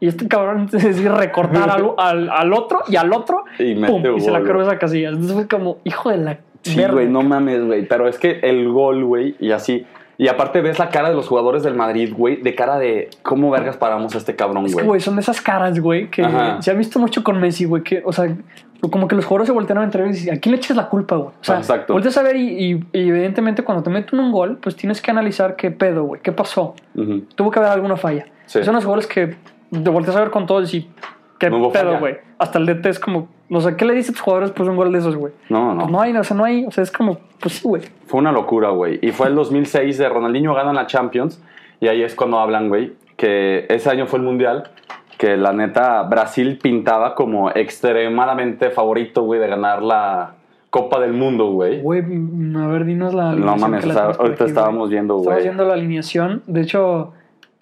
Y 0.00 0.08
este 0.08 0.28
cabrón 0.28 0.68
es 0.72 0.82
decir, 0.82 1.10
recortar 1.10 1.70
al, 1.70 1.92
al, 1.98 2.28
al 2.28 2.52
otro 2.52 2.80
y 2.88 2.96
al 2.96 3.12
otro 3.12 3.44
Y 3.58 3.74
pum, 3.74 4.02
y 4.16 4.20
se 4.20 4.30
la 4.30 4.42
cruza 4.42 4.78
Casillas. 4.78 5.12
Entonces 5.12 5.34
fue 5.34 5.48
como, 5.48 5.78
hijo 5.84 6.10
de 6.10 6.18
la 6.18 6.38
Sí, 6.62 6.84
güey, 6.84 7.08
no 7.08 7.22
mames, 7.22 7.64
güey. 7.64 7.86
Pero 7.86 8.08
es 8.08 8.18
que 8.18 8.40
el 8.42 8.68
gol, 8.68 9.04
güey, 9.04 9.36
y 9.38 9.52
así. 9.52 9.86
Y 10.18 10.28
aparte 10.28 10.62
ves 10.62 10.78
la 10.78 10.88
cara 10.88 11.10
de 11.10 11.14
los 11.14 11.28
jugadores 11.28 11.62
del 11.62 11.74
Madrid, 11.74 12.12
güey, 12.16 12.42
de 12.42 12.54
cara 12.54 12.78
de 12.78 13.10
cómo 13.22 13.50
vergas 13.50 13.76
paramos 13.76 14.14
a 14.14 14.18
este 14.18 14.34
cabrón, 14.34 14.64
Es 14.64 14.72
que, 14.72 14.74
güey. 14.76 14.86
güey, 14.86 15.00
son 15.00 15.16
de 15.16 15.20
esas 15.20 15.40
caras, 15.40 15.78
güey, 15.78 16.08
que 16.10 16.22
Ajá. 16.22 16.60
se 16.62 16.70
ha 16.70 16.74
visto 16.74 16.98
mucho 16.98 17.22
con 17.22 17.38
Messi, 17.38 17.66
güey, 17.66 17.82
que, 17.82 18.02
o 18.04 18.12
sea, 18.12 18.34
como 18.90 19.08
que 19.08 19.14
los 19.16 19.24
jugadores 19.24 19.46
se 19.48 19.52
voltearon 19.52 19.84
entre 19.84 20.02
ellos 20.04 20.16
y 20.16 20.20
dicen, 20.20 20.34
¿a 20.36 20.40
quién 20.40 20.52
le 20.52 20.58
echas 20.58 20.76
la 20.76 20.88
culpa, 20.88 21.16
güey? 21.16 21.28
O 21.28 21.44
sea, 21.44 21.56
Exacto. 21.58 21.92
volteas 21.92 22.16
a 22.18 22.22
ver 22.22 22.36
y, 22.36 22.48
y- 22.72 22.84
y 22.92 23.08
evidentemente 23.08 23.62
cuando 23.64 23.82
te 23.82 23.90
meten 23.90 24.18
un 24.20 24.30
gol, 24.32 24.58
pues 24.60 24.76
tienes 24.76 25.00
que 25.00 25.10
analizar 25.10 25.56
qué 25.56 25.70
pedo, 25.70 26.04
güey, 26.04 26.20
qué 26.22 26.32
pasó. 26.32 26.74
Ujú. 26.94 27.22
Tuvo 27.34 27.50
que 27.50 27.58
haber 27.58 27.72
alguna 27.72 27.96
falla. 27.96 28.26
Sí. 28.46 28.62
Son 28.64 28.74
los 28.74 28.84
jugadores 28.84 29.06
que 29.06 29.36
te 29.70 29.90
volteas 29.90 30.16
a 30.16 30.20
ver 30.20 30.30
con 30.30 30.46
todos 30.46 30.72
y 30.74 30.88
qué 31.38 31.50
No 31.50 31.70
pedo, 31.70 31.98
güey. 31.98 32.16
Hasta 32.38 32.58
el 32.58 32.66
DT 32.66 32.86
es 32.90 32.98
como, 33.00 33.28
no 33.48 33.60
sé, 33.60 33.76
¿qué 33.76 33.84
le 33.84 33.94
dices 33.94 34.10
a 34.10 34.12
tus 34.12 34.20
jugadores 34.22 34.50
pues 34.52 34.68
un 34.68 34.76
gol 34.76 34.92
de 34.92 34.98
esos, 34.98 35.16
güey? 35.16 35.32
No, 35.48 35.74
Pues 35.74 35.86
no. 35.86 35.92
no 35.92 36.00
hay, 36.00 36.16
o 36.16 36.24
sea, 36.24 36.36
no 36.36 36.44
hay, 36.44 36.64
o 36.66 36.70
sea, 36.70 36.82
es 36.84 36.90
como, 36.90 37.18
pues 37.40 37.54
sí, 37.54 37.60
güey. 37.68 37.82
Fue 38.06 38.20
una 38.20 38.30
locura, 38.32 38.70
güey. 38.70 38.98
Y 39.02 39.10
fue 39.12 39.28
el 39.28 39.34
2006 39.34 39.98
de 39.98 40.08
Ronaldinho 40.08 40.54
gana 40.54 40.72
la 40.72 40.86
Champions. 40.86 41.42
Y 41.80 41.88
ahí 41.88 42.02
es 42.02 42.14
cuando 42.14 42.38
hablan, 42.38 42.68
güey, 42.68 42.92
que 43.16 43.66
ese 43.68 43.90
año 43.90 44.06
fue 44.06 44.18
el 44.18 44.24
Mundial. 44.24 44.70
Que 45.18 45.36
la 45.36 45.52
neta, 45.52 46.02
Brasil 46.02 46.58
pintaba 46.62 47.14
como 47.14 47.50
extremadamente 47.50 48.70
favorito, 48.70 49.22
güey, 49.22 49.40
de 49.40 49.48
ganar 49.48 49.82
la 49.82 50.34
Copa 50.70 51.00
del 51.00 51.14
Mundo, 51.14 51.46
güey. 51.52 51.80
Güey, 51.80 52.02
mm, 52.02 52.56
a 52.58 52.66
ver, 52.66 52.84
dinos 52.84 53.14
la 53.14 53.22
No 53.24 53.28
alineación. 53.30 53.60
mames, 53.60 53.80
que 53.80 53.86
la 53.86 53.92
o 53.92 53.94
sea, 53.94 54.02
tenemos 54.02 54.16
por 54.18 54.26
ahorita 54.26 54.44
aquí, 54.44 54.52
güey. 54.52 54.58
estábamos 54.58 54.90
viendo, 54.90 55.16
güey. 55.16 55.42
viendo 55.42 55.64
la 55.64 55.72
alineación. 55.74 56.42
De 56.46 56.60
hecho, 56.60 57.12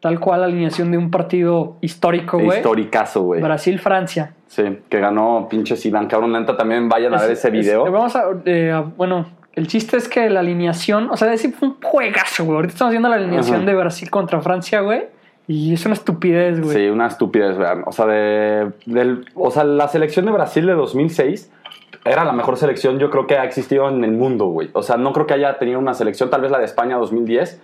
tal 0.00 0.18
cual 0.18 0.40
la 0.40 0.46
alineación 0.46 0.90
de 0.90 0.98
un 0.98 1.10
partido 1.12 1.76
histórico, 1.80 2.38
güey. 2.38 2.58
Historicazo, 2.58 3.22
güey. 3.22 3.40
Brasil-Francia. 3.40 4.34
Sí, 4.48 4.80
que 4.88 4.98
ganó 5.00 5.46
pinche 5.48 5.76
Zidane. 5.76 6.08
Cabrón, 6.08 6.32
neta, 6.32 6.56
también 6.56 6.88
vayan 6.88 7.14
a 7.14 7.18
ver 7.20 7.30
Es- 7.32 7.38
ese 7.38 7.48
es- 7.48 7.52
video. 7.54 7.84
vamos 7.90 8.16
a, 8.16 8.24
eh, 8.46 8.72
a- 8.72 8.80
Bueno, 8.80 9.26
el 9.52 9.68
chiste 9.68 9.96
es 9.96 10.08
que 10.08 10.28
la 10.28 10.40
alineación. 10.40 11.08
O 11.10 11.16
sea, 11.16 11.32
ese 11.32 11.52
fue 11.52 11.68
un 11.68 11.76
juegazo, 11.80 12.44
güey. 12.44 12.56
Ahorita 12.56 12.72
estamos 12.72 12.90
viendo 12.90 13.08
la 13.08 13.16
alineación 13.16 13.58
Ajá. 13.58 13.66
de 13.66 13.74
Brasil 13.76 14.10
contra 14.10 14.40
Francia, 14.40 14.80
güey. 14.80 15.04
Y 15.46 15.74
es 15.74 15.84
una 15.84 15.94
estupidez, 15.94 16.60
güey. 16.60 16.76
Sí, 16.76 16.88
una 16.88 17.06
estupidez, 17.06 17.58
vean. 17.58 17.82
O 17.86 17.92
sea, 17.92 18.06
de, 18.06 18.72
del, 18.86 19.26
o 19.34 19.50
sea, 19.50 19.64
la 19.64 19.88
selección 19.88 20.24
de 20.26 20.32
Brasil 20.32 20.66
de 20.66 20.72
2006 20.72 21.50
era 22.04 22.24
la 22.24 22.32
mejor 22.32 22.56
selección, 22.56 22.98
yo 22.98 23.10
creo 23.10 23.26
que 23.26 23.36
ha 23.36 23.44
existido 23.44 23.88
en 23.88 24.04
el 24.04 24.12
mundo, 24.12 24.46
güey. 24.46 24.70
O 24.72 24.82
sea, 24.82 24.96
no 24.96 25.12
creo 25.12 25.26
que 25.26 25.34
haya 25.34 25.58
tenido 25.58 25.78
una 25.78 25.94
selección, 25.94 26.30
tal 26.30 26.40
vez 26.42 26.50
la 26.50 26.58
de 26.58 26.64
España 26.64 26.96
2010, 26.96 27.60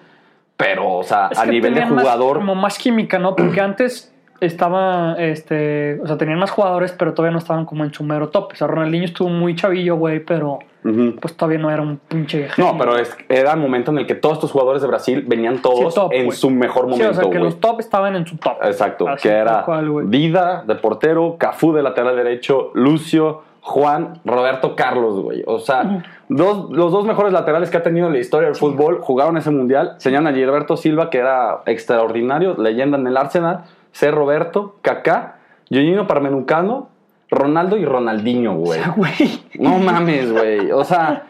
pero, 0.56 0.92
o 0.98 1.02
sea, 1.02 1.28
Es 1.30 1.38
a 1.38 1.46
nivel 1.46 1.74
de 1.74 1.80
tenían 1.80 1.94
más- 1.94 2.04
jugador. 2.04 2.36
como 2.38 2.54
más 2.54 2.78
química, 2.78 3.18
¿no? 3.18 3.34
Porque 3.36 3.60
antes 3.60 4.12
estaba, 4.40 5.14
este, 5.18 6.00
o 6.02 6.06
sea, 6.06 6.16
tenían 6.16 6.38
más 6.38 6.50
jugadores, 6.50 6.92
pero 6.92 7.12
todavía 7.14 7.32
no 7.32 7.38
estaban 7.38 7.64
como 7.64 7.84
en 7.84 7.92
su 7.92 8.02
mero 8.04 8.28
top. 8.30 8.52
O 8.52 8.56
sea, 8.56 8.66
Ronaldinho 8.66 9.04
estuvo 9.04 9.28
muy 9.28 9.54
chavillo, 9.54 9.96
güey, 9.96 10.20
pero 10.20 10.58
pues 10.82 11.36
todavía 11.36 11.58
no 11.58 11.70
era 11.70 11.82
un 11.82 11.98
pinche. 11.98 12.48
No, 12.56 12.70
genio. 12.70 12.76
pero 12.78 12.96
es, 12.96 13.14
era 13.28 13.52
el 13.52 13.60
momento 13.60 13.90
en 13.90 13.98
el 13.98 14.06
que 14.06 14.14
todos 14.14 14.36
estos 14.36 14.50
jugadores 14.50 14.80
de 14.80 14.88
Brasil 14.88 15.24
venían 15.26 15.60
todos 15.60 15.92
Sí, 15.92 16.00
top, 16.00 16.12
en 16.14 16.32
su 16.32 16.48
mejor 16.50 16.84
Sí, 16.84 16.90
momento, 16.92 17.10
o 17.10 17.22
sea, 17.22 17.30
que 17.30 17.38
los 17.38 17.60
top 17.60 17.80
estaban 17.80 18.16
en 18.16 18.26
su 18.26 18.38
top. 18.38 18.56
Exacto, 18.62 19.06
Así, 19.06 19.28
que 19.28 19.34
era 19.34 19.62
cual. 19.64 20.10
Dida 20.10 20.64
de 20.66 20.74
portero, 20.76 21.36
Cafú 21.38 21.72
de 21.74 21.82
lateral 21.82 22.16
derecho, 22.16 22.70
Lucio, 22.74 23.42
Juan, 23.60 24.20
Roberto 24.24 24.74
Carlos, 24.74 25.20
güey. 25.20 25.42
O 25.46 25.58
sea, 25.58 26.02
dos, 26.28 26.70
los 26.70 26.92
dos 26.92 27.04
mejores 27.04 27.32
laterales 27.32 27.68
que 27.68 27.76
ha 27.76 27.82
tenido 27.82 28.06
en 28.06 28.14
la 28.14 28.18
historia 28.18 28.46
del 28.46 28.56
fútbol 28.56 29.00
jugaron 29.02 29.36
ese 29.36 29.50
mundial. 29.50 29.96
Señalan 29.98 30.32
a 30.32 30.36
Gilberto 30.36 30.78
Silva, 30.78 31.10
que 31.10 31.18
era 31.18 31.60
extraordinario, 31.66 32.54
leyenda 32.56 32.96
en 32.96 33.06
el 33.06 33.16
Arsenal, 33.18 33.64
C. 33.92 34.10
Roberto, 34.10 34.76
Kaká, 34.82 35.36
Gioino 35.68 36.06
Parmenucano, 36.06 36.88
Ronaldo 37.30 37.76
y 37.76 37.84
Ronaldinho, 37.84 38.52
O 38.54 38.56
güey. 38.58 38.80
sea, 38.80 38.88
güey. 38.96 39.12
No 39.58 39.78
mames, 39.78 40.32
güey. 40.32 40.70
O 40.72 40.84
sea, 40.84 41.24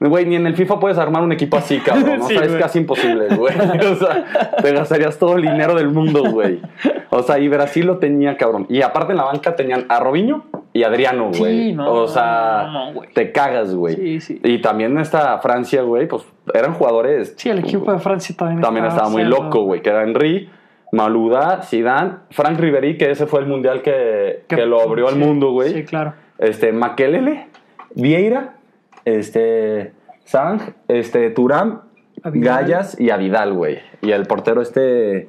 Güey, 0.00 0.26
ni 0.26 0.34
en 0.36 0.46
el 0.46 0.54
FIFA 0.54 0.80
puedes 0.80 0.98
armar 0.98 1.22
un 1.22 1.32
equipo 1.32 1.56
así, 1.56 1.78
cabrón. 1.78 2.20
O 2.20 2.24
Sí, 2.28 2.34
sea, 2.34 2.42
es 2.44 2.50
güey. 2.50 2.60
casi 2.60 2.78
imposible, 2.80 3.36
güey. 3.36 3.54
O 3.90 3.94
sea, 3.94 4.24
te 4.60 4.72
gastarías 4.72 5.18
todo 5.18 5.36
el 5.36 5.42
dinero 5.42 5.74
del 5.76 5.88
mundo, 5.88 6.24
güey. 6.30 6.60
O 7.08 7.22
sea, 7.22 7.38
y 7.38 7.48
Brasil 7.48 7.86
lo 7.86 7.98
tenía, 7.98 8.36
cabrón. 8.36 8.66
Y 8.68 8.82
aparte 8.82 9.12
en 9.12 9.18
la 9.18 9.24
banca 9.24 9.54
tenían 9.56 9.86
a 9.88 10.00
Robinho 10.00 10.44
y 10.74 10.82
Adriano, 10.82 11.30
Sí, 11.32 11.38
güey. 11.38 11.72
no, 11.72 11.90
o 11.92 12.08
sea, 12.08 12.68
no, 12.92 13.00
te 13.14 13.32
cagas, 13.32 13.74
güey. 13.74 13.94
Sí, 13.94 14.20
sí. 14.20 14.40
Y 14.44 14.60
también 14.60 14.98
esta 14.98 15.38
Francia, 15.38 15.80
güey, 15.82 16.06
pues 16.06 16.24
eran 16.52 16.74
jugadores. 16.74 17.32
Sí, 17.38 17.48
el 17.48 17.60
equipo 17.60 17.90
de 17.90 17.98
Francia 18.00 18.34
también, 18.36 18.60
También 18.60 18.84
estaba 18.86 19.08
muy 19.08 19.22
cerdo. 19.22 19.42
loco, 19.44 19.62
güey. 19.62 19.80
Que 19.80 19.88
era 19.90 20.02
Henry, 20.02 20.50
Maluda, 20.94 21.62
Zidane, 21.62 22.12
Frank 22.30 22.58
Riveri, 22.58 22.96
que 22.96 23.10
ese 23.10 23.26
fue 23.26 23.40
el 23.40 23.46
mundial 23.46 23.82
que, 23.82 24.44
que 24.48 24.64
lo 24.64 24.80
abrió 24.80 25.08
al 25.08 25.16
mundo, 25.16 25.50
güey. 25.50 25.72
Sí, 25.72 25.84
claro. 25.84 26.14
Este, 26.38 26.72
Makelele, 26.72 27.48
Vieira, 27.94 28.56
este, 29.04 29.92
Sang, 30.24 30.60
este, 30.88 31.30
Vidal. 31.30 31.80
Gallas 32.24 32.98
y 32.98 33.10
a 33.10 33.16
Vidal, 33.16 33.52
güey. 33.52 33.80
Y 34.00 34.12
el 34.12 34.26
portero 34.26 34.62
este, 34.62 35.28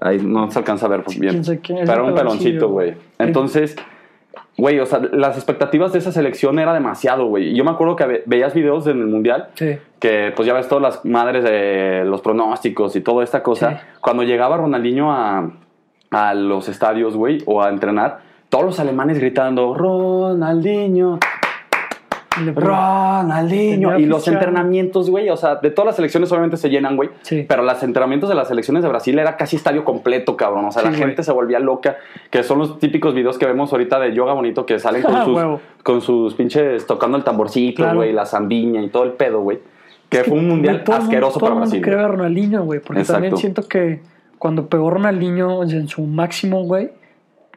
ahí 0.00 0.18
no 0.18 0.50
se 0.50 0.58
alcanza 0.58 0.86
a 0.86 0.88
ver 0.88 1.04
bien. 1.18 1.42
pero 1.86 2.06
un 2.06 2.14
peloncito, 2.14 2.68
güey. 2.68 2.94
Entonces, 3.18 3.76
güey, 4.62 4.78
o 4.80 4.86
sea, 4.86 5.00
las 5.12 5.36
expectativas 5.36 5.92
de 5.92 5.98
esa 5.98 6.12
selección 6.12 6.58
era 6.58 6.72
demasiado, 6.72 7.26
güey. 7.26 7.54
Yo 7.54 7.64
me 7.64 7.70
acuerdo 7.72 7.96
que 7.96 8.06
ve- 8.06 8.22
veías 8.26 8.54
videos 8.54 8.86
en 8.86 9.00
el 9.00 9.06
mundial 9.08 9.48
Sí. 9.54 9.76
que 9.98 10.32
pues 10.36 10.46
ya 10.46 10.54
ves 10.54 10.68
todas 10.68 10.82
las 10.82 11.04
madres 11.04 11.42
de 11.44 12.04
los 12.06 12.20
pronósticos 12.20 12.94
y 12.96 13.00
toda 13.00 13.24
esta 13.24 13.42
cosa. 13.42 13.70
Sí. 13.70 13.76
Cuando 14.00 14.22
llegaba 14.22 14.56
Ronaldinho 14.58 15.12
a, 15.12 15.50
a 16.10 16.34
los 16.34 16.68
estadios, 16.68 17.16
güey, 17.16 17.38
o 17.46 17.60
a 17.62 17.68
entrenar, 17.70 18.20
todos 18.48 18.64
los 18.64 18.78
alemanes 18.80 19.18
gritando, 19.18 19.74
Ronaldinho, 19.74 21.18
Ronaldinho. 22.54 23.98
Y 23.98 24.06
los 24.06 24.26
entrenamientos, 24.28 25.10
güey, 25.10 25.28
o 25.30 25.36
sea, 25.36 25.56
de 25.56 25.70
todas 25.70 25.86
las 25.86 25.96
selecciones 25.96 26.30
obviamente 26.32 26.56
se 26.56 26.68
llenan, 26.70 26.96
güey. 26.96 27.10
Sí. 27.22 27.44
Pero 27.48 27.62
los 27.62 27.82
entrenamientos 27.82 28.28
de 28.28 28.34
las 28.34 28.48
selecciones 28.48 28.82
de 28.82 28.88
Brasil 28.88 29.18
era 29.18 29.36
casi 29.36 29.56
estadio 29.56 29.84
completo, 29.84 30.36
cabrón. 30.36 30.64
O 30.66 30.72
sea, 30.72 30.82
Sí, 30.82 30.86
la 30.88 30.90
güey. 30.96 31.02
gente 31.02 31.22
se 31.22 31.32
volvía 31.32 31.58
loca. 31.58 31.96
Que 32.30 32.42
son 32.42 32.58
los 32.58 32.78
típicos 32.78 33.14
videos 33.14 33.38
que 33.38 33.46
vemos 33.46 33.72
ahorita 33.72 33.98
de 34.00 34.14
yoga 34.14 34.32
bonito 34.32 34.66
que 34.66 34.78
salen 34.78 35.02
con, 35.02 35.14
Ah, 35.14 35.24
sus, 35.24 35.34
huevo. 35.36 35.60
con 35.82 36.00
sus 36.00 36.34
pinches 36.34 36.86
tocando 36.86 37.16
el 37.16 37.24
tamborcito, 37.24 37.82
Claro. 37.82 37.98
güey, 37.98 38.12
la 38.12 38.26
zambiña 38.26 38.82
y 38.82 38.88
todo 38.88 39.04
el 39.04 39.12
pedo, 39.12 39.40
güey. 39.40 39.58
Que 40.08 40.20
Es 40.20 40.26
fue 40.26 40.38
un 40.38 40.48
mundial 40.48 40.84
todo 40.84 40.96
asqueroso 40.96 41.38
todo 41.38 41.48
para 41.48 41.60
Brasil. 41.60 41.80
cree 41.80 41.94
güey. 41.94 42.04
a 42.04 42.08
Ronaldinho, 42.08 42.64
güey. 42.64 42.80
Porque 42.80 43.00
Exacto. 43.00 43.14
también 43.22 43.36
siento 43.38 43.62
que 43.66 44.00
cuando 44.38 44.66
pegó 44.68 44.90
Ronaldinho 44.90 45.62
en 45.62 45.88
su 45.88 46.02
máximo, 46.02 46.64
güey, 46.64 46.90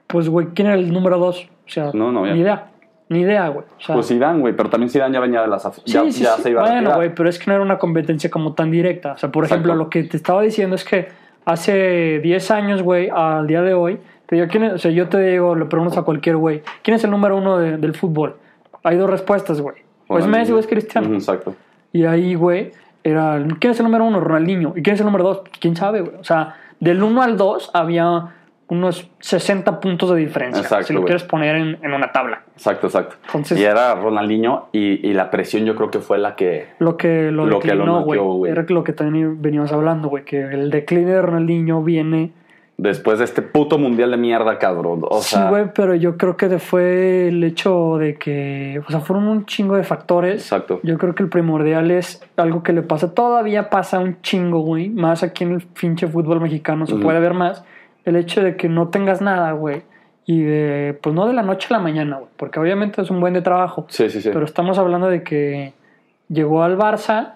pues, 0.08 0.30
güey, 0.30 0.48
¿quién 0.54 0.68
era 0.68 0.76
el 0.78 0.94
número 0.94 1.18
dos? 1.18 1.50
O 1.68 1.70
sea, 1.70 1.92
No, 1.94 2.12
no, 2.12 2.26
ya. 2.26 2.34
ni 2.34 2.42
idea. 2.42 2.68
Ni 3.10 3.22
idea, 3.22 3.50
güey. 3.50 3.66
O 3.78 3.82
sea, 3.82 3.96
Pues 3.96 4.08
Zidane, 4.08 4.40
güey, 4.40 4.56
pero 4.56 4.70
también 4.70 4.90
Zidane 4.90 5.14
ya 5.14 5.20
venía 5.20 5.42
de 5.42 5.48
las... 5.48 5.62
Sí, 5.64 5.82
ya, 5.86 6.02
sí, 6.12 6.24
ya 6.24 6.36
sí. 6.38 6.42
se 6.44 6.50
iba 6.50 6.64
a 6.66 6.72
Bueno, 6.72 6.96
güey, 6.96 7.14
pero 7.14 7.30
es 7.30 7.38
que 7.38 7.46
no 7.48 7.54
era 7.54 7.64
una 7.64 7.78
competencia 7.78 8.30
como 8.32 8.54
tan 8.54 8.72
directa. 8.72 9.14
O 9.14 9.18
sea, 9.18 9.32
por 9.32 9.44
Exacto. 9.44 9.62
ejemplo, 9.68 9.76
lo 9.84 9.90
que 9.90 10.04
te 10.04 10.18
estaba 10.18 10.42
diciendo 10.42 10.76
es 10.76 10.84
que 10.84 11.10
hace 11.46 12.20
10 12.22 12.52
años, 12.52 12.82
güey, 12.82 13.10
al 13.14 13.46
día 13.48 13.62
de 13.62 13.74
hoy, 13.74 14.00
te 14.26 14.36
digo, 14.36 14.48
¿quién 14.50 14.64
es? 14.64 14.74
O 14.74 14.78
sea, 14.80 14.92
yo 14.92 15.08
te 15.08 15.20
digo, 15.22 15.56
le 15.56 15.66
preguntas 15.66 15.98
a 15.98 16.02
cualquier 16.02 16.38
güey, 16.38 16.64
¿quién 16.82 16.96
es 16.96 17.04
el 17.04 17.12
número 17.12 17.38
uno 17.38 17.58
de- 17.60 17.78
del 17.78 17.94
fútbol? 17.94 18.38
Hay 18.84 18.98
dos 18.98 19.10
respuestas, 19.10 19.62
güey. 19.62 19.76
O 20.08 20.18
es. 20.20 20.26
Messi 20.28 20.52
o 20.52 20.60
es 20.60 20.66
Cristiano. 20.68 21.14
Exacto. 21.14 21.56
Y 21.94 22.06
ahí, 22.06 22.34
güey, 22.36 22.72
era, 23.04 23.40
¿quién 23.60 23.72
es 23.72 23.80
el 23.80 23.86
número 23.86 24.06
uno? 24.06 24.20
Ronaldinho. 24.20 24.74
¿Y 24.76 24.82
quién 24.82 24.96
es 24.96 25.00
el 25.00 25.06
número 25.06 25.24
dos? 25.24 25.42
¿Quién 25.60 25.76
sabe, 25.76 26.02
güey? 26.02 26.16
O 26.20 26.24
sea, 26.24 26.56
del 26.80 27.02
1 27.04 27.22
al 27.22 27.38
2 27.38 27.70
había 27.74 28.34
unos 28.68 29.10
60 29.20 29.80
puntos 29.80 30.10
de 30.10 30.18
diferencia. 30.18 30.62
Exacto, 30.62 30.88
si 30.88 30.94
lo 30.94 31.04
quieres 31.04 31.24
poner 31.24 31.56
en, 31.56 31.78
en 31.84 31.94
una 31.94 32.12
tabla. 32.12 32.44
Exacto, 32.56 32.88
exacto. 32.88 33.16
Entonces- 33.28 33.60
y 33.60 33.64
era 33.64 33.94
Ronaldinho 33.96 34.70
y, 34.72 35.08
y 35.08 35.14
la 35.14 35.30
presión 35.30 35.66
yo 35.66 35.76
creo 35.76 35.92
que 35.92 36.00
fue 36.00 36.18
la 36.18 36.36
que... 36.36 36.68
Lo 36.80 36.98
que 36.98 37.32
lo, 37.32 37.46
Lo 37.46 37.60
declinó, 37.60 38.02
güey. 38.02 38.52
Era 38.52 38.66
lo 38.68 38.84
que 38.84 38.94
también 38.94 39.42
veníamos 39.42 39.72
hablando, 39.72 40.10
güey. 40.10 40.24
Que 40.26 40.42
el 40.42 40.72
decline 40.72 41.06
de 41.06 41.22
Ronaldinho 41.22 41.84
viene. 41.84 42.32
Después 42.78 43.20
de 43.20 43.26
este 43.26 43.42
puto 43.42 43.78
mundial 43.78 44.12
de 44.12 44.18
mierda, 44.18 44.58
cabrón. 44.58 45.02
O 45.10 45.22
sí, 45.22 45.36
sea, 45.36 45.50
güey, 45.50 45.72
pero 45.74 45.96
yo 45.96 46.18
creo 46.18 46.36
que 46.36 46.60
fue 46.60 47.30
el 47.30 47.42
hecho 47.42 47.98
de 47.98 48.16
que. 48.16 48.82
O 48.86 48.92
sea, 48.92 49.00
fueron 49.00 49.30
un 49.30 49.46
chingo 49.46 49.78
de 49.78 49.86
factores. 49.86 50.42
Exacto. 50.42 50.82
Yo 50.84 50.98
creo 50.98 51.16
que 51.16 51.24
el 51.24 51.30
primordial 51.30 51.90
es 51.90 52.22
algo 52.36 52.64
que 52.64 52.74
le 52.74 52.82
pasa. 52.82 53.14
Todavía 53.14 53.70
pasa 53.70 54.00
un 54.00 54.22
chingo, 54.22 54.60
güey. 54.60 54.90
Más 54.90 55.24
aquí 55.24 55.46
en 55.46 55.54
el 55.54 55.62
pinche 55.62 56.06
fútbol 56.08 56.42
mexicano 56.42 56.86
se 56.86 56.96
puede 56.96 57.22
ver 57.22 57.34
más. 57.34 57.64
El 58.06 58.16
hecho 58.16 58.44
de 58.44 58.56
que 58.56 58.70
no 58.70 58.90
tengas 58.90 59.22
nada, 59.22 59.52
güey. 59.52 59.84
Y 60.26 60.42
de. 60.42 60.98
Pues 61.02 61.14
no 61.14 61.28
de 61.28 61.34
la 61.34 61.44
noche 61.44 61.68
a 61.70 61.74
la 61.74 61.80
mañana, 61.80 62.18
güey. 62.18 62.30
Porque 62.38 62.60
obviamente 62.60 63.02
es 63.02 63.10
un 63.10 63.20
buen 63.20 63.34
de 63.34 63.42
trabajo. 63.42 63.86
Sí, 63.90 64.10
sí, 64.10 64.22
sí. 64.22 64.30
Pero 64.32 64.46
estamos 64.46 64.78
hablando 64.78 65.08
de 65.08 65.24
que 65.24 65.74
llegó 66.30 66.64
al 66.64 66.78
Barça 66.78 67.34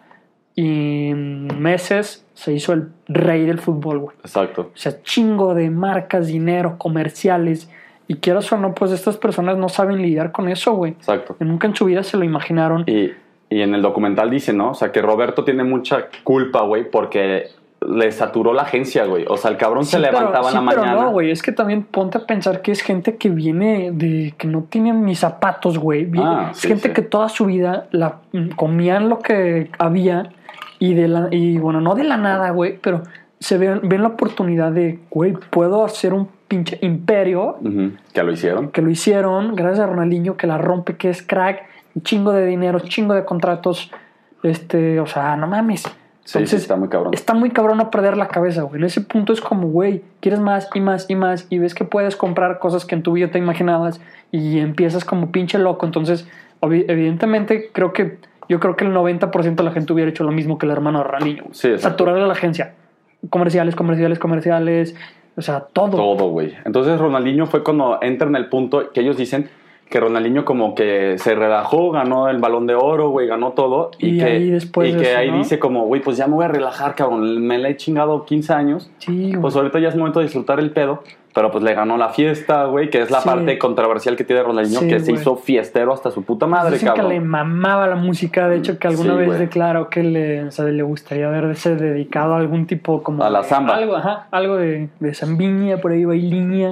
y 0.55 1.09
en 1.09 1.61
meses 1.61 2.25
se 2.33 2.53
hizo 2.53 2.73
el 2.73 2.89
rey 3.07 3.45
del 3.45 3.59
fútbol, 3.59 3.99
güey. 3.99 4.17
Exacto. 4.19 4.71
O 4.73 4.77
sea, 4.77 5.01
chingo 5.03 5.53
de 5.53 5.69
marcas, 5.69 6.27
dinero, 6.27 6.77
comerciales. 6.77 7.69
Y 8.07 8.15
quieras 8.15 8.51
o 8.51 8.57
no, 8.57 8.73
pues 8.73 8.91
estas 8.91 9.17
personas 9.17 9.57
no 9.57 9.69
saben 9.69 10.01
lidiar 10.01 10.31
con 10.31 10.49
eso, 10.49 10.73
güey. 10.73 10.93
Exacto. 10.93 11.35
Nunca 11.39 11.67
en 11.67 11.75
su 11.75 11.85
vida 11.85 12.03
se 12.03 12.17
lo 12.17 12.23
imaginaron. 12.23 12.83
Y, 12.87 13.11
y 13.49 13.61
en 13.61 13.75
el 13.75 13.81
documental 13.81 14.29
dice, 14.31 14.51
¿no? 14.51 14.71
O 14.71 14.73
sea, 14.73 14.91
que 14.91 15.01
Roberto 15.01 15.43
tiene 15.43 15.63
mucha 15.63 16.07
culpa, 16.23 16.61
güey, 16.63 16.89
porque 16.89 17.49
le 17.87 18.11
saturó 18.11 18.53
la 18.53 18.63
agencia, 18.63 19.05
güey. 19.05 19.25
O 19.29 19.37
sea, 19.37 19.51
el 19.51 19.57
cabrón 19.57 19.85
se 19.85 19.97
pero- 19.99 20.11
levantaba 20.11 20.49
en 20.49 20.55
la 20.65 20.69
pero 20.71 20.81
mañana. 20.83 21.01
no, 21.03 21.11
güey. 21.11 21.31
Es 21.31 21.41
que 21.41 21.51
también 21.51 21.83
ponte 21.83 22.17
a 22.17 22.25
pensar 22.25 22.61
que 22.61 22.71
es 22.71 22.81
gente 22.81 23.15
que 23.17 23.29
viene 23.29 23.91
de 23.93 24.33
que 24.37 24.47
no 24.47 24.63
tienen 24.63 25.05
ni 25.05 25.15
zapatos, 25.15 25.77
güey. 25.79 26.09
Ah, 26.17 26.49
es 26.51 26.57
sí, 26.57 26.67
gente 26.67 26.91
que 26.91 27.01
toda 27.01 27.29
su 27.29 27.45
vida 27.45 27.87
la, 27.91 28.17
comían 28.57 29.07
lo 29.09 29.19
que 29.19 29.69
había 29.79 30.29
y 30.77 30.93
de 30.93 31.07
la 31.07 31.27
y 31.31 31.57
bueno, 31.57 31.79
no 31.81 31.95
de 31.95 32.03
la 32.03 32.17
nada, 32.17 32.49
güey, 32.51 32.77
pero 32.81 33.03
se 33.39 33.57
ven, 33.57 33.81
ven 33.83 34.01
la 34.01 34.09
oportunidad 34.09 34.71
de, 34.73 34.99
güey, 35.09 35.31
puedo 35.49 35.85
hacer 35.85 36.13
un 36.13 36.27
pinche 36.49 36.77
imperio 36.81 37.57
Ujú, 37.61 37.91
Que 38.11 38.23
lo 38.23 38.31
hicieron. 38.33 38.69
que 38.71 38.81
lo 38.81 38.89
hicieron 38.89 39.55
gracias 39.55 39.81
a 39.81 39.87
Ronaldinho 39.87 40.35
que 40.35 40.47
la 40.47 40.57
rompe, 40.57 40.97
que 40.97 41.09
es 41.09 41.21
crack, 41.21 41.61
un 41.95 42.01
chingo 42.03 42.31
de 42.33 42.45
dinero, 42.45 42.79
chingo 42.79 43.13
de 43.13 43.23
contratos, 43.23 43.91
este, 44.43 44.99
o 44.99 45.05
sea, 45.05 45.35
no 45.37 45.47
mames. 45.47 45.83
Sí, 46.29 46.45
sí, 46.45 46.55
está 46.57 46.75
muy 46.75 46.89
cabrón. 46.89 47.11
Está 47.13 47.33
muy 47.33 47.49
cabrón 47.49 47.79
no 47.79 47.89
perder 47.89 48.15
la 48.15 48.27
cabeza, 48.27 48.61
güey. 48.61 48.79
En 48.79 48.85
ese 48.85 49.01
punto 49.01 49.33
es 49.33 49.41
como, 49.41 49.67
güey, 49.69 50.03
quieres 50.19 50.39
más 50.39 50.69
y 50.75 50.79
más 50.79 51.09
y 51.09 51.15
más 51.15 51.47
y 51.49 51.57
ves 51.57 51.73
que 51.73 51.85
puedes 51.85 52.15
comprar 52.15 52.59
cosas 52.59 52.85
que 52.85 52.93
en 52.93 53.01
tu 53.01 53.13
vida 53.13 53.31
te 53.31 53.39
imaginabas 53.39 53.99
y 54.31 54.59
empiezas 54.59 55.03
como 55.05 55.31
pinche 55.31 55.57
loco. 55.57 55.87
Entonces, 55.87 56.27
evidentemente, 56.61 57.71
creo 57.73 57.93
que 57.93 58.19
yo 58.47 58.59
creo 58.59 58.75
que 58.75 58.85
el 58.85 58.93
90% 58.93 59.55
de 59.55 59.63
la 59.63 59.71
gente 59.71 59.91
hubiera 59.91 60.11
hecho 60.11 60.23
lo 60.23 60.31
mismo 60.31 60.59
que 60.59 60.67
el 60.67 60.71
hermano 60.71 61.03
güey. 61.03 61.41
Sí. 61.51 61.75
Saturarle 61.79 62.21
a 62.21 62.27
la 62.27 62.33
agencia. 62.33 62.75
Comerciales, 63.31 63.75
comerciales, 63.75 64.19
comerciales. 64.19 64.95
O 65.35 65.41
sea, 65.41 65.61
todo. 65.61 65.97
Todo, 65.97 66.29
güey. 66.29 66.53
Entonces 66.63 66.99
Ronaldinho 66.99 67.47
fue 67.47 67.63
cuando 67.63 67.97
entra 68.03 68.27
en 68.27 68.35
el 68.35 68.49
punto 68.49 68.91
que 68.91 69.01
ellos 69.01 69.17
dicen 69.17 69.49
que 69.89 69.99
Ronaldinho 69.99 70.45
como 70.45 70.75
que 70.75 71.15
se 71.17 71.33
relajó, 71.33 71.89
ganó 71.91 72.29
el 72.29 72.37
balón 72.37 72.67
de 72.67 72.75
oro, 72.75 73.09
güey, 73.09 73.25
ganó 73.27 73.53
todo. 73.53 73.89
Y, 73.97 74.09
Y 74.09 74.17
que, 74.19 74.23
ahí 74.25 74.49
después 74.51 74.93
y 74.93 74.97
que 74.97 75.09
eso, 75.09 75.17
ahí 75.19 75.31
¿no? 75.31 75.37
dice 75.39 75.57
como, 75.57 75.85
güey, 75.87 76.01
pues 76.01 76.15
ya 76.17 76.27
me 76.27 76.35
voy 76.35 76.45
a 76.45 76.49
relajar, 76.49 76.93
cabrón. 76.95 77.41
Me 77.45 77.57
la 77.57 77.69
he 77.69 77.75
chingado 77.75 78.23
15 78.25 78.53
años. 78.53 78.91
Sí. 78.99 79.33
Pues 79.41 79.55
ahorita 79.55 79.79
ya 79.79 79.89
es 79.89 79.95
momento 79.95 80.19
de 80.19 80.25
disfrutar 80.25 80.59
el 80.59 80.71
pedo. 80.71 81.03
Pero 81.31 81.51
pues 81.51 81.63
le 81.63 81.75
ganó 81.75 81.95
la 81.95 82.09
fiesta, 82.09 82.65
güey, 82.65 82.89
que 82.89 83.01
es 83.01 83.11
la 83.11 83.21
Sí. 83.21 83.29
parte 83.29 83.59
controversial 83.59 84.15
que 84.15 84.23
tiene 84.23 84.41
Ronaldinho, 84.41 84.79
Sí, 84.79 84.87
que 84.87 84.99
se 84.99 85.11
güey. 85.11 85.21
hizo 85.21 85.35
fiestero 85.37 85.93
hasta 85.93 86.09
su 86.09 86.23
puta 86.23 86.47
madre, 86.47 86.73
Dicen 86.73 86.87
cabrón. 86.87 87.07
que 87.07 87.13
le 87.13 87.19
mamaba 87.21 87.85
la 87.85 87.95
música, 87.95 88.49
de 88.49 88.57
hecho 88.57 88.79
que 88.79 88.87
alguna 88.87 89.11
Sí, 89.13 89.17
vez 89.19 89.27
güey. 89.27 89.39
declaró 89.39 89.89
que 89.89 90.01
le, 90.01 90.43
o 90.45 90.51
sea, 90.51 90.65
le 90.65 90.81
gustaría 90.81 91.27
haberse 91.27 91.75
dedicado 91.75 92.33
a 92.33 92.37
algún 92.39 92.65
tipo 92.65 93.03
como... 93.03 93.23
A 93.23 93.29
la 93.29 93.43
de- 93.43 93.47
samba. 93.47 93.75
Algo, 93.75 93.95
ajá, 93.95 94.27
algo 94.31 94.57
de, 94.57 94.89
de 94.99 95.13
zambiña, 95.13 95.77
por 95.77 95.91
ahí 95.91 96.03
bailiña. 96.03 96.71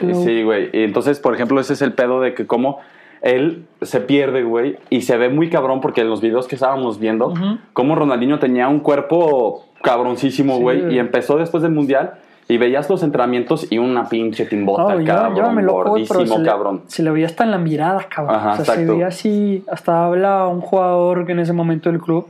Sí, 0.00 0.42
güey. 0.42 0.70
Y 0.72 0.82
entonces, 0.84 1.20
por 1.20 1.34
ejemplo, 1.34 1.60
ese 1.60 1.74
es 1.74 1.82
el 1.82 1.92
pedo 1.92 2.20
de 2.20 2.34
que 2.34 2.46
como 2.46 2.78
él 3.20 3.66
se 3.82 4.00
pierde, 4.00 4.42
güey, 4.42 4.76
y 4.90 5.02
se 5.02 5.16
ve 5.16 5.28
muy 5.28 5.48
cabrón 5.48 5.80
porque 5.80 6.00
en 6.00 6.08
los 6.10 6.20
videos 6.20 6.48
que 6.48 6.56
estábamos 6.56 6.98
viendo, 6.98 7.28
Ujú. 7.28 7.58
como 7.72 7.94
Ronaldinho 7.94 8.38
tenía 8.40 8.68
un 8.68 8.80
cuerpo 8.80 9.66
cabroncísimo, 9.82 10.56
Sí, 10.56 10.62
güey, 10.62 10.94
y 10.94 10.98
empezó 10.98 11.36
después 11.36 11.62
del 11.62 11.72
Mundial 11.72 12.14
y 12.48 12.58
veías 12.58 12.90
los 12.90 13.02
entrenamientos 13.04 13.70
y 13.70 13.78
una 13.78 14.08
pinche 14.08 14.44
timbota, 14.46 14.96
yo, 14.96 15.04
cabrón, 15.06 15.54
yo 15.54 15.60
loco, 15.62 15.90
gordísimo, 15.90 16.26
se 16.26 16.38
le, 16.40 16.44
cabrón. 16.44 16.82
se 16.88 17.02
le 17.04 17.10
veía 17.12 17.26
hasta 17.26 17.44
en 17.44 17.52
la 17.52 17.58
mirada, 17.58 18.06
cabrón. 18.08 18.34
Ajá, 18.36 18.52
o 18.60 18.64
sea, 18.64 18.74
se 18.74 18.84
veía 18.84 19.06
así, 19.06 19.64
hasta 19.70 20.04
habla 20.04 20.48
un 20.48 20.60
jugador 20.60 21.24
que 21.24 21.32
en 21.32 21.38
ese 21.38 21.52
momento 21.52 21.90
del 21.90 22.00
club 22.00 22.26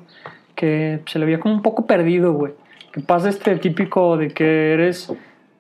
que 0.55 1.01
se 1.07 1.18
le 1.18 1.25
veía 1.25 1.40
como 1.40 1.55
un 1.55 1.62
poco 1.62 1.87
perdido, 1.87 2.33
güey. 2.35 2.53
Que 2.92 3.01
pasa 3.01 3.31
este 3.31 3.57
típico 3.57 4.18
de 4.18 4.29
que 4.29 4.75
eres 4.75 5.11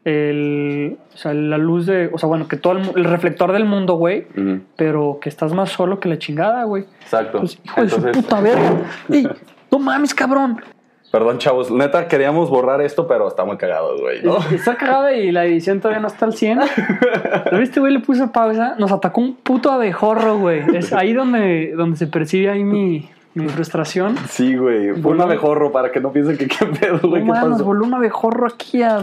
el, 0.04 0.98
o 1.14 1.16
sea, 1.16 1.32
la 1.32 1.58
luz 1.58 1.86
de, 1.86 2.10
o 2.12 2.18
sea, 2.18 2.28
bueno, 2.28 2.48
que 2.48 2.56
todo 2.56 2.74
el, 2.74 2.90
el 2.96 3.04
reflector 3.04 3.52
del 3.52 3.64
mundo, 3.64 3.94
güey, 3.94 4.26
pero 4.76 5.18
que 5.20 5.28
estás 5.28 5.52
más 5.52 5.70
solo 5.70 6.00
que 6.00 6.08
la 6.08 6.18
chingada, 6.18 6.64
güey. 6.64 6.84
Exacto. 7.02 7.38
Pues, 7.40 7.58
hijo 7.64 7.82
de 7.82 7.88
su 7.88 7.96
Entonces, 7.96 8.22
puta 8.22 8.40
verga. 8.40 8.72
Ey, 9.08 9.28
no 9.70 9.78
mames, 9.78 10.12
cabrón. 10.14 10.60
perdón, 11.12 11.38
chavos, 11.38 11.70
neta, 11.70 12.08
queríamos 12.08 12.50
borrar 12.50 12.80
esto, 12.80 13.06
pero 13.06 13.28
está 13.28 13.44
muy 13.44 13.56
cagado, 13.56 13.96
güey, 13.98 14.22
¿no? 14.22 14.38
Está 14.52 14.76
cagada 14.76 15.12
y 15.12 15.30
la 15.30 15.44
edición 15.44 15.80
todavía 15.80 16.00
no 16.00 16.08
está 16.08 16.26
al 16.26 16.34
100. 16.34 16.60
¿Lo 17.52 17.58
viste, 17.58 17.78
güey? 17.78 17.92
Le 17.92 18.00
puso 18.00 18.32
pausa. 18.32 18.74
Nos 18.78 18.90
atacó 18.90 19.20
un 19.20 19.36
puto 19.36 19.70
abejorro, 19.70 20.38
güey. 20.38 20.62
Es 20.74 20.92
ahí 20.92 21.12
donde, 21.12 21.74
donde 21.76 21.96
se 21.96 22.06
percibe 22.08 22.50
ahí 22.50 22.64
mi, 22.64 23.08
Mi 23.34 23.48
frustración. 23.48 24.16
Sí, 24.28 24.56
güey. 24.56 24.92
Fue 25.00 25.12
un 25.12 25.20
abejorro 25.20 25.72
para 25.72 25.90
que 25.90 26.00
no 26.00 26.12
piensen 26.12 26.36
que 26.36 26.48
qué 26.48 26.66
pedo, 26.66 27.00
No 27.02 27.08
güey. 27.08 27.24
¿Qué 27.24 27.30
pasó? 27.30 27.64
voló 27.64 27.84
un 27.84 27.94
abejorro 27.94 28.46
aquí 28.46 28.82
a 28.82 29.00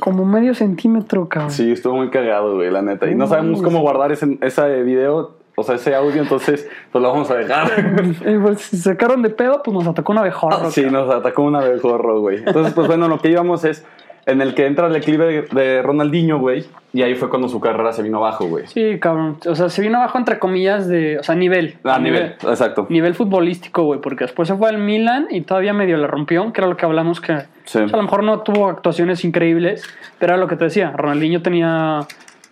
como 0.00 0.24
medio 0.24 0.54
centímetro, 0.54 1.28
cabrón. 1.28 1.50
Sí, 1.50 1.72
estuvo 1.72 1.96
muy 1.96 2.10
cagado, 2.10 2.54
güey, 2.54 2.70
la 2.70 2.82
neta. 2.82 3.10
Y 3.10 3.14
no 3.14 3.26
sabemos 3.26 3.62
cómo 3.62 3.80
guardar 3.80 4.12
ese, 4.12 4.38
ese 4.42 4.82
video, 4.82 5.36
o 5.56 5.62
sea, 5.62 5.76
ese 5.76 5.94
audio, 5.94 6.22
entonces, 6.22 6.68
pues 6.92 7.02
lo 7.02 7.10
vamos 7.10 7.30
a 7.30 7.34
dejar. 7.34 7.70
Eh, 8.24 8.38
pues, 8.40 8.60
si 8.60 8.76
se 8.76 8.82
sacaron 8.90 9.22
de 9.22 9.30
pedo, 9.30 9.62
pues 9.62 9.74
nos 9.74 9.86
atacó 9.86 10.12
un 10.12 10.18
abejorro. 10.18 10.70
sí, 10.70 10.82
cabrón. 10.82 11.06
nos 11.06 11.14
atacó 11.14 11.42
un 11.42 11.56
abejorro, 11.56 12.20
güey. 12.20 12.38
Entonces, 12.38 12.72
pues 12.74 12.86
bueno, 12.86 13.08
lo 13.08 13.18
que 13.18 13.30
íbamos 13.30 13.64
es 13.64 13.84
en 14.26 14.40
el 14.40 14.54
que 14.54 14.66
entra 14.66 14.86
el 14.86 14.92
declive 14.92 15.42
de, 15.50 15.82
Ronaldinho, 15.82 16.38
güey. 16.38 16.64
Y 16.92 17.02
ahí 17.02 17.14
fue 17.14 17.28
cuando 17.28 17.48
su 17.48 17.60
carrera 17.60 17.92
se 17.92 18.02
vino 18.02 18.18
abajo, 18.18 18.46
güey. 18.46 18.66
Sí, 18.66 18.98
cabrón. 19.00 19.36
O 19.46 19.54
sea, 19.54 19.68
se 19.68 19.82
vino 19.82 19.98
abajo 19.98 20.16
entre 20.18 20.38
comillas 20.38 20.88
de. 20.88 21.18
O 21.18 21.22
sea, 21.22 21.34
nivel. 21.34 21.76
A 21.84 21.98
nivel, 21.98 22.36
exacto. 22.42 22.86
Nivel 22.88 23.14
futbolístico, 23.14 23.82
güey. 23.82 24.00
Porque 24.00 24.24
después 24.24 24.48
se 24.48 24.54
fue 24.54 24.68
al 24.68 24.78
Milan 24.78 25.26
y 25.30 25.42
todavía 25.42 25.72
medio 25.72 25.96
la 25.96 26.06
rompió, 26.06 26.52
que 26.52 26.60
era 26.60 26.68
lo 26.68 26.76
que 26.76 26.86
hablamos 26.86 27.20
que. 27.20 27.40
Sí. 27.64 27.78
o 27.78 27.88
sea, 27.88 27.94
a 27.94 27.96
lo 27.96 28.02
mejor 28.02 28.22
no 28.22 28.40
tuvo 28.40 28.68
actuaciones 28.68 29.24
increíbles, 29.24 29.82
pero 30.18 30.34
era 30.34 30.40
lo 30.40 30.48
que 30.48 30.56
te 30.56 30.64
decía. 30.64 30.92
Ronaldinho 30.96 31.42
tenía. 31.42 32.00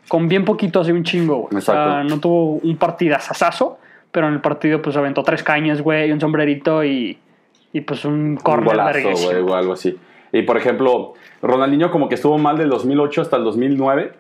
Con 0.09 0.29
bien 0.29 0.45
poquito 0.45 0.81
hace 0.81 0.93
un 0.93 1.05
chingo, 1.05 1.37
güey. 1.37 1.57
O 1.57 1.61
sea, 1.61 1.75
Exacto. 1.75 2.05
no 2.15 2.21
tuvo 2.21 2.53
un 2.57 2.77
partidazazazo, 2.77 3.79
pero 4.11 4.29
en 4.29 4.35
el 4.35 4.41
partido, 4.41 4.83
pues 4.83 4.97
aventó 4.97 5.23
tres 5.23 5.43
cañas, 5.43 5.81
güey, 5.81 6.13
un 6.13 6.21
sombrerito 6.21 6.85
y. 6.85 7.19
Y 7.73 7.81
pues 7.81 8.05
un 8.05 8.13
Un 8.13 8.37
corner 8.37 8.77
golazo, 8.77 8.93
verguísimo. 8.93 9.31
güey, 9.31 9.43
o 9.45 9.55
algo 9.55 9.73
así. 9.73 9.97
Y 10.33 10.43
por 10.43 10.57
ejemplo, 10.57 11.15
Ronaldinho 11.43 11.91
como 11.91 12.09
que 12.09 12.15
estuvo 12.15 12.39
mal 12.39 12.57
del 12.57 12.71
2008 12.71 13.21
hasta 13.23 13.37
el 13.37 13.45
2009. 13.45 14.13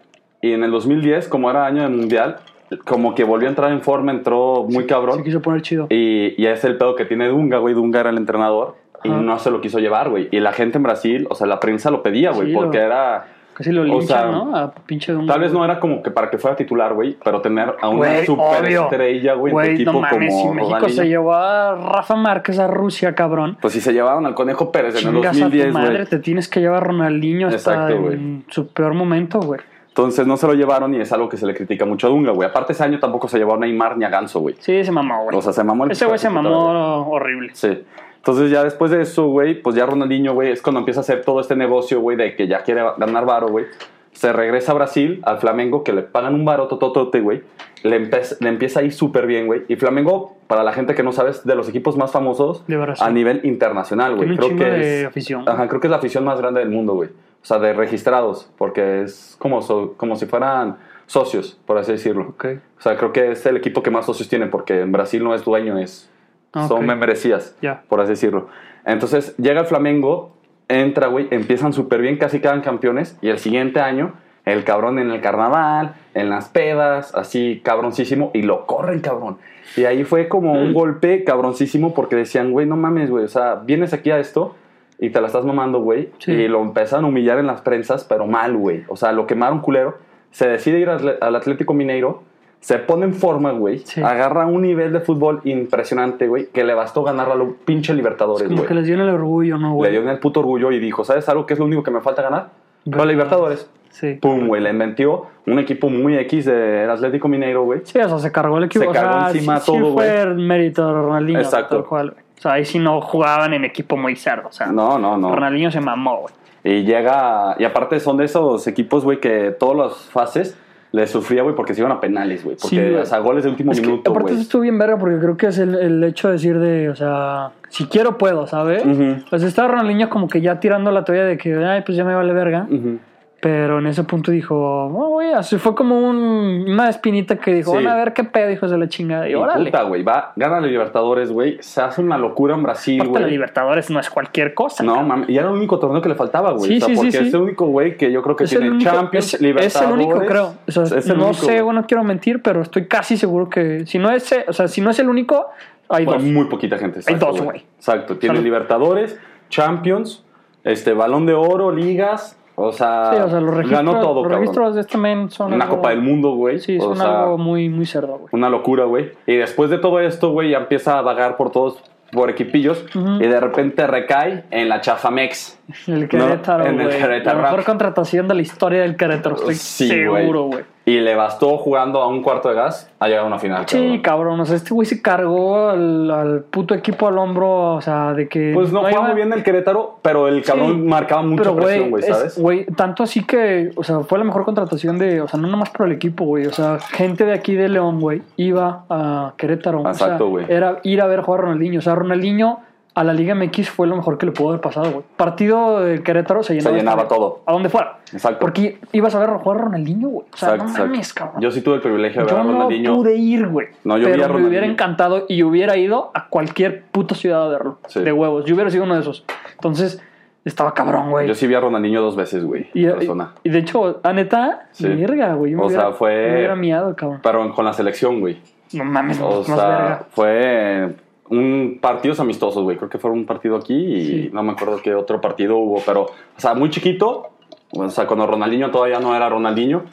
Y 0.43 0.53
en 0.53 0.65
el 0.65 0.71
2010, 0.73 1.29
como 1.29 1.49
era 1.51 1.67
año 1.67 1.83
del 1.83 1.93
mundial, 1.93 2.39
como 2.85 3.15
que 3.15 3.23
volvió 3.25 3.47
a 3.49 3.51
entrar 3.51 3.71
en 3.71 3.81
forma, 3.81 4.11
entró 4.11 4.67
muy 4.69 4.87
cabrón. 4.87 5.19
Se 5.19 5.23
quiso 5.25 5.41
poner 5.41 5.63
chido. 5.63 5.87
Y, 5.89 6.35
y 6.37 6.47
es 6.47 6.65
el 6.65 6.77
pedo 6.79 6.97
que 6.97 7.05
tiene 7.05 7.29
Dunga, 7.29 7.59
güey. 7.59 7.75
Dunga 7.75 8.01
era 8.01 8.11
el 8.11 8.17
entrenador 8.17 8.75
y 9.05 9.09
no 9.09 9.39
se 9.39 9.51
lo 9.51 9.61
quiso 9.61 9.79
llevar, 9.79 10.11
güey. 10.11 10.29
Y 10.33 10.41
la 10.41 10.53
gente 10.53 10.79
en 10.79 10.83
Brasil, 10.83 11.27
o 11.31 11.35
sea, 11.35 11.47
la 11.47 11.61
prensa 11.61 11.91
lo 11.91 12.03
pedía, 12.03 12.31
güey, 12.33 12.49
Sí, 12.49 12.55
porque 12.55 12.79
lo- 12.79 12.85
era. 12.85 13.27
Casi 13.63 13.73
lo 13.73 13.83
o 13.83 13.85
linchan, 13.85 14.07
sea, 14.07 14.27
¿no? 14.27 14.57
A 14.57 14.73
pinche 14.73 15.13
Dunga. 15.13 15.33
Tal 15.33 15.41
vez 15.43 15.53
no 15.53 15.65
era 15.65 15.79
como 15.79 16.03
que 16.03 16.11
para 16.11 16.29
que 16.31 16.39
fuera 16.39 16.57
titular, 16.57 16.93
güey, 16.95 17.17
pero 17.25 17.41
tener 17.41 17.77
a 17.81 17.89
una 17.89 17.99
Güey, 17.99 18.27
super 18.27 18.65
obvio. 18.65 18.83
estrella, 18.83 19.35
güey, 19.35 19.53
Güey, 19.53 19.75
equipo 19.75 19.93
no 19.93 20.01
mames, 20.01 20.35
si 20.35 20.41
como 20.43 20.55
México 20.55 20.89
se 20.89 21.07
llevó 21.09 21.35
a 21.35 21.75
Rafa 21.75 22.17
Márquez 22.17 22.59
a 22.59 22.67
Rusia, 22.67 23.15
cabrón. 23.15 23.57
Pues 23.61 23.73
si 23.75 23.81
se 23.81 23.93
llevaron 23.93 24.27
al 24.27 24.35
Conejo 24.35 24.73
Pérez 24.73 24.95
en 25.01 25.09
el 25.09 25.15
Chingas 25.15 25.31
a 25.37 25.39
tu 25.39 25.41
2010, 25.45 25.73
madre, 25.73 26.07
te 26.07 26.19
tienes 26.19 26.49
que 26.49 26.61
llevar 26.61 26.83
a 26.83 26.87
Ronaldinho 26.87 27.49
hasta 27.49 27.73
Exacto, 27.73 28.01
güey. 28.03 28.15
en 28.15 28.45
su 28.49 28.69
peor 28.69 28.95
momento, 28.95 29.41
güey. 29.41 29.61
Entonces 29.89 30.27
no 30.27 30.39
se 30.39 30.47
lo 30.47 30.55
llevaron 30.55 30.95
y 30.95 31.01
es 31.03 31.13
algo 31.13 31.29
que 31.29 31.37
se 31.37 31.47
le 31.47 31.55
critica 31.55 31.85
mucho 31.85 32.07
a 32.07 32.11
Dunga, 32.11 32.33
güey. 32.33 32.49
Aparte 32.49 32.73
ese 32.73 32.83
año 32.83 32.99
tampoco 32.99 33.29
se 33.29 33.37
llevó 33.37 33.55
a 33.55 33.59
Neymar 33.59 33.99
ni 33.99 34.07
a 34.07 34.09
Ganso, 34.09 34.41
güey. 34.41 34.55
Sí, 34.59 34.83
se 34.83 34.91
mamó, 34.91 35.25
güey. 35.25 35.37
O 35.37 35.43
sea, 35.43 35.53
se 35.53 35.63
mamó 35.63 35.85
el 35.85 35.91
Ese 35.91 36.07
güey 36.07 36.19
se 36.19 36.31
mamó 36.31 37.09
horrible. 37.11 37.51
Sí. 37.53 37.83
Entonces 38.23 38.51
ya 38.53 38.63
después 38.63 38.93
de 38.93 39.03
eso, 39.03 39.27
güey, 39.27 39.61
pues 39.61 39.75
ya 39.75 39.85
Ronaldinho, 39.85 40.33
güey, 40.33 40.53
es 40.53 40.63
cuando 40.63 40.79
empieza 40.79 41.01
a 41.01 41.03
hacer 41.03 41.25
todo 41.25 41.41
este 41.41 41.57
negocio, 41.57 42.01
güey, 42.01 42.17
de 42.17 42.37
que 42.37 42.47
ya 42.47 42.63
quiere 42.63 42.81
ganar 42.97 43.27
varo, 43.27 43.49
güey. 43.49 43.65
Se 44.13 44.33
regresa 44.33 44.71
a 44.73 44.75
Brasil, 44.77 45.21
al 45.25 45.39
Flamengo, 45.39 45.83
que 45.83 45.93
le 45.93 46.03
pagan 46.03 46.35
un 46.35 46.45
varo 46.45 46.69
tototote, 46.69 47.21
güey. 47.21 47.43
Le, 47.83 47.99
le 47.99 48.49
empieza 48.49 48.79
a 48.79 48.83
ir 48.85 48.93
súper 48.93 49.27
bien, 49.27 49.47
güey. 49.49 49.63
Y 49.69 49.75
Flamengo, 49.75 50.37
para 50.47 50.63
la 50.63 50.73
gente 50.73 50.95
que 50.95 51.03
no 51.03 51.11
sabe, 51.11 51.31
es 51.31 51.45
de 51.45 51.57
los 51.57 51.69
equipos 51.69 51.97
más 51.97 52.13
famosos 52.13 52.63
a 53.01 53.11
nivel 53.11 53.41
internacional, 53.43 54.15
güey. 54.15 54.37
Creo 54.37 54.51
que 54.57 54.65
de 54.71 55.01
es, 55.01 55.07
afición. 55.07 55.49
Ajá, 55.49 55.67
creo 55.67 55.81
que 55.81 55.89
es 55.89 55.91
la 55.91 55.97
afición 55.97 56.25
más 56.25 56.39
grande 56.39 56.61
del 56.61 56.69
mundo, 56.71 56.93
güey. 56.95 57.09
O 57.09 57.45
sea, 57.45 57.59
de 57.59 57.73
registrados, 57.73 58.49
porque 58.57 59.03
es 59.03 59.35
como, 59.41 59.63
so- 59.63 59.95
como 59.97 60.15
si 60.15 60.27
fueran 60.27 60.77
socios, 61.07 61.59
por 61.67 61.77
así 61.79 61.91
decirlo. 61.91 62.29
Ok. 62.29 62.47
O 62.79 62.83
sea, 62.83 62.97
creo 62.97 63.13
que 63.13 63.33
es 63.33 63.45
el 63.47 63.57
equipo 63.57 63.83
que 63.83 63.91
más 63.91 64.07
socios 64.07 64.29
tiene, 64.29 64.47
porque 64.47 64.81
en 64.81 64.93
Brasil 64.93 65.25
no 65.25 65.35
es 65.35 65.45
dueño, 65.45 65.77
es 65.79 66.09
Ah, 66.53 66.69
son 66.69 66.79
ok. 66.81 66.85
membresías, 66.85 67.57
Ya. 67.63 67.83
por 67.89 68.01
así 68.01 68.11
decirlo. 68.11 68.49
Entonces 68.85 69.37
llega 69.37 69.61
el 69.61 69.67
Flamengo, 69.67 70.37
entra, 70.69 71.07
güey, 71.09 71.29
empiezan 71.31 71.73
súper 71.73 72.01
bien, 72.01 72.19
casi 72.19 72.41
quedan 72.41 72.61
campeones, 72.63 73.17
y 73.23 73.29
el 73.29 73.39
siguiente 73.39 73.81
año, 73.81 74.13
el 74.45 74.65
cabrón 74.65 74.99
en 74.99 75.11
el 75.11 75.21
carnaval, 75.21 75.95
en 76.15 76.29
las 76.29 76.49
pedas, 76.49 77.15
así 77.15 77.61
cabroncísimo, 77.65 78.31
y 78.35 78.43
lo 78.43 78.67
corren, 78.67 79.01
cabrón. 79.01 79.39
Y 79.77 79.85
ahí 79.85 80.05
fue 80.05 80.29
como 80.29 80.53
un 80.53 80.75
golpe 80.75 81.25
cabroncísimo 81.25 81.95
porque 81.95 82.17
decían, 82.17 82.51
güey, 82.51 82.67
no 82.67 82.77
mames, 82.77 83.09
güey, 83.09 83.25
o 83.25 83.29
sea, 83.29 83.55
vienes 83.65 83.93
aquí 83.93 84.11
a 84.11 84.19
esto 84.19 84.57
y 84.99 85.11
te 85.11 85.21
la 85.21 85.29
estás 85.29 85.45
mamando, 85.45 85.81
güey. 85.81 86.11
Sí. 86.19 86.33
Y 86.33 86.49
lo 86.49 86.61
empezaron 86.61 87.05
a 87.05 87.09
humillar 87.09 87.39
en 87.39 87.47
las 87.47 87.61
prensas, 87.61 88.05
pero 88.05 88.27
mal, 88.27 88.57
güey. 88.57 88.85
O 88.89 88.97
sea, 88.97 89.13
lo 89.13 89.27
quemaron 89.27 89.61
culero. 89.61 89.99
Se 90.33 90.49
decide 90.49 90.79
ir 90.81 90.89
al 90.91 91.37
Atlético 91.37 91.75
Mineiro, 91.75 92.23
se 92.63 92.79
pone 92.79 93.07
en 93.07 93.13
forma, 93.15 93.51
güey. 93.51 93.81
Sí. 93.81 94.01
Agarra 94.01 94.47
un 94.47 94.63
nivel 94.63 94.93
de 94.93 95.01
fútbol 95.01 95.41
impresionante, 95.45 96.29
güey, 96.29 96.47
que 96.47 96.63
le 96.63 96.75
bastó 96.75 97.03
ganar 97.03 97.29
a 97.31 97.35
los 97.35 97.49
pinche 97.65 97.93
Libertadores, 97.93 98.45
Como 98.45 98.59
güey. 98.59 98.69
que 98.69 98.75
les 98.75 98.87
dio 98.87 98.95
en 98.95 99.01
el 99.01 99.09
orgullo, 99.11 99.59
¿no, 99.59 99.71
Le 99.71 99.75
güey? 99.75 99.91
dio 99.91 100.01
en 100.03 100.09
el 100.09 100.19
puto 100.21 100.41
orgullo 100.41 100.71
y 100.71 100.79
dijo, 100.79 101.03
¿sabes 101.05 101.29
algo 101.29 101.45
que 101.45 101.55
es 101.55 101.59
lo 101.59 101.65
único 101.65 101.83
que 101.83 101.91
me 101.91 102.01
falta 102.01 102.23
ganar? 102.23 102.51
Los 102.85 103.05
Libertadores. 103.07 103.69
Sí. 103.91 104.15
Pum, 104.15 104.47
güey, 104.47 104.63
le 104.63 104.71
inventió 104.71 105.27
un 105.47 105.59
equipo 105.59 105.91
muy 105.91 106.17
X 106.17 106.45
del 106.47 106.89
Atlético 106.89 107.27
Mineiro, 107.29 107.65
güey. 107.65 107.81
Sí, 107.85 107.99
o 107.99 108.09
sea, 108.09 108.19
se 108.21 108.31
cargó 108.33 108.57
el 108.59 108.65
equipo. 108.65 108.85
Se 108.85 108.91
o 108.91 108.93
cargó 108.93 109.13
sea, 109.21 109.31
encima 109.33 109.59
sí, 109.61 109.67
todo, 109.67 109.87
sí 109.89 109.93
fue 109.93 110.23
el 110.23 110.35
mérito 110.37 110.87
de 110.87 110.93
Ronaldinho. 110.95 111.41
Exacto. 111.41 111.77
tal 111.77 111.85
cual, 111.87 112.11
güey. 112.13 112.23
O 112.39 112.41
sea, 112.41 112.53
ahí 112.53 112.65
sí 112.65 112.79
no 112.79 113.01
jugaban 113.01 113.53
en 113.55 113.65
equipo 113.65 113.97
muy 113.97 114.17
cerdo. 114.17 114.49
O 114.49 114.53
sea, 114.53 114.69
No, 114.69 114.99
no, 114.99 115.19
no. 115.19 115.35
Ronaldinho 115.35 115.71
se 115.71 115.81
mamó, 115.81 116.21
güey. 116.23 116.35
Y 116.65 116.85
llega, 116.85 117.57
y 117.59 117.65
aparte 117.65 117.99
son 118.01 118.17
de 118.17 118.25
esos 118.25 118.67
equipos, 118.69 119.05
güey, 119.05 119.19
que 119.21 119.51
todas 119.51 119.77
las 119.77 119.97
fases 120.11 120.57
le 120.93 121.07
sufría, 121.07 121.43
güey, 121.43 121.55
porque 121.57 121.75
se 121.75 121.81
iban 121.81 121.93
a 121.93 122.01
penales, 122.01 122.45
güey. 122.45 122.57
Porque, 122.61 122.77
Sí, 122.91 122.95
o 122.95 123.05
sea, 123.07 123.19
goles 123.19 123.45
de 123.45 123.51
último 123.51 123.73
Es 123.73 123.81
que, 123.81 123.87
minuto, 123.87 124.11
aparte, 124.11 124.33
eso 124.33 124.43
estuvo 124.43 124.63
bien 124.63 124.79
verga 124.79 124.99
porque 124.99 125.19
creo 125.19 125.37
que 125.37 125.47
es 125.47 125.59
el, 125.59 125.75
el 125.75 126.05
hecho 126.05 126.29
de 126.29 126.35
decir 126.35 126.59
de, 126.59 126.91
o 126.91 126.95
sea, 126.95 127.51
si 127.71 127.87
quiero 127.87 128.19
puedo, 128.19 128.47
¿sabes? 128.47 128.85
Ujú. 128.85 129.25
Pues 129.31 129.43
estaba 129.43 129.69
Ronaldinho 129.69 130.11
como 130.11 130.29
que 130.29 130.41
ya 130.43 130.61
tirando 130.61 130.91
la 130.91 131.05
toalla 131.05 131.25
de 131.25 131.39
que, 131.39 131.55
ay, 131.65 131.83
pues 131.85 131.97
ya 131.97 132.05
me 132.05 132.15
vale 132.15 132.33
verga. 132.35 132.67
Ujú. 132.71 132.99
Pero 133.43 133.81
en 133.81 133.89
ese 133.89 134.05
punto 134.05 134.31
dijo, 134.31 134.55
oh, 134.57 135.09
güey, 135.09 135.33
así 135.33 135.59
fue 135.59 135.75
como 135.75 135.99
un- 135.99 136.65
una 136.69 136.89
espinita 136.89 137.35
que 137.41 137.53
dijo, 137.53 137.73
Sí. 137.73 137.79
van 137.79 137.89
a 137.89 137.97
ver 137.97 138.13
qué 138.13 138.23
pedo, 138.23 138.49
hijos 138.53 138.71
de 138.71 138.79
la 138.79 138.87
chingada. 138.89 139.29
Y, 139.29 139.33
Y 139.33 139.35
órale. 139.35 139.65
puta, 139.73 139.83
güey, 139.83 140.05
va, 140.05 140.33
gana 140.37 140.61
la 140.61 140.69
Libertadores, 140.69 141.33
güey. 141.33 141.57
Se 141.61 141.81
hace 141.81 142.01
una 142.03 142.17
locura 142.17 142.55
en 142.55 142.63
Brasil, 142.63 143.01
Aparte, 143.01 143.15
la 143.19 143.21
güey. 143.27 143.33
Libertadores 143.33 143.91
no 143.91 143.99
es 143.99 144.09
cualquier 144.11 144.55
cosa. 144.55 144.85
No, 144.85 145.03
mames, 145.03 145.29
y 145.29 145.37
era 145.37 145.49
el 145.49 145.55
único 145.55 145.81
torneo 145.81 146.01
que 146.01 146.09
le 146.09 146.15
faltaba, 146.15 146.53
güey. 146.53 146.71
Sí, 146.71 146.77
o 146.77 146.79
sea, 146.79 146.89
sí, 146.91 146.95
porque 146.95 147.09
es 147.19 147.35
el 147.35 147.41
único, 147.41 147.67
güey, 147.67 147.97
que 147.97 148.13
yo 148.13 148.23
creo 148.23 148.37
que 148.37 148.45
Es 148.45 148.51
tiene 148.51 148.71
único, 148.71 148.89
Champions, 148.89 149.35
es, 149.35 149.41
Libertadores. 149.41 149.75
es 149.75 149.83
el 149.83 149.93
único, 149.93 150.19
creo. 150.25 150.55
O 150.69 150.71
sea, 150.71 150.83
Es 150.85 151.09
el 151.11 151.19
no 151.19 151.25
único, 151.27 151.45
sé, 151.45 151.61
güey. 151.63 151.75
no 151.75 151.85
quiero 151.85 152.05
mentir, 152.05 152.43
pero 152.43 152.63
estoy 152.63 152.87
casi 152.87 153.17
seguro 153.17 153.51
que 153.51 153.85
si 153.87 153.99
no 153.99 154.09
es, 154.13 154.33
o 154.47 154.53
sea, 154.53 154.69
si 154.69 154.81
no 154.81 154.91
es 154.91 155.01
el 155.01 155.09
único, 155.09 155.49
hay 155.89 156.05
Bueno, 156.05 156.23
dos. 156.23 156.31
muy 156.31 156.45
poquita 156.45 156.79
gente. 156.79 157.01
exacto, 157.01 157.27
dos, 157.27 157.41
güey. 157.41 157.65
Exacto. 157.77 158.19
Tiene. 158.19 158.41
Libertadores, 158.41 159.19
Champions, 159.49 160.25
este, 160.63 160.93
Balón 160.93 161.27
de 161.27 161.35
Oro, 161.35 161.73
Ligas. 161.73 162.39
O 162.55 162.71
sea, 162.73 163.11
Sí, 163.15 163.21
o 163.23 163.29
sea, 163.31 163.41
los 163.41 163.55
registros, 163.55 163.85
ganó 163.85 164.01
todo, 164.01 164.15
los 164.15 164.23
cabrón. 164.25 164.41
registros 164.41 164.75
de 164.75 164.81
este 164.83 164.99
men 164.99 165.31
son 165.31 165.53
Una 165.55 165.65
algo- 165.65 165.77
Copa 165.77 165.91
del 165.91 166.03
Mundo, 166.03 166.33
güey. 166.33 166.59
Sí, 166.59 166.77
o 166.79 166.83
son 166.83 166.97
sea, 166.99 167.23
algo 167.23 167.39
muy, 167.39 167.69
muy 167.69 167.87
cerdo, 167.87 168.19
güey. 168.19 168.29
Una 168.33 168.51
locura, 168.51 168.85
güey. 168.85 169.13
Y 169.27 169.37
después 169.37 169.71
de 169.71 169.79
todo 169.79 170.01
esto, 170.01 170.31
güey, 170.33 170.51
ya 170.51 170.59
empieza 170.59 170.99
a 170.99 171.03
vagar 171.03 171.37
por 171.37 171.51
todos, 171.51 171.83
por 172.13 172.29
equipillos. 172.29 172.85
Y 172.95 173.27
de 173.27 173.41
repente 173.41 173.87
recae 173.87 174.45
en 174.51 174.69
la 174.69 174.83
Chafamex. 174.83 175.59
El 175.87 176.09
Querétaro, 176.09 176.67
en 176.67 176.79
el. 176.81 176.89
Querétaro. 176.91 177.39
La 177.41 177.45
mejor 177.45 177.65
contratación 177.65 178.29
de 178.29 178.35
la 178.35 178.43
historia 178.43 178.83
del 178.83 178.97
Querétaro, 178.97 179.37
estoy 179.37 179.55
Sí, 179.55 179.89
seguro, 179.89 180.45
güey. 180.45 180.65
Y 180.85 180.99
le 180.99 181.15
bastó 181.15 181.59
jugando 181.59 182.01
a 182.03 182.09
un 182.09 182.23
cuarto 182.23 182.49
de 182.49 182.57
gas 182.57 182.91
a 182.99 183.07
llegar 183.07 183.23
a 183.23 183.27
una 183.27 183.39
final. 183.39 183.65
Sí, 183.69 183.77
cabrón. 183.79 184.01
cabrón. 184.03 184.41
O 184.41 184.45
sea, 184.47 184.57
este 184.57 184.75
güey 184.75 184.85
se 184.85 185.01
cargó 185.01 185.69
al, 185.69 186.11
al 186.11 186.41
puto 186.43 186.75
equipo 186.75 187.07
al 187.07 187.19
hombro, 187.19 187.75
o 187.75 187.81
sea, 187.81 188.13
de 188.15 188.27
que... 188.29 188.51
Pues 188.53 188.73
no 188.73 188.81
jugaba 188.81 188.99
iba- 188.99 189.07
muy 189.07 189.15
bien 189.15 189.33
el 189.33 189.45
Querétaro, 189.45 189.99
pero 190.03 190.27
el 190.27 190.43
cabrón 190.43 190.73
Sí, 190.73 190.77
marcaba 190.89 191.23
mucha 191.23 191.43
Pero, 191.45 191.55
presión, 191.57 191.91
güey, 191.91 192.03
es- 192.03 192.09
¿sabes? 192.09 192.39
Güey, 192.39 192.67
tanto 192.67 193.05
así 193.05 193.25
que, 193.25 193.71
o 193.77 193.85
sea, 193.85 194.01
fue 194.01 194.19
la 194.19 194.25
mejor 194.25 194.45
contratación 194.45 194.99
de, 194.99 195.21
o 195.21 195.29
sea, 195.29 195.39
no 195.39 195.47
nomás 195.47 195.71
por 195.71 195.87
el 195.87 195.93
equipo, 195.93 196.25
güey. 196.25 196.47
O 196.47 196.53
sea, 196.53 196.81
gente 196.81 197.25
de 197.25 197.33
aquí 197.33 197.55
de 197.55 197.69
León, 197.69 198.01
güey, 198.01 198.23
iba 198.37 198.85
a 198.91 199.35
Querétaro. 199.37 199.87
Exacto, 199.89 200.27
o 200.27 200.31
güey. 200.31 200.47
sea, 200.47 200.57
era 200.57 200.79
ir 200.83 201.01
a 201.01 201.07
ver 201.07 201.21
jugar 201.21 201.41
a 201.41 201.45
Ronaldinho. 201.45 201.79
O 201.79 201.83
sea, 201.83 201.95
Ronaldinho 201.95 202.59
a 202.95 203.05
la 203.05 203.15
Liga 203.15 203.35
MX 203.35 203.71
fue 203.71 203.87
lo 203.87 203.97
mejor 203.97 204.19
que 204.19 204.27
le 204.27 204.33
pudo 204.33 204.51
haber 204.51 204.61
pasado, 204.61 204.91
güey. 204.91 205.05
Partido 205.17 205.81
de 205.81 206.03
Querétaro 206.03 206.43
se 206.43 206.55
llenaba. 206.55 206.71
Se 206.77 206.79
llenaba 206.79 207.09
todo. 207.09 207.41
A 207.47 207.53
donde 207.53 207.69
fuera. 207.71 208.01
Exacto. 208.13 208.39
Porque 208.41 208.79
ibas 208.93 209.15
a 209.15 209.19
ver 209.21 209.31
jugar 209.31 209.61
a 209.61 209.65
Ronaldinho, 209.65 210.09
güey. 210.09 210.27
O 210.33 210.37
sea, 210.37 210.51
Exacto, 210.51 210.65
no 210.65 210.71
exacto. 210.71 210.91
mames, 210.91 211.13
cabrón. 211.15 211.41
Yo 211.43 211.51
sí 211.51 211.63
tuve 211.63 211.77
el 211.77 211.81
privilegio 211.81 212.21
de 212.21 212.27
ver 212.27 212.35
Yo 212.35 212.41
a 212.41 212.45
no 212.45 212.53
Ronaldinho. 212.53 212.95
pude 212.95 213.15
ir, 213.17 213.49
güey. 213.49 213.69
No, 213.85 213.97
yo 213.97 214.07
vi 214.07 214.13
pero 214.13 214.25
a 214.25 214.27
me 214.27 214.33
Ronaldinho. 214.35 214.49
hubiera 214.51 214.67
encantado 214.67 215.25
y 215.29 215.43
hubiera 215.43 215.77
ido 215.79 216.11
a 216.13 216.29
cualquier 216.29 216.83
puta 216.85 217.15
ciudad 217.15 217.45
a 217.47 217.49
verlo. 217.49 217.79
Sí. 217.87 218.01
De 218.01 218.13
huevos. 218.13 218.45
Yo 218.45 218.55
hubiera 218.55 218.71
sido 218.71 218.85
uno 218.85 218.95
de 218.95 219.01
esos. 219.01 219.25
Entonces, 219.55 220.03
estaba 220.45 220.75
cabrón, 220.75 221.09
güey. 221.11 221.27
Yo 221.29 221.35
sí 221.35 221.47
vi 221.47 221.55
a 221.55 221.61
Ronaldinho 221.61 222.03
dos 222.03 222.15
veces, 222.17 222.45
güey. 222.45 222.69
Y, 222.75 222.85
en 222.85 222.97
persona. 222.99 223.33
y 223.43 223.49
de 223.49 223.59
hecho, 223.61 224.01
a 224.03 224.13
neta, 224.13 224.67
Sí. 224.73 224.87
verga, 224.89 225.33
güey. 225.35 225.55
me 225.55 225.63
O 225.63 225.67
hubiera- 225.67 225.83
sea, 225.85 225.93
fue- 225.93 226.27
Me 226.31 226.35
hubiera 226.37 226.57
miado, 226.57 226.95
cabrón. 226.95 227.21
Pero 227.23 227.55
con 227.55 227.65
la 227.65 227.73
selección, 227.73 228.21
güey. 228.21 228.39
No 228.75 228.85
mames, 228.85 229.19
O 229.21 229.39
más 229.39 229.47
sea, 229.47 229.57
verga. 229.69 230.07
fue 230.11 230.95
un 231.31 231.79
partidos 231.81 232.21
amistosos, 232.21 232.63
güey. 232.63 232.77
Creo 232.77 232.89
que 232.91 232.99
fue 232.99 233.11
un 233.11 233.25
partido 233.27 233.57
aquí 233.57 233.75
y 233.75 234.07
Sí. 234.07 234.31
no 234.33 234.43
me 234.43 234.53
acuerdo 234.53 234.81
qué 234.83 234.95
otro 234.95 235.21
partido 235.21 235.57
hubo, 235.57 235.81
pero, 235.87 236.03
o 236.05 236.11
sea, 236.41 236.55
muy 236.55 236.71
chiquito. 236.71 237.29
O 237.75 237.89
sea, 237.89 238.07
cuando 238.07 238.27
Ronaldinho 238.27 238.71
todavía 238.71 239.01
no 239.01 239.17
era 239.17 239.29
Ronaldinho. 239.29 239.85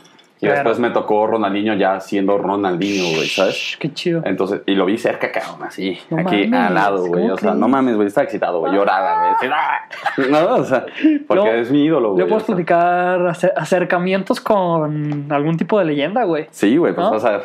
Y 0.42 0.46
Claro. 0.46 0.56
después 0.60 0.80
me 0.80 0.90
tocó 0.92 1.28
Ronaldinho 1.28 1.74
ya 1.74 2.00
siendo 2.00 2.38
Ronaldinho, 2.38 3.14
güey, 3.18 3.28
¿sabes? 3.28 3.76
Qué 3.78 3.94
chido. 3.94 4.22
Entonces, 4.24 4.62
y 4.66 4.74
lo 4.74 4.86
vi 4.86 4.98
cerca, 4.98 5.34
cabrón, 5.34 5.64
así, 5.68 6.00
No 6.10 6.20
aquí 6.20 6.48
mames, 6.48 6.68
al 6.70 6.74
lado, 6.76 7.06
güey. 7.08 7.24
¿cómo 7.24 7.34
O 7.34 7.38
sea, 7.38 7.54
no 7.56 7.68
mames, 7.68 7.96
güey, 7.98 8.08
estaba 8.08 8.24
excitado, 8.24 8.60
güey, 8.62 8.74
lloraba, 8.74 9.36
güey. 9.42 9.52
¡ah! 9.54 9.80
No, 10.30 10.56
o 10.56 10.64
sea, 10.64 10.86
porque 11.28 11.60
es 11.60 11.70
mi 11.72 11.84
ídolo, 11.84 12.14
güey. 12.14 12.24
¿Le 12.24 12.30
puedes 12.30 12.44
o 12.44 12.46
sea. 12.48 12.56
platicar 12.56 13.20
acer- 13.28 13.54
acercamientos 13.56 14.40
con 14.40 15.26
algún 15.30 15.58
tipo 15.58 15.78
de 15.78 15.84
leyenda, 15.86 16.24
güey? 16.24 16.48
Sí, 16.52 16.78
güey, 16.78 16.94
pues, 16.96 17.06
¿No? 17.10 17.18
o 17.18 17.20
sea, 17.20 17.42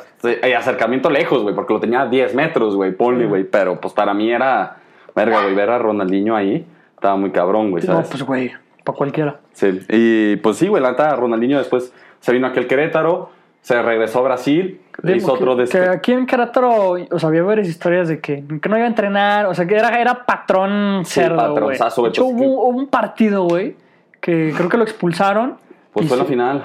acercamiento 0.56 1.10
lejos, 1.10 1.42
güey, 1.42 1.54
porque 1.54 1.72
lo 1.74 1.80
tenía 1.80 2.02
a 2.02 2.06
10 2.06 2.34
metros, 2.36 2.76
güey, 2.76 2.92
ponle, 2.92 3.26
güey, 3.26 3.42
pero 3.42 3.80
pues 3.80 3.92
para 3.92 4.14
mí 4.14 4.30
era, 4.30 4.76
verga, 5.16 5.42
güey, 5.42 5.54
ver 5.56 5.70
a 5.70 5.78
Ronaldinho 5.78 6.36
ahí, 6.36 6.64
estaba 6.94 7.16
muy 7.16 7.30
cabrón, 7.30 7.72
güey, 7.72 7.84
No, 7.84 7.94
¿sabes? 7.94 8.08
pues, 8.08 8.22
güey, 8.22 8.52
para 8.84 8.96
cualquiera. 8.96 9.40
Sí, 9.52 9.80
y 9.88 10.36
pues 10.36 10.58
sí, 10.58 10.68
güey, 10.68 10.80
la 10.82 10.90
neta, 10.90 11.14
Ronaldinho 11.16 11.58
después 11.58 11.92
se 12.24 12.32
vino 12.32 12.46
aquí 12.46 12.58
al 12.58 12.66
Querétaro, 12.66 13.28
se 13.60 13.82
regresó 13.82 14.20
a 14.20 14.22
Brasil, 14.22 14.80
De- 15.02 15.14
hizo 15.18 15.30
otro 15.34 15.54
de 15.56 15.66
que 15.66 15.78
aquí 15.80 16.12
en 16.12 16.24
Querétaro, 16.24 16.92
o 17.10 17.18
sea, 17.18 17.28
había 17.28 17.42
varias 17.42 17.68
historias 17.68 18.08
de 18.08 18.18
que, 18.18 18.42
que 18.62 18.68
no 18.70 18.78
iba 18.78 18.86
a 18.86 18.88
entrenar, 18.88 19.44
o 19.44 19.54
sea, 19.54 19.66
que 19.66 19.74
era, 19.74 20.00
era 20.00 20.24
patrón 20.24 21.02
Sí, 21.04 21.20
cerdo, 21.20 21.54
güey, 21.54 21.76
hecho, 21.76 22.00
pues, 22.00 22.18
hubo, 22.18 22.66
hubo 22.68 22.78
un 22.78 22.86
partido, 22.86 23.44
güey, 23.44 23.76
que 24.22 24.54
creo 24.56 24.70
que 24.70 24.78
lo 24.78 24.84
expulsaron. 24.84 25.58
Pues 25.92 26.08
fue 26.08 26.16
la 26.16 26.24
final. 26.24 26.64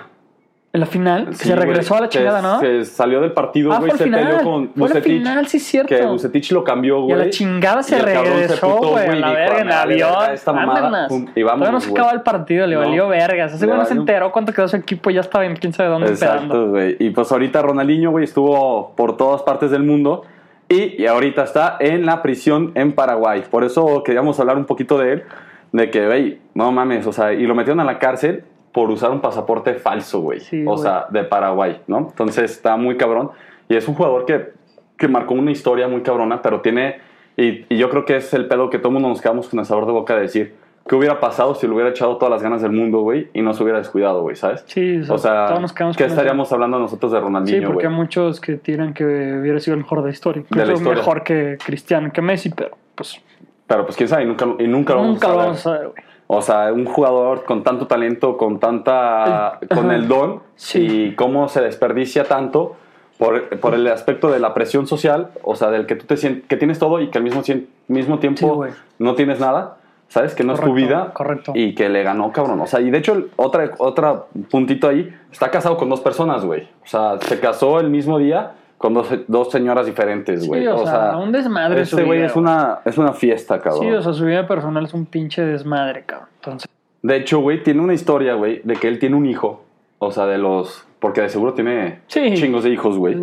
En 0.72 0.82
la 0.82 0.86
final, 0.86 1.30
que 1.30 1.34
Sí, 1.34 1.47
se 1.47 1.55
regresó 1.55 1.95
güey, 1.95 1.97
a 1.97 2.01
la 2.03 2.09
chingada, 2.09 2.41
¿no? 2.43 2.59
Se 2.59 2.86
salió 2.86 3.22
del 3.22 3.32
partido, 3.32 3.74
Ah, 3.74 3.80
güey, 3.80 3.89
fue 3.89 3.97
se 3.97 4.03
final. 4.03 4.22
peleó 4.28 4.43
con 4.43 4.67
Fue 4.70 4.88
la 4.88 4.93
Bucetich. 4.93 5.17
final, 5.17 5.47
sí, 5.47 5.59
cierto. 5.59 5.95
Que 5.95 6.05
Bucetich 6.05 6.51
lo 6.51 6.63
cambió, 6.63 6.99
Y 6.99 7.01
güey. 7.01 7.13
a 7.13 7.17
la 7.26 7.30
chingada 7.32 7.82
se 7.82 7.97
y 7.97 8.01
regresó, 8.01 8.78
güey, 8.78 9.07
a 9.09 9.15
y 9.15 9.20
la 9.20 9.32
verga, 9.32 9.53
en 9.55 9.59
el 9.61 9.65
"Me 9.65 9.74
vale 9.74 9.93
avión. 10.03 10.32
esta 10.34 10.53
mamada", 10.53 11.07
pum, 11.07 11.26
y 11.36 11.41
vámonos, 11.41 11.59
Todavía 11.59 11.72
no 11.72 11.80
se 11.80 11.91
acaba 11.91 12.11
el 12.11 12.22
partido, 12.22 12.67
le 12.67 12.76
No. 12.76 12.82
valió 12.82 13.07
vergas. 13.07 13.51
Ese 13.51 13.65
güey 13.65 13.80
no 13.80 13.86
se 13.86 13.95
enteró 13.95 14.32
cuánto 14.32 14.53
quedó 14.53 14.67
su 14.67 14.76
equipo, 14.76 15.09
ya 15.09 15.22
estaba 15.22 15.43
en 15.47 15.55
quién 15.55 15.74
sabe 15.74 15.89
dónde 15.89 16.11
esperando. 16.11 16.43
Exacto, 16.43 16.70
güey. 16.70 16.97
Y 16.99 17.09
pues 17.09 17.32
ahorita 17.32 17.63
Ronaldinho, 17.63 18.11
güey, 18.11 18.26
estuvo 18.26 18.93
por 18.95 19.17
todas 19.17 19.41
partes 19.41 19.72
del 19.72 19.82
mundo 19.82 20.22
y, 20.67 21.01
y 21.01 21.07
ahorita 21.07 21.45
está 21.45 21.78
en 21.80 22.05
la 22.05 22.22
prisión 22.22 22.74
en 22.76 22.91
Paraguay. 22.91 23.41
Por 23.49 23.63
eso 23.63 24.03
queríamos 24.03 24.39
hablar 24.39 24.55
un 24.57 24.65
poquito 24.65 24.99
de 24.99 25.13
él, 25.13 25.24
de 25.72 25.89
que, 25.89 26.05
güey, 26.05 26.38
no 26.53 26.72
mames, 26.72 27.07
o 27.07 27.11
sea, 27.11 27.34
y 27.34 27.47
lo 27.47 27.55
metieron 27.55 27.80
a 27.80 27.84
la 27.86 27.97
cárcel 27.97 28.43
por 28.80 28.90
usar 28.92 29.12
un 29.12 29.20
pasaporte 29.20 29.74
falso, 29.74 30.22
güey. 30.22 30.40
Sí, 30.40 30.62
o 30.66 30.72
güey. 30.72 30.78
sea, 30.80 31.08
de 31.10 31.24
Paraguay, 31.26 31.82
¿no? 31.88 31.98
Entonces 32.10 32.50
está 32.52 32.78
muy 32.78 32.96
cabrón. 32.96 33.32
Y 33.68 33.76
es 33.76 33.86
un 33.90 33.96
jugador 33.96 34.24
que, 34.26 34.54
que 34.98 35.10
marcó 35.10 35.34
una 35.34 35.52
historia 35.52 35.90
muy 35.90 36.02
cabrona, 36.02 36.42
pero 36.42 36.62
tiene, 36.62 37.00
y, 37.36 37.66
y 37.68 37.78
yo 37.78 37.90
creo 37.90 38.06
que 38.06 38.16
es 38.16 38.34
el 38.34 38.48
pedo 38.48 38.70
que 38.70 38.80
todo 38.80 38.92
mundo 38.92 39.10
nos 39.10 39.20
quedamos 39.22 39.50
con 39.50 39.60
el 39.60 39.66
sabor 39.66 39.86
de 39.86 39.92
boca 39.92 40.16
de 40.16 40.22
decir, 40.22 40.56
¿qué 40.88 40.96
hubiera 40.96 41.20
pasado 41.20 41.56
si 41.56 41.68
le 41.68 41.74
hubiera 41.74 41.90
echado 41.90 42.16
todas 42.16 42.32
las 42.32 42.42
ganas 42.42 42.62
del 42.62 42.72
mundo, 42.72 43.02
güey, 43.02 43.28
y 43.34 43.42
no 43.42 43.54
se 43.54 43.62
hubiera 43.64 43.80
descuidado, 43.80 44.22
güey, 44.22 44.38
¿sabes? 44.38 44.64
Sí, 44.66 45.02
O 45.10 45.18
sea, 45.18 45.48
todos 45.48 45.60
nos 45.62 45.74
quedamos 45.74 45.98
¿qué 45.98 46.04
con 46.06 46.12
eso. 46.12 46.16
estaríamos 46.16 46.52
hablando 46.54 46.80
nosotros 46.80 47.12
de 47.12 47.18
Sí, 47.20 47.24
Ronaldinho, 47.26 47.68
porque 47.68 47.86
güey? 47.86 47.94
hay 47.94 48.00
muchos 48.02 48.40
que 48.40 48.56
tiran 48.56 48.94
que 48.94 49.04
hubiera 49.04 49.60
sido 49.60 49.76
el 49.76 49.82
mejor 49.82 50.00
de 50.00 50.06
la 50.06 50.12
historia. 50.12 50.44
De 50.50 50.56
la 50.56 50.62
Incluso 50.64 50.78
historia. 50.82 50.98
mejor 51.00 51.24
que 51.24 51.58
Cristiano, 51.66 52.12
que 52.14 52.22
Messi, 52.22 52.50
pero 52.50 52.78
pues 52.96 53.22
Pero 53.68 53.84
pues 53.86 53.98
quién 53.98 54.08
sabe, 54.10 54.24
y 54.24 54.26
nunca, 54.26 54.46
y 54.58 54.68
nunca 54.68 54.94
lo 54.96 55.02
vamos 55.02 55.14
nunca 55.16 55.28
a 55.28 55.30
lo 55.30 55.36
saber. 55.36 55.46
vamos 55.46 55.60
a 55.60 55.62
saber, 55.64 55.88
güey. 55.90 56.04
O 56.32 56.44
sea, 56.44 56.72
un 56.72 56.86
jugador 56.86 57.44
con 57.44 57.64
tanto 57.64 57.88
talento, 57.88 58.38
con 58.38 58.60
tanta... 58.60 59.60
Con 59.74 59.92
el 59.92 60.08
don, 60.08 60.42
Sí. 60.56 60.80
y 61.10 61.16
cómo 61.16 61.50
se 61.50 61.60
desperdicia 61.60 62.26
tanto 62.26 62.76
por, 63.18 63.60
por 63.60 63.74
el 63.74 63.88
aspecto 63.88 64.30
de 64.30 64.40
la 64.40 64.54
presión 64.54 64.86
social, 64.86 65.32
o 65.42 65.56
sea, 65.56 65.72
del 65.72 65.88
que 65.88 65.96
tú 65.96 66.06
te 66.06 66.18
sientes, 66.18 66.46
que 66.48 66.56
tienes 66.56 66.78
todo 66.78 67.02
y 67.02 67.10
que 67.10 67.18
al 67.18 67.24
mismo, 67.24 67.42
mismo 67.88 68.20
tiempo 68.20 68.68
no 69.00 69.16
tienes 69.16 69.40
nada, 69.40 69.78
¿sabes? 70.08 70.36
Que 70.36 70.44
no 70.44 70.54
es 70.54 70.62
tu 70.62 70.74
vida. 70.74 71.14
correcto. 71.16 71.52
Y 71.56 71.74
que 71.74 71.90
le 71.90 72.04
ganó, 72.04 72.32
cabrón. 72.32 72.62
O 72.62 72.68
sea, 72.68 72.80
y 72.80 72.92
de 72.92 73.00
hecho, 73.00 73.26
otra, 73.36 73.72
otra 73.80 74.26
puntito 74.52 74.88
ahí, 74.88 75.12
está 75.32 75.50
casado 75.50 75.78
con 75.78 75.90
dos 75.90 76.00
personas, 76.02 76.46
güey. 76.46 76.70
O 76.84 76.88
sea, 76.88 77.18
se 77.22 77.40
casó 77.40 77.80
el 77.80 77.90
mismo 77.90 78.20
día 78.20 78.52
con 78.80 78.94
dos, 78.94 79.10
dos 79.28 79.52
señoras 79.52 79.86
diferentes, 79.86 80.48
güey. 80.48 80.62
Sí, 80.62 80.68
o, 80.68 80.86
sea, 80.86 81.18
un 81.18 81.34
desmadre 81.34 81.82
Este 81.82 82.02
güey 82.02 82.22
es 82.24 82.36
una, 82.38 82.80
es 82.86 82.98
una 82.98 83.12
fiesta, 83.12 83.60
cabrón. 83.60 83.82
Sí, 83.84 83.92
o 83.92 84.02
sea, 84.02 84.14
su 84.14 84.26
vida 84.26 84.48
personal 84.48 84.86
es 84.86 84.94
un 84.94 85.06
pinche 85.06 85.46
desmadre, 85.46 86.06
cabrón. 86.06 86.30
Entonces, 86.36 86.70
De 87.02 87.18
hecho, 87.18 87.40
güey, 87.40 87.62
tiene 87.62 87.82
una 87.82 87.94
historia, 87.94 88.36
güey, 88.36 88.62
de 88.64 88.76
que 88.78 88.88
él 88.88 88.98
tiene 88.98 89.18
un 89.18 89.26
hijo. 89.26 89.66
O 90.00 90.12
sea, 90.12 90.26
de 90.28 90.38
los. 90.38 90.86
Porque 91.00 91.20
de 91.20 91.28
seguro 91.28 91.54
tiene 91.54 92.00
Sí. 92.08 92.34
chingos 92.36 92.64
de 92.64 92.70
hijos, 92.70 92.98
güey. 92.98 93.16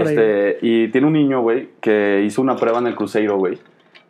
Este, 0.00 0.58
y 0.62 0.88
tiene 0.88 1.06
un 1.06 1.12
niño, 1.12 1.42
güey, 1.42 1.68
que 1.80 2.24
hizo 2.26 2.42
una 2.42 2.56
prueba 2.56 2.80
en 2.80 2.88
el 2.88 2.96
Cruzeiro, 2.96 3.36
güey. 3.36 3.58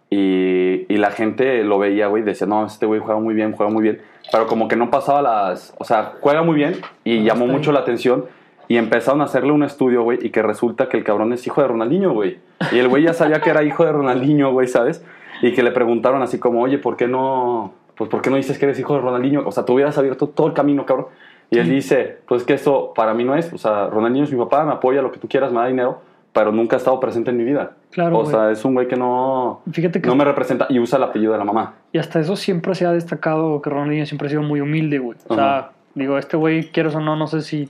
Y, 0.09 0.87
y 0.89 0.97
la 0.97 1.11
gente 1.11 1.65
lo 1.65 1.79
veía, 1.79 2.07
güey, 2.07 2.23
decía, 2.23 2.47
no, 2.47 2.65
este 2.65 2.87
güey 2.87 3.01
juega 3.01 3.21
muy 3.21 3.35
bien, 3.35 3.53
juega 3.53 3.71
muy 3.71 3.83
bien. 3.83 4.01
Pero 4.33 4.47
como 4.47 4.69
que 4.69 4.77
no 4.77 4.91
pasaba 4.91 5.21
las. 5.21 5.75
O 5.79 5.85
sea, 5.85 6.15
juega 6.21 6.43
muy 6.43 6.55
bien 6.55 6.77
y 7.05 7.19
No 7.19 7.25
llamó 7.27 7.47
mucho 7.47 7.71
ahí. 7.71 7.75
la 7.75 7.81
atención. 7.81 8.25
Y 8.69 8.77
empezaron 8.79 9.21
a 9.21 9.25
hacerle 9.25 9.53
un 9.53 9.63
estudio, 9.63 10.03
güey, 10.03 10.19
y 10.23 10.31
que 10.31 10.43
resulta 10.43 10.89
que 10.89 10.97
el 10.97 11.05
cabrón 11.05 11.33
es 11.33 11.47
hijo 11.47 11.61
de 11.63 11.69
Ronaldinho, 11.69 12.13
güey. 12.13 12.39
Y 12.73 12.79
el 12.79 12.89
güey 12.89 13.05
ya 13.05 13.13
sabía 13.13 13.41
que 13.41 13.51
era 13.51 13.63
hijo 13.63 13.85
de 13.85 13.93
Ronaldinho, 13.93 14.51
güey, 14.53 14.67
¿sabes? 14.67 15.05
Y 15.43 15.53
que 15.53 15.63
le 15.63 15.71
preguntaron 15.71 16.23
así 16.23 16.39
como, 16.39 16.63
oye, 16.63 16.79
¿por 16.79 16.97
qué 16.97 17.07
no, 17.07 17.73
pues, 17.97 18.11
¿por 18.11 18.23
qué 18.23 18.31
no 18.31 18.37
dices 18.37 18.59
que 18.59 18.65
eres 18.65 18.79
hijo 18.81 18.95
de 18.95 19.01
Ronaldinho? 19.01 19.43
O 19.47 19.53
sea, 19.53 19.65
tú 19.65 19.75
hubieras 19.75 19.97
abierto 19.99 20.29
todo 20.29 20.49
el 20.49 20.53
camino, 20.53 20.85
cabrón. 20.85 21.07
Y 21.49 21.59
él 21.59 21.69
dice, 21.71 22.19
pues 22.27 22.43
que 22.43 22.55
eso 22.55 22.93
para 22.97 23.15
mí 23.15 23.23
no 23.23 23.37
es, 23.37 23.53
o 23.53 23.59
sea, 23.59 23.87
Ronaldinho 23.87 24.25
es 24.25 24.33
mi 24.33 24.39
papá, 24.39 24.65
me 24.65 24.73
apoya, 24.73 25.01
lo 25.01 25.13
que 25.13 25.21
tú 25.21 25.29
quieras, 25.29 25.53
me 25.53 25.61
da 25.61 25.67
dinero, 25.69 26.01
pero 26.33 26.51
nunca 26.51 26.75
ha 26.75 26.79
estado 26.79 26.99
presente 26.99 27.31
en 27.31 27.37
mi 27.37 27.45
vida. 27.45 27.73
Claro, 27.93 28.19
O 28.19 28.23
güey. 28.23 28.33
sea, 28.35 28.51
es 28.51 28.65
un 28.65 28.75
güey 28.75 28.89
que 28.89 28.97
no, 28.97 29.61
Fíjate 29.71 30.03
que 30.03 30.09
no 30.09 30.17
me 30.17 30.25
representa 30.25 30.67
y 30.69 30.81
usa 30.81 30.99
el 30.99 31.05
apellido 31.05 31.33
de 31.33 31.39
la 31.39 31.45
mamá. 31.45 31.75
Y 31.93 31.99
hasta 31.99 32.19
eso 32.19 32.35
siempre 32.35 32.75
se 32.75 32.85
ha 32.85 32.93
destacado 32.93 33.63
que 33.63 33.71
Ronaldinho 33.71 34.07
siempre 34.07 34.27
ha 34.27 34.31
sido 34.31 34.43
muy 34.43 34.61
humilde, 34.61 34.99
güey. 34.99 35.17
O 35.29 35.35
sea, 35.37 35.71
digo, 35.95 36.19
este 36.19 36.37
güey, 36.37 36.65
quieres 36.73 36.97
o 36.97 37.01
no, 37.01 37.15
no 37.15 37.29
sé 37.29 37.43
si 37.43 37.69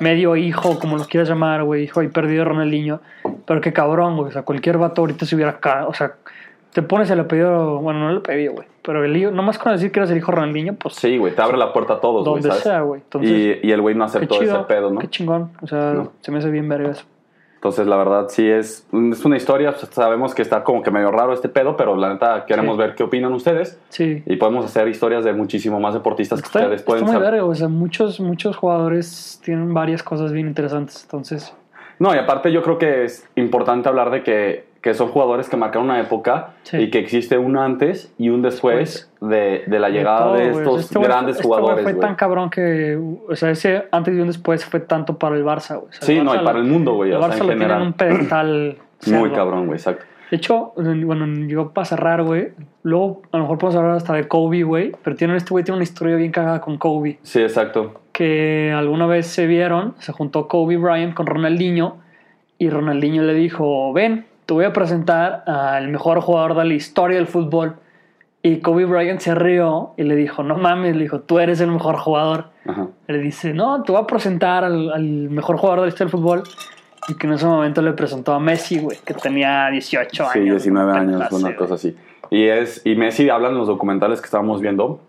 medio 0.00 0.36
hijo, 0.36 0.78
como 0.78 0.96
lo 0.96 1.04
quieras 1.04 1.28
llamar, 1.28 1.64
güey, 1.64 1.84
hijo 1.84 2.00
ahí 2.00 2.08
perdido 2.08 2.40
de 2.44 2.50
Ronaldinho. 2.50 3.00
Pero 3.46 3.60
qué 3.60 3.72
cabrón, 3.72 4.16
güey. 4.16 4.28
O 4.28 4.32
sea, 4.32 4.42
cualquier 4.42 4.78
vato 4.78 5.02
ahorita 5.02 5.26
se 5.26 5.34
hubiera. 5.36 5.58
O 5.86 5.94
sea, 5.94 6.14
te 6.72 6.82
pones 6.82 7.08
el 7.10 7.20
apellido, 7.20 7.78
bueno, 7.78 8.00
no 8.00 8.10
el 8.10 8.16
apellido, 8.18 8.54
güey. 8.54 8.66
Pero 8.82 9.04
el 9.04 9.16
hijo, 9.16 9.30
nomás 9.30 9.58
con 9.58 9.72
decir 9.72 9.90
que 9.92 10.00
eres 10.00 10.10
el 10.10 10.18
hijo 10.18 10.32
de 10.32 10.36
Ronaldinho, 10.36 10.74
pues 10.74 10.94
Sí, 10.96 11.16
güey, 11.18 11.34
te 11.34 11.40
abre 11.40 11.56
la 11.56 11.72
puerta 11.72 11.94
a 11.94 12.00
todos, 12.00 12.22
güey, 12.28 12.34
donde 12.42 12.48
¿sabes? 12.48 12.62
sea, 12.64 12.80
güey. 12.82 13.02
Y, 13.22 13.66
y 13.66 13.72
el 13.72 13.80
güey 13.80 13.94
no 13.94 14.04
aceptó 14.04 14.38
chido, 14.38 14.56
ese 14.56 14.64
pedo, 14.64 14.90
¿no? 14.90 15.00
qué 15.00 15.08
chingón. 15.08 15.52
O 15.62 15.66
sea, 15.66 15.92
No. 15.94 16.12
se 16.20 16.30
me 16.32 16.38
hace 16.38 16.50
bien 16.50 16.68
verga 16.68 16.90
eso. 16.90 17.04
Entonces, 17.64 17.86
la 17.86 17.96
verdad, 17.96 18.26
sí 18.28 18.46
es, 18.46 18.86
es 18.92 19.24
una 19.24 19.38
historia. 19.38 19.72
pues, 19.72 19.88
Sabemos 19.90 20.34
que 20.34 20.42
está 20.42 20.62
como 20.62 20.82
que 20.82 20.90
medio 20.90 21.10
raro 21.10 21.32
este 21.32 21.48
pedo, 21.48 21.78
pero 21.78 21.96
la 21.96 22.12
neta 22.12 22.44
queremos 22.44 22.76
Sí. 22.76 22.78
ver 22.82 22.94
qué 22.94 23.04
opinan 23.04 23.32
ustedes. 23.32 23.80
Sí. 23.88 24.22
Y 24.26 24.36
podemos 24.36 24.66
hacer 24.66 24.86
historias 24.86 25.24
de 25.24 25.32
muchísimo 25.32 25.80
más 25.80 25.94
deportistas 25.94 26.42
que 26.42 26.46
Está, 26.46 26.58
ustedes 26.58 26.80
está 26.80 26.86
pueden 26.86 27.04
muy 27.04 27.14
saber. 27.14 27.30
verga, 27.32 27.46
o 27.46 27.54
sea, 27.54 27.68
muchos, 27.68 28.20
muchos 28.20 28.54
jugadores 28.58 29.40
tienen 29.42 29.72
varias 29.72 30.02
cosas 30.02 30.30
bien 30.32 30.46
interesantes. 30.46 31.04
Entonces, 31.04 31.54
No, 31.98 32.14
y 32.14 32.18
aparte 32.18 32.52
yo 32.52 32.62
creo 32.62 32.76
que 32.76 33.04
es 33.04 33.26
importante 33.34 33.88
hablar 33.88 34.10
de 34.10 34.22
que, 34.22 34.66
que 34.84 34.92
son 34.92 35.08
jugadores 35.08 35.48
que 35.48 35.56
marcaron 35.56 35.86
una 35.88 35.98
época 35.98 36.50
Sí. 36.62 36.76
y 36.76 36.90
que 36.90 36.98
existe 36.98 37.38
un 37.38 37.56
antes 37.56 38.12
y 38.18 38.28
un 38.28 38.42
después 38.42 39.10
de, 39.22 39.64
de 39.66 39.78
la 39.80 39.88
llegada 39.88 40.24
todo, 40.26 40.34
de 40.34 40.50
estos 40.50 40.80
Este 40.82 40.98
grandes 41.00 41.36
este 41.36 41.46
jugadores, 41.48 41.82
fue 41.84 41.92
güey. 41.94 42.06
tan 42.06 42.14
cabrón 42.16 42.50
que, 42.50 42.98
o 43.26 43.34
sea, 43.34 43.50
ese 43.50 43.84
antes 43.90 44.14
y 44.14 44.20
un 44.20 44.26
después 44.26 44.62
fue 44.66 44.80
tanto 44.80 45.16
para 45.18 45.36
el 45.36 45.42
Barça, 45.44 45.76
güey. 45.80 45.88
O 45.88 45.92
sea, 45.92 46.02
Sí, 46.02 46.18
el 46.18 46.24
no, 46.24 46.34
y 46.34 46.38
Barça 46.38 46.44
para 46.44 46.58
el 46.58 46.66
mundo, 46.66 46.92
güey, 46.96 47.12
El 47.12 47.16
o 47.16 47.20
sea, 47.22 47.28
Barça 47.30 47.32
en 47.32 47.38
lo 47.38 47.46
tiene 47.46 47.52
en 47.54 47.60
general. 47.70 47.82
un 47.86 47.92
pedestal. 47.94 48.76
Muy 49.06 49.30
cabrón, 49.30 49.66
güey, 49.68 49.78
exacto. 49.78 50.04
De 50.30 50.36
hecho, 50.36 50.72
bueno, 50.76 51.26
yo 51.48 51.70
para 51.70 51.84
cerrar, 51.86 52.22
güey, 52.22 52.48
luego 52.82 53.22
a 53.32 53.38
lo 53.38 53.44
mejor 53.44 53.56
podemos 53.58 53.76
hablar 53.80 53.96
hasta 53.96 54.12
de 54.12 54.28
Kobe, 54.28 54.64
güey, 54.64 54.92
pero 55.02 55.16
tiene, 55.16 55.34
este 55.36 55.48
güey 55.50 55.64
tiene 55.64 55.76
una 55.76 55.84
historia 55.84 56.16
bien 56.16 56.30
cagada 56.30 56.60
con 56.60 56.76
Kobe, 56.76 57.18
Sí, 57.22 57.40
exacto. 57.40 58.00
que 58.12 58.70
alguna 58.76 59.06
vez 59.06 59.26
se 59.28 59.46
vieron, 59.46 59.94
se 59.98 60.12
juntó 60.12 60.46
Kobe 60.48 60.76
Bryant 60.76 61.14
con 61.14 61.26
Ronaldinho 61.26 61.96
y 62.58 62.68
Ronaldinho 62.68 63.22
le 63.22 63.32
dijo, 63.34 63.92
ven, 63.92 64.26
te 64.46 64.54
voy 64.54 64.64
a 64.64 64.72
presentar 64.72 65.44
al 65.46 65.88
mejor 65.88 66.20
jugador 66.20 66.54
de 66.56 66.64
la 66.64 66.74
historia 66.74 67.16
del 67.16 67.26
fútbol. 67.26 67.76
Y 68.42 68.58
Kobe 68.58 68.84
Bryant 68.84 69.20
se 69.20 69.34
rió 69.34 69.94
y 69.96 70.02
le 70.02 70.16
dijo, 70.16 70.42
no 70.42 70.56
mames, 70.56 70.94
le 70.94 71.02
dijo, 71.04 71.20
tú 71.20 71.38
eres 71.38 71.60
el 71.60 71.70
mejor 71.70 71.96
jugador. 71.96 72.50
Ajá. 72.66 72.88
Le 73.06 73.18
dice, 73.18 73.54
no, 73.54 73.82
te 73.82 73.92
voy 73.92 74.02
a 74.02 74.06
presentar 74.06 74.64
al, 74.64 74.92
al 74.92 75.02
mejor 75.30 75.56
jugador 75.56 75.80
de 75.80 75.86
la 75.86 75.88
historia 75.88 76.10
del 76.10 76.20
fútbol. 76.20 76.42
Y 77.08 77.14
que 77.14 77.26
en 77.26 77.34
ese 77.34 77.46
momento 77.46 77.80
le 77.82 77.92
presentó 77.92 78.32
a 78.32 78.40
Messi, 78.40 78.80
güey, 78.80 78.98
que 79.04 79.14
tenía 79.14 79.68
18 79.70 80.24
Sí, 80.32 80.38
años. 80.38 80.62
19 80.62 80.90
una 80.90 81.00
años, 81.00 81.16
clase, 81.16 81.34
una 81.36 81.56
cosa 81.56 81.74
así. 81.74 81.96
Y, 82.30 82.44
es, 82.44 82.82
y 82.84 82.96
Messi 82.96 83.28
habla 83.30 83.48
en 83.48 83.56
los 83.56 83.66
documentales 83.66 84.20
que 84.20 84.26
estábamos 84.26 84.60
viendo 84.60 85.00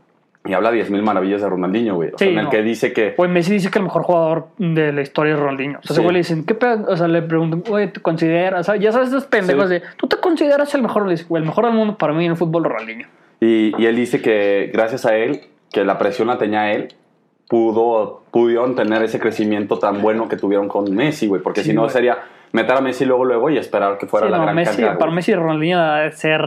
y 0.45 0.53
habla 0.53 0.71
10.000 0.71 1.01
maravillas 1.01 1.41
de 1.41 1.49
Ronaldinho, 1.49 1.95
güey. 1.95 2.11
O 2.13 2.17
sea, 2.17 2.27
en 2.27 2.37
el 2.37 2.43
no. 2.45 2.49
que 2.51 2.61
dice 2.61 2.93
que... 2.93 3.13
Güey, 3.17 3.29
Messi 3.29 3.53
dice 3.53 3.71
que 3.71 3.79
el 3.79 3.85
mejor 3.85 4.03
jugador 4.03 4.47
de 4.57 4.93
la 4.93 5.01
historia 5.01 5.33
es 5.33 5.39
Ronaldinho. 5.39 5.79
O 5.79 5.81
sea, 5.81 5.93
ese 5.93 5.95
Sí. 5.95 6.01
güey 6.01 6.13
le 6.13 6.19
dicen, 6.19 6.45
¿qué 6.45 6.53
pedo? 6.55 6.85
O 6.87 6.95
sea, 6.97 7.07
le 7.07 7.21
preguntan, 7.21 7.63
güey, 7.67 7.91
¿te 7.91 7.99
consideras? 8.01 8.69
Ya 8.79 8.91
sabes, 8.91 9.09
esos 9.09 9.25
pendejos 9.25 9.65
Sí. 9.67 9.73
de, 9.75 9.81
¿tú 9.97 10.07
te 10.07 10.17
consideras 10.17 10.73
el 10.75 10.81
mejor? 10.83 11.07
Le 11.07 11.15
el 11.15 11.43
mejor 11.43 11.65
del 11.65 11.73
mundo 11.73 11.97
para 11.97 12.13
mí 12.13 12.25
en 12.25 12.31
el 12.31 12.37
fútbol, 12.37 12.63
Ronaldinho. 12.63 13.07
Y, 13.41 13.73
y 13.81 13.85
él 13.85 13.95
dice 13.95 14.21
que 14.21 14.69
gracias 14.73 15.05
a 15.05 15.15
él, 15.15 15.41
que 15.71 15.83
la 15.83 15.97
presión 15.97 16.27
la 16.27 16.37
tenía 16.37 16.71
él, 16.71 16.89
pudo, 17.47 18.23
pudieron 18.31 18.75
tener 18.75 19.03
ese 19.03 19.19
crecimiento 19.19 19.77
tan 19.79 20.01
bueno 20.01 20.27
que 20.27 20.35
tuvieron 20.37 20.67
con 20.67 20.93
Messi, 20.93 21.27
güey. 21.27 21.41
Porque 21.41 21.63
si 21.63 21.73
no 21.73 21.87
sería 21.89 22.17
meter 22.55 22.75
a 22.77 22.81
Messi 22.81 23.05
luego, 23.05 23.25
luego 23.25 23.49
y 23.49 23.57
esperar 23.57 23.97
que 23.97 24.07
fuera 24.07 24.27
Sí, 24.27 24.31
la 24.31 24.37
no, 24.37 24.43
gran 24.43 24.55
Messi, 24.55 24.81
carga, 24.81 24.97
para. 24.97 25.11
Messi 25.11 25.35
Ronaldinho 25.35 25.79
debe 25.81 26.11
ser. 26.13 26.41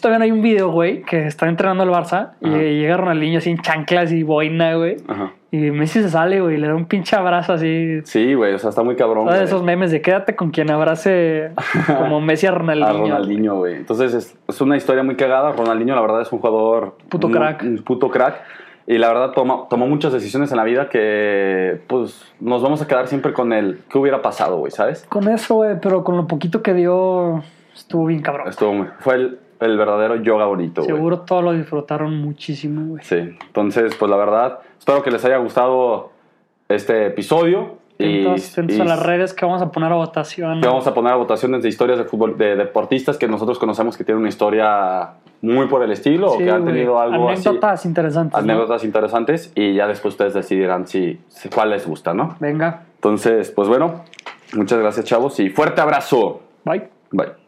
Todavía 0.00 0.18
no 0.18 0.24
hay 0.24 0.30
un 0.32 0.42
video, 0.42 0.70
güey, 0.70 1.02
que 1.02 1.26
está 1.26 1.48
entrenando 1.48 1.84
el 1.84 1.90
Barça 1.90 2.32
y 2.40 2.48
llega 2.48 2.96
Ronaldinho 2.96 3.38
así 3.38 3.50
en 3.50 3.58
chanclas 3.58 4.12
y 4.12 4.22
boina, 4.22 4.74
güey. 4.74 4.96
Ajá. 5.08 5.32
Y 5.50 5.70
Messi 5.70 6.00
se 6.02 6.08
sale, 6.08 6.40
güey, 6.40 6.56
le 6.56 6.66
da 6.68 6.74
un 6.74 6.86
pinche 6.86 7.14
abrazo 7.14 7.52
así. 7.52 8.00
Sí, 8.04 8.32
güey, 8.34 8.54
o 8.54 8.58
sea, 8.58 8.70
está 8.70 8.82
muy 8.82 8.96
cabrón. 8.96 9.24
¿Sabes 9.26 9.40
güey. 9.40 9.48
esos 9.48 9.62
memes 9.62 9.90
de 9.90 10.00
quédate 10.00 10.34
con 10.34 10.50
quien 10.50 10.70
abrace 10.70 11.50
como 11.98 12.20
Messi 12.22 12.46
a 12.46 12.52
Ronaldinho? 12.52 12.88
A 12.88 12.92
Ronaldinho, 13.18 13.56
güey. 13.56 13.74
Entonces 13.76 14.14
es, 14.14 14.38
es 14.48 14.60
una 14.62 14.76
historia 14.78 15.02
muy 15.02 15.16
cagada. 15.16 15.52
Ronaldinho, 15.52 15.94
la 15.94 16.00
verdad, 16.00 16.22
es 16.22 16.32
un 16.32 16.38
jugador. 16.38 16.96
Puto 17.10 17.28
muy- 17.28 17.36
crack. 17.36 17.62
Un 17.62 17.82
puto 17.82 18.08
crack. 18.08 18.36
Y 18.86 18.98
la 18.98 19.08
verdad, 19.08 19.30
toma- 19.32 19.68
tomó 19.70 19.86
muchas 19.86 20.12
decisiones 20.12 20.50
en 20.50 20.56
la 20.56 20.64
vida 20.64 20.88
que, 20.88 21.80
pues, 21.86 22.24
nos 22.40 22.62
vamos 22.62 22.82
a 22.82 22.86
quedar 22.88 23.06
siempre 23.06 23.32
con 23.32 23.52
el 23.52 23.80
qué 23.88 23.98
hubiera 23.98 24.22
pasado, 24.22 24.58
güey, 24.58 24.72
¿sabes? 24.72 25.04
Con 25.08 25.28
eso, 25.28 25.54
güey, 25.56 25.80
pero 25.80 26.02
con 26.02 26.16
lo 26.16 26.26
poquito 26.26 26.62
que 26.62 26.74
dio, 26.74 27.42
estuvo 27.74 28.06
bien 28.06 28.22
cabrón. 28.22 28.48
Estuvo 28.48 28.72
muy- 28.74 28.88
fue 28.98 29.14
el, 29.14 29.38
el 29.60 29.78
verdadero 29.78 30.16
yoga 30.16 30.46
bonito. 30.46 30.82
Seguro 30.82 31.20
todos 31.20 31.44
lo 31.44 31.52
disfrutaron 31.52 32.20
muchísimo, 32.20 32.86
güey. 32.88 33.04
Sí. 33.04 33.36
Entonces, 33.46 33.94
pues, 33.94 34.10
la 34.10 34.16
verdad, 34.16 34.58
espero 34.78 35.02
que 35.02 35.10
les 35.12 35.24
haya 35.24 35.36
gustado 35.36 36.10
este 36.68 37.06
episodio. 37.06 37.80
Y, 37.98 38.18
Entonces, 38.20 38.58
y 38.68 38.80
a 38.80 38.84
las 38.84 39.00
redes 39.00 39.32
que 39.32 39.44
vamos 39.44 39.62
a 39.62 39.70
poner 39.70 39.92
a 39.92 39.94
votación. 39.94 40.60
que 40.60 40.66
vamos 40.66 40.86
a 40.88 40.94
poner 40.94 41.12
a 41.12 41.16
votaciones 41.16 41.62
de 41.62 41.68
historias 41.68 41.98
de 41.98 42.04
fútbol, 42.04 42.36
de 42.36 42.56
deportistas 42.56 43.16
que 43.16 43.28
nosotros 43.28 43.60
conocemos 43.60 43.96
que 43.96 44.02
tienen 44.02 44.20
una 44.20 44.28
historia 44.28 45.10
muy 45.42 45.66
por 45.66 45.82
el 45.82 45.90
estilo 45.92 46.32
o 46.32 46.38
que 46.38 46.50
han 46.50 46.64
tenido 46.64 46.98
algo 46.98 47.28
así. 47.28 47.46
Anécdotas 47.48 47.84
interesantes. 47.84 48.32
¿no? 48.32 48.38
anécdotas 48.52 48.84
interesantes 48.84 49.52
y 49.54 49.74
ya 49.74 49.86
después 49.86 50.14
ustedes 50.14 50.34
decidirán 50.34 50.86
si, 50.86 51.20
si- 51.28 51.48
cuál 51.50 51.70
les 51.70 51.86
gusta, 51.86 52.14
¿no? 52.14 52.36
Venga, 52.40 52.84
Entonces, 52.94 53.50
pues 53.50 53.68
bueno, 53.68 54.04
muchas 54.54 54.78
gracias 54.78 55.04
chavos 55.06 55.38
y 55.40 55.50
fuerte 55.50 55.80
abrazo. 55.80 56.40
bye. 56.64 56.88
Bye. 57.10 57.41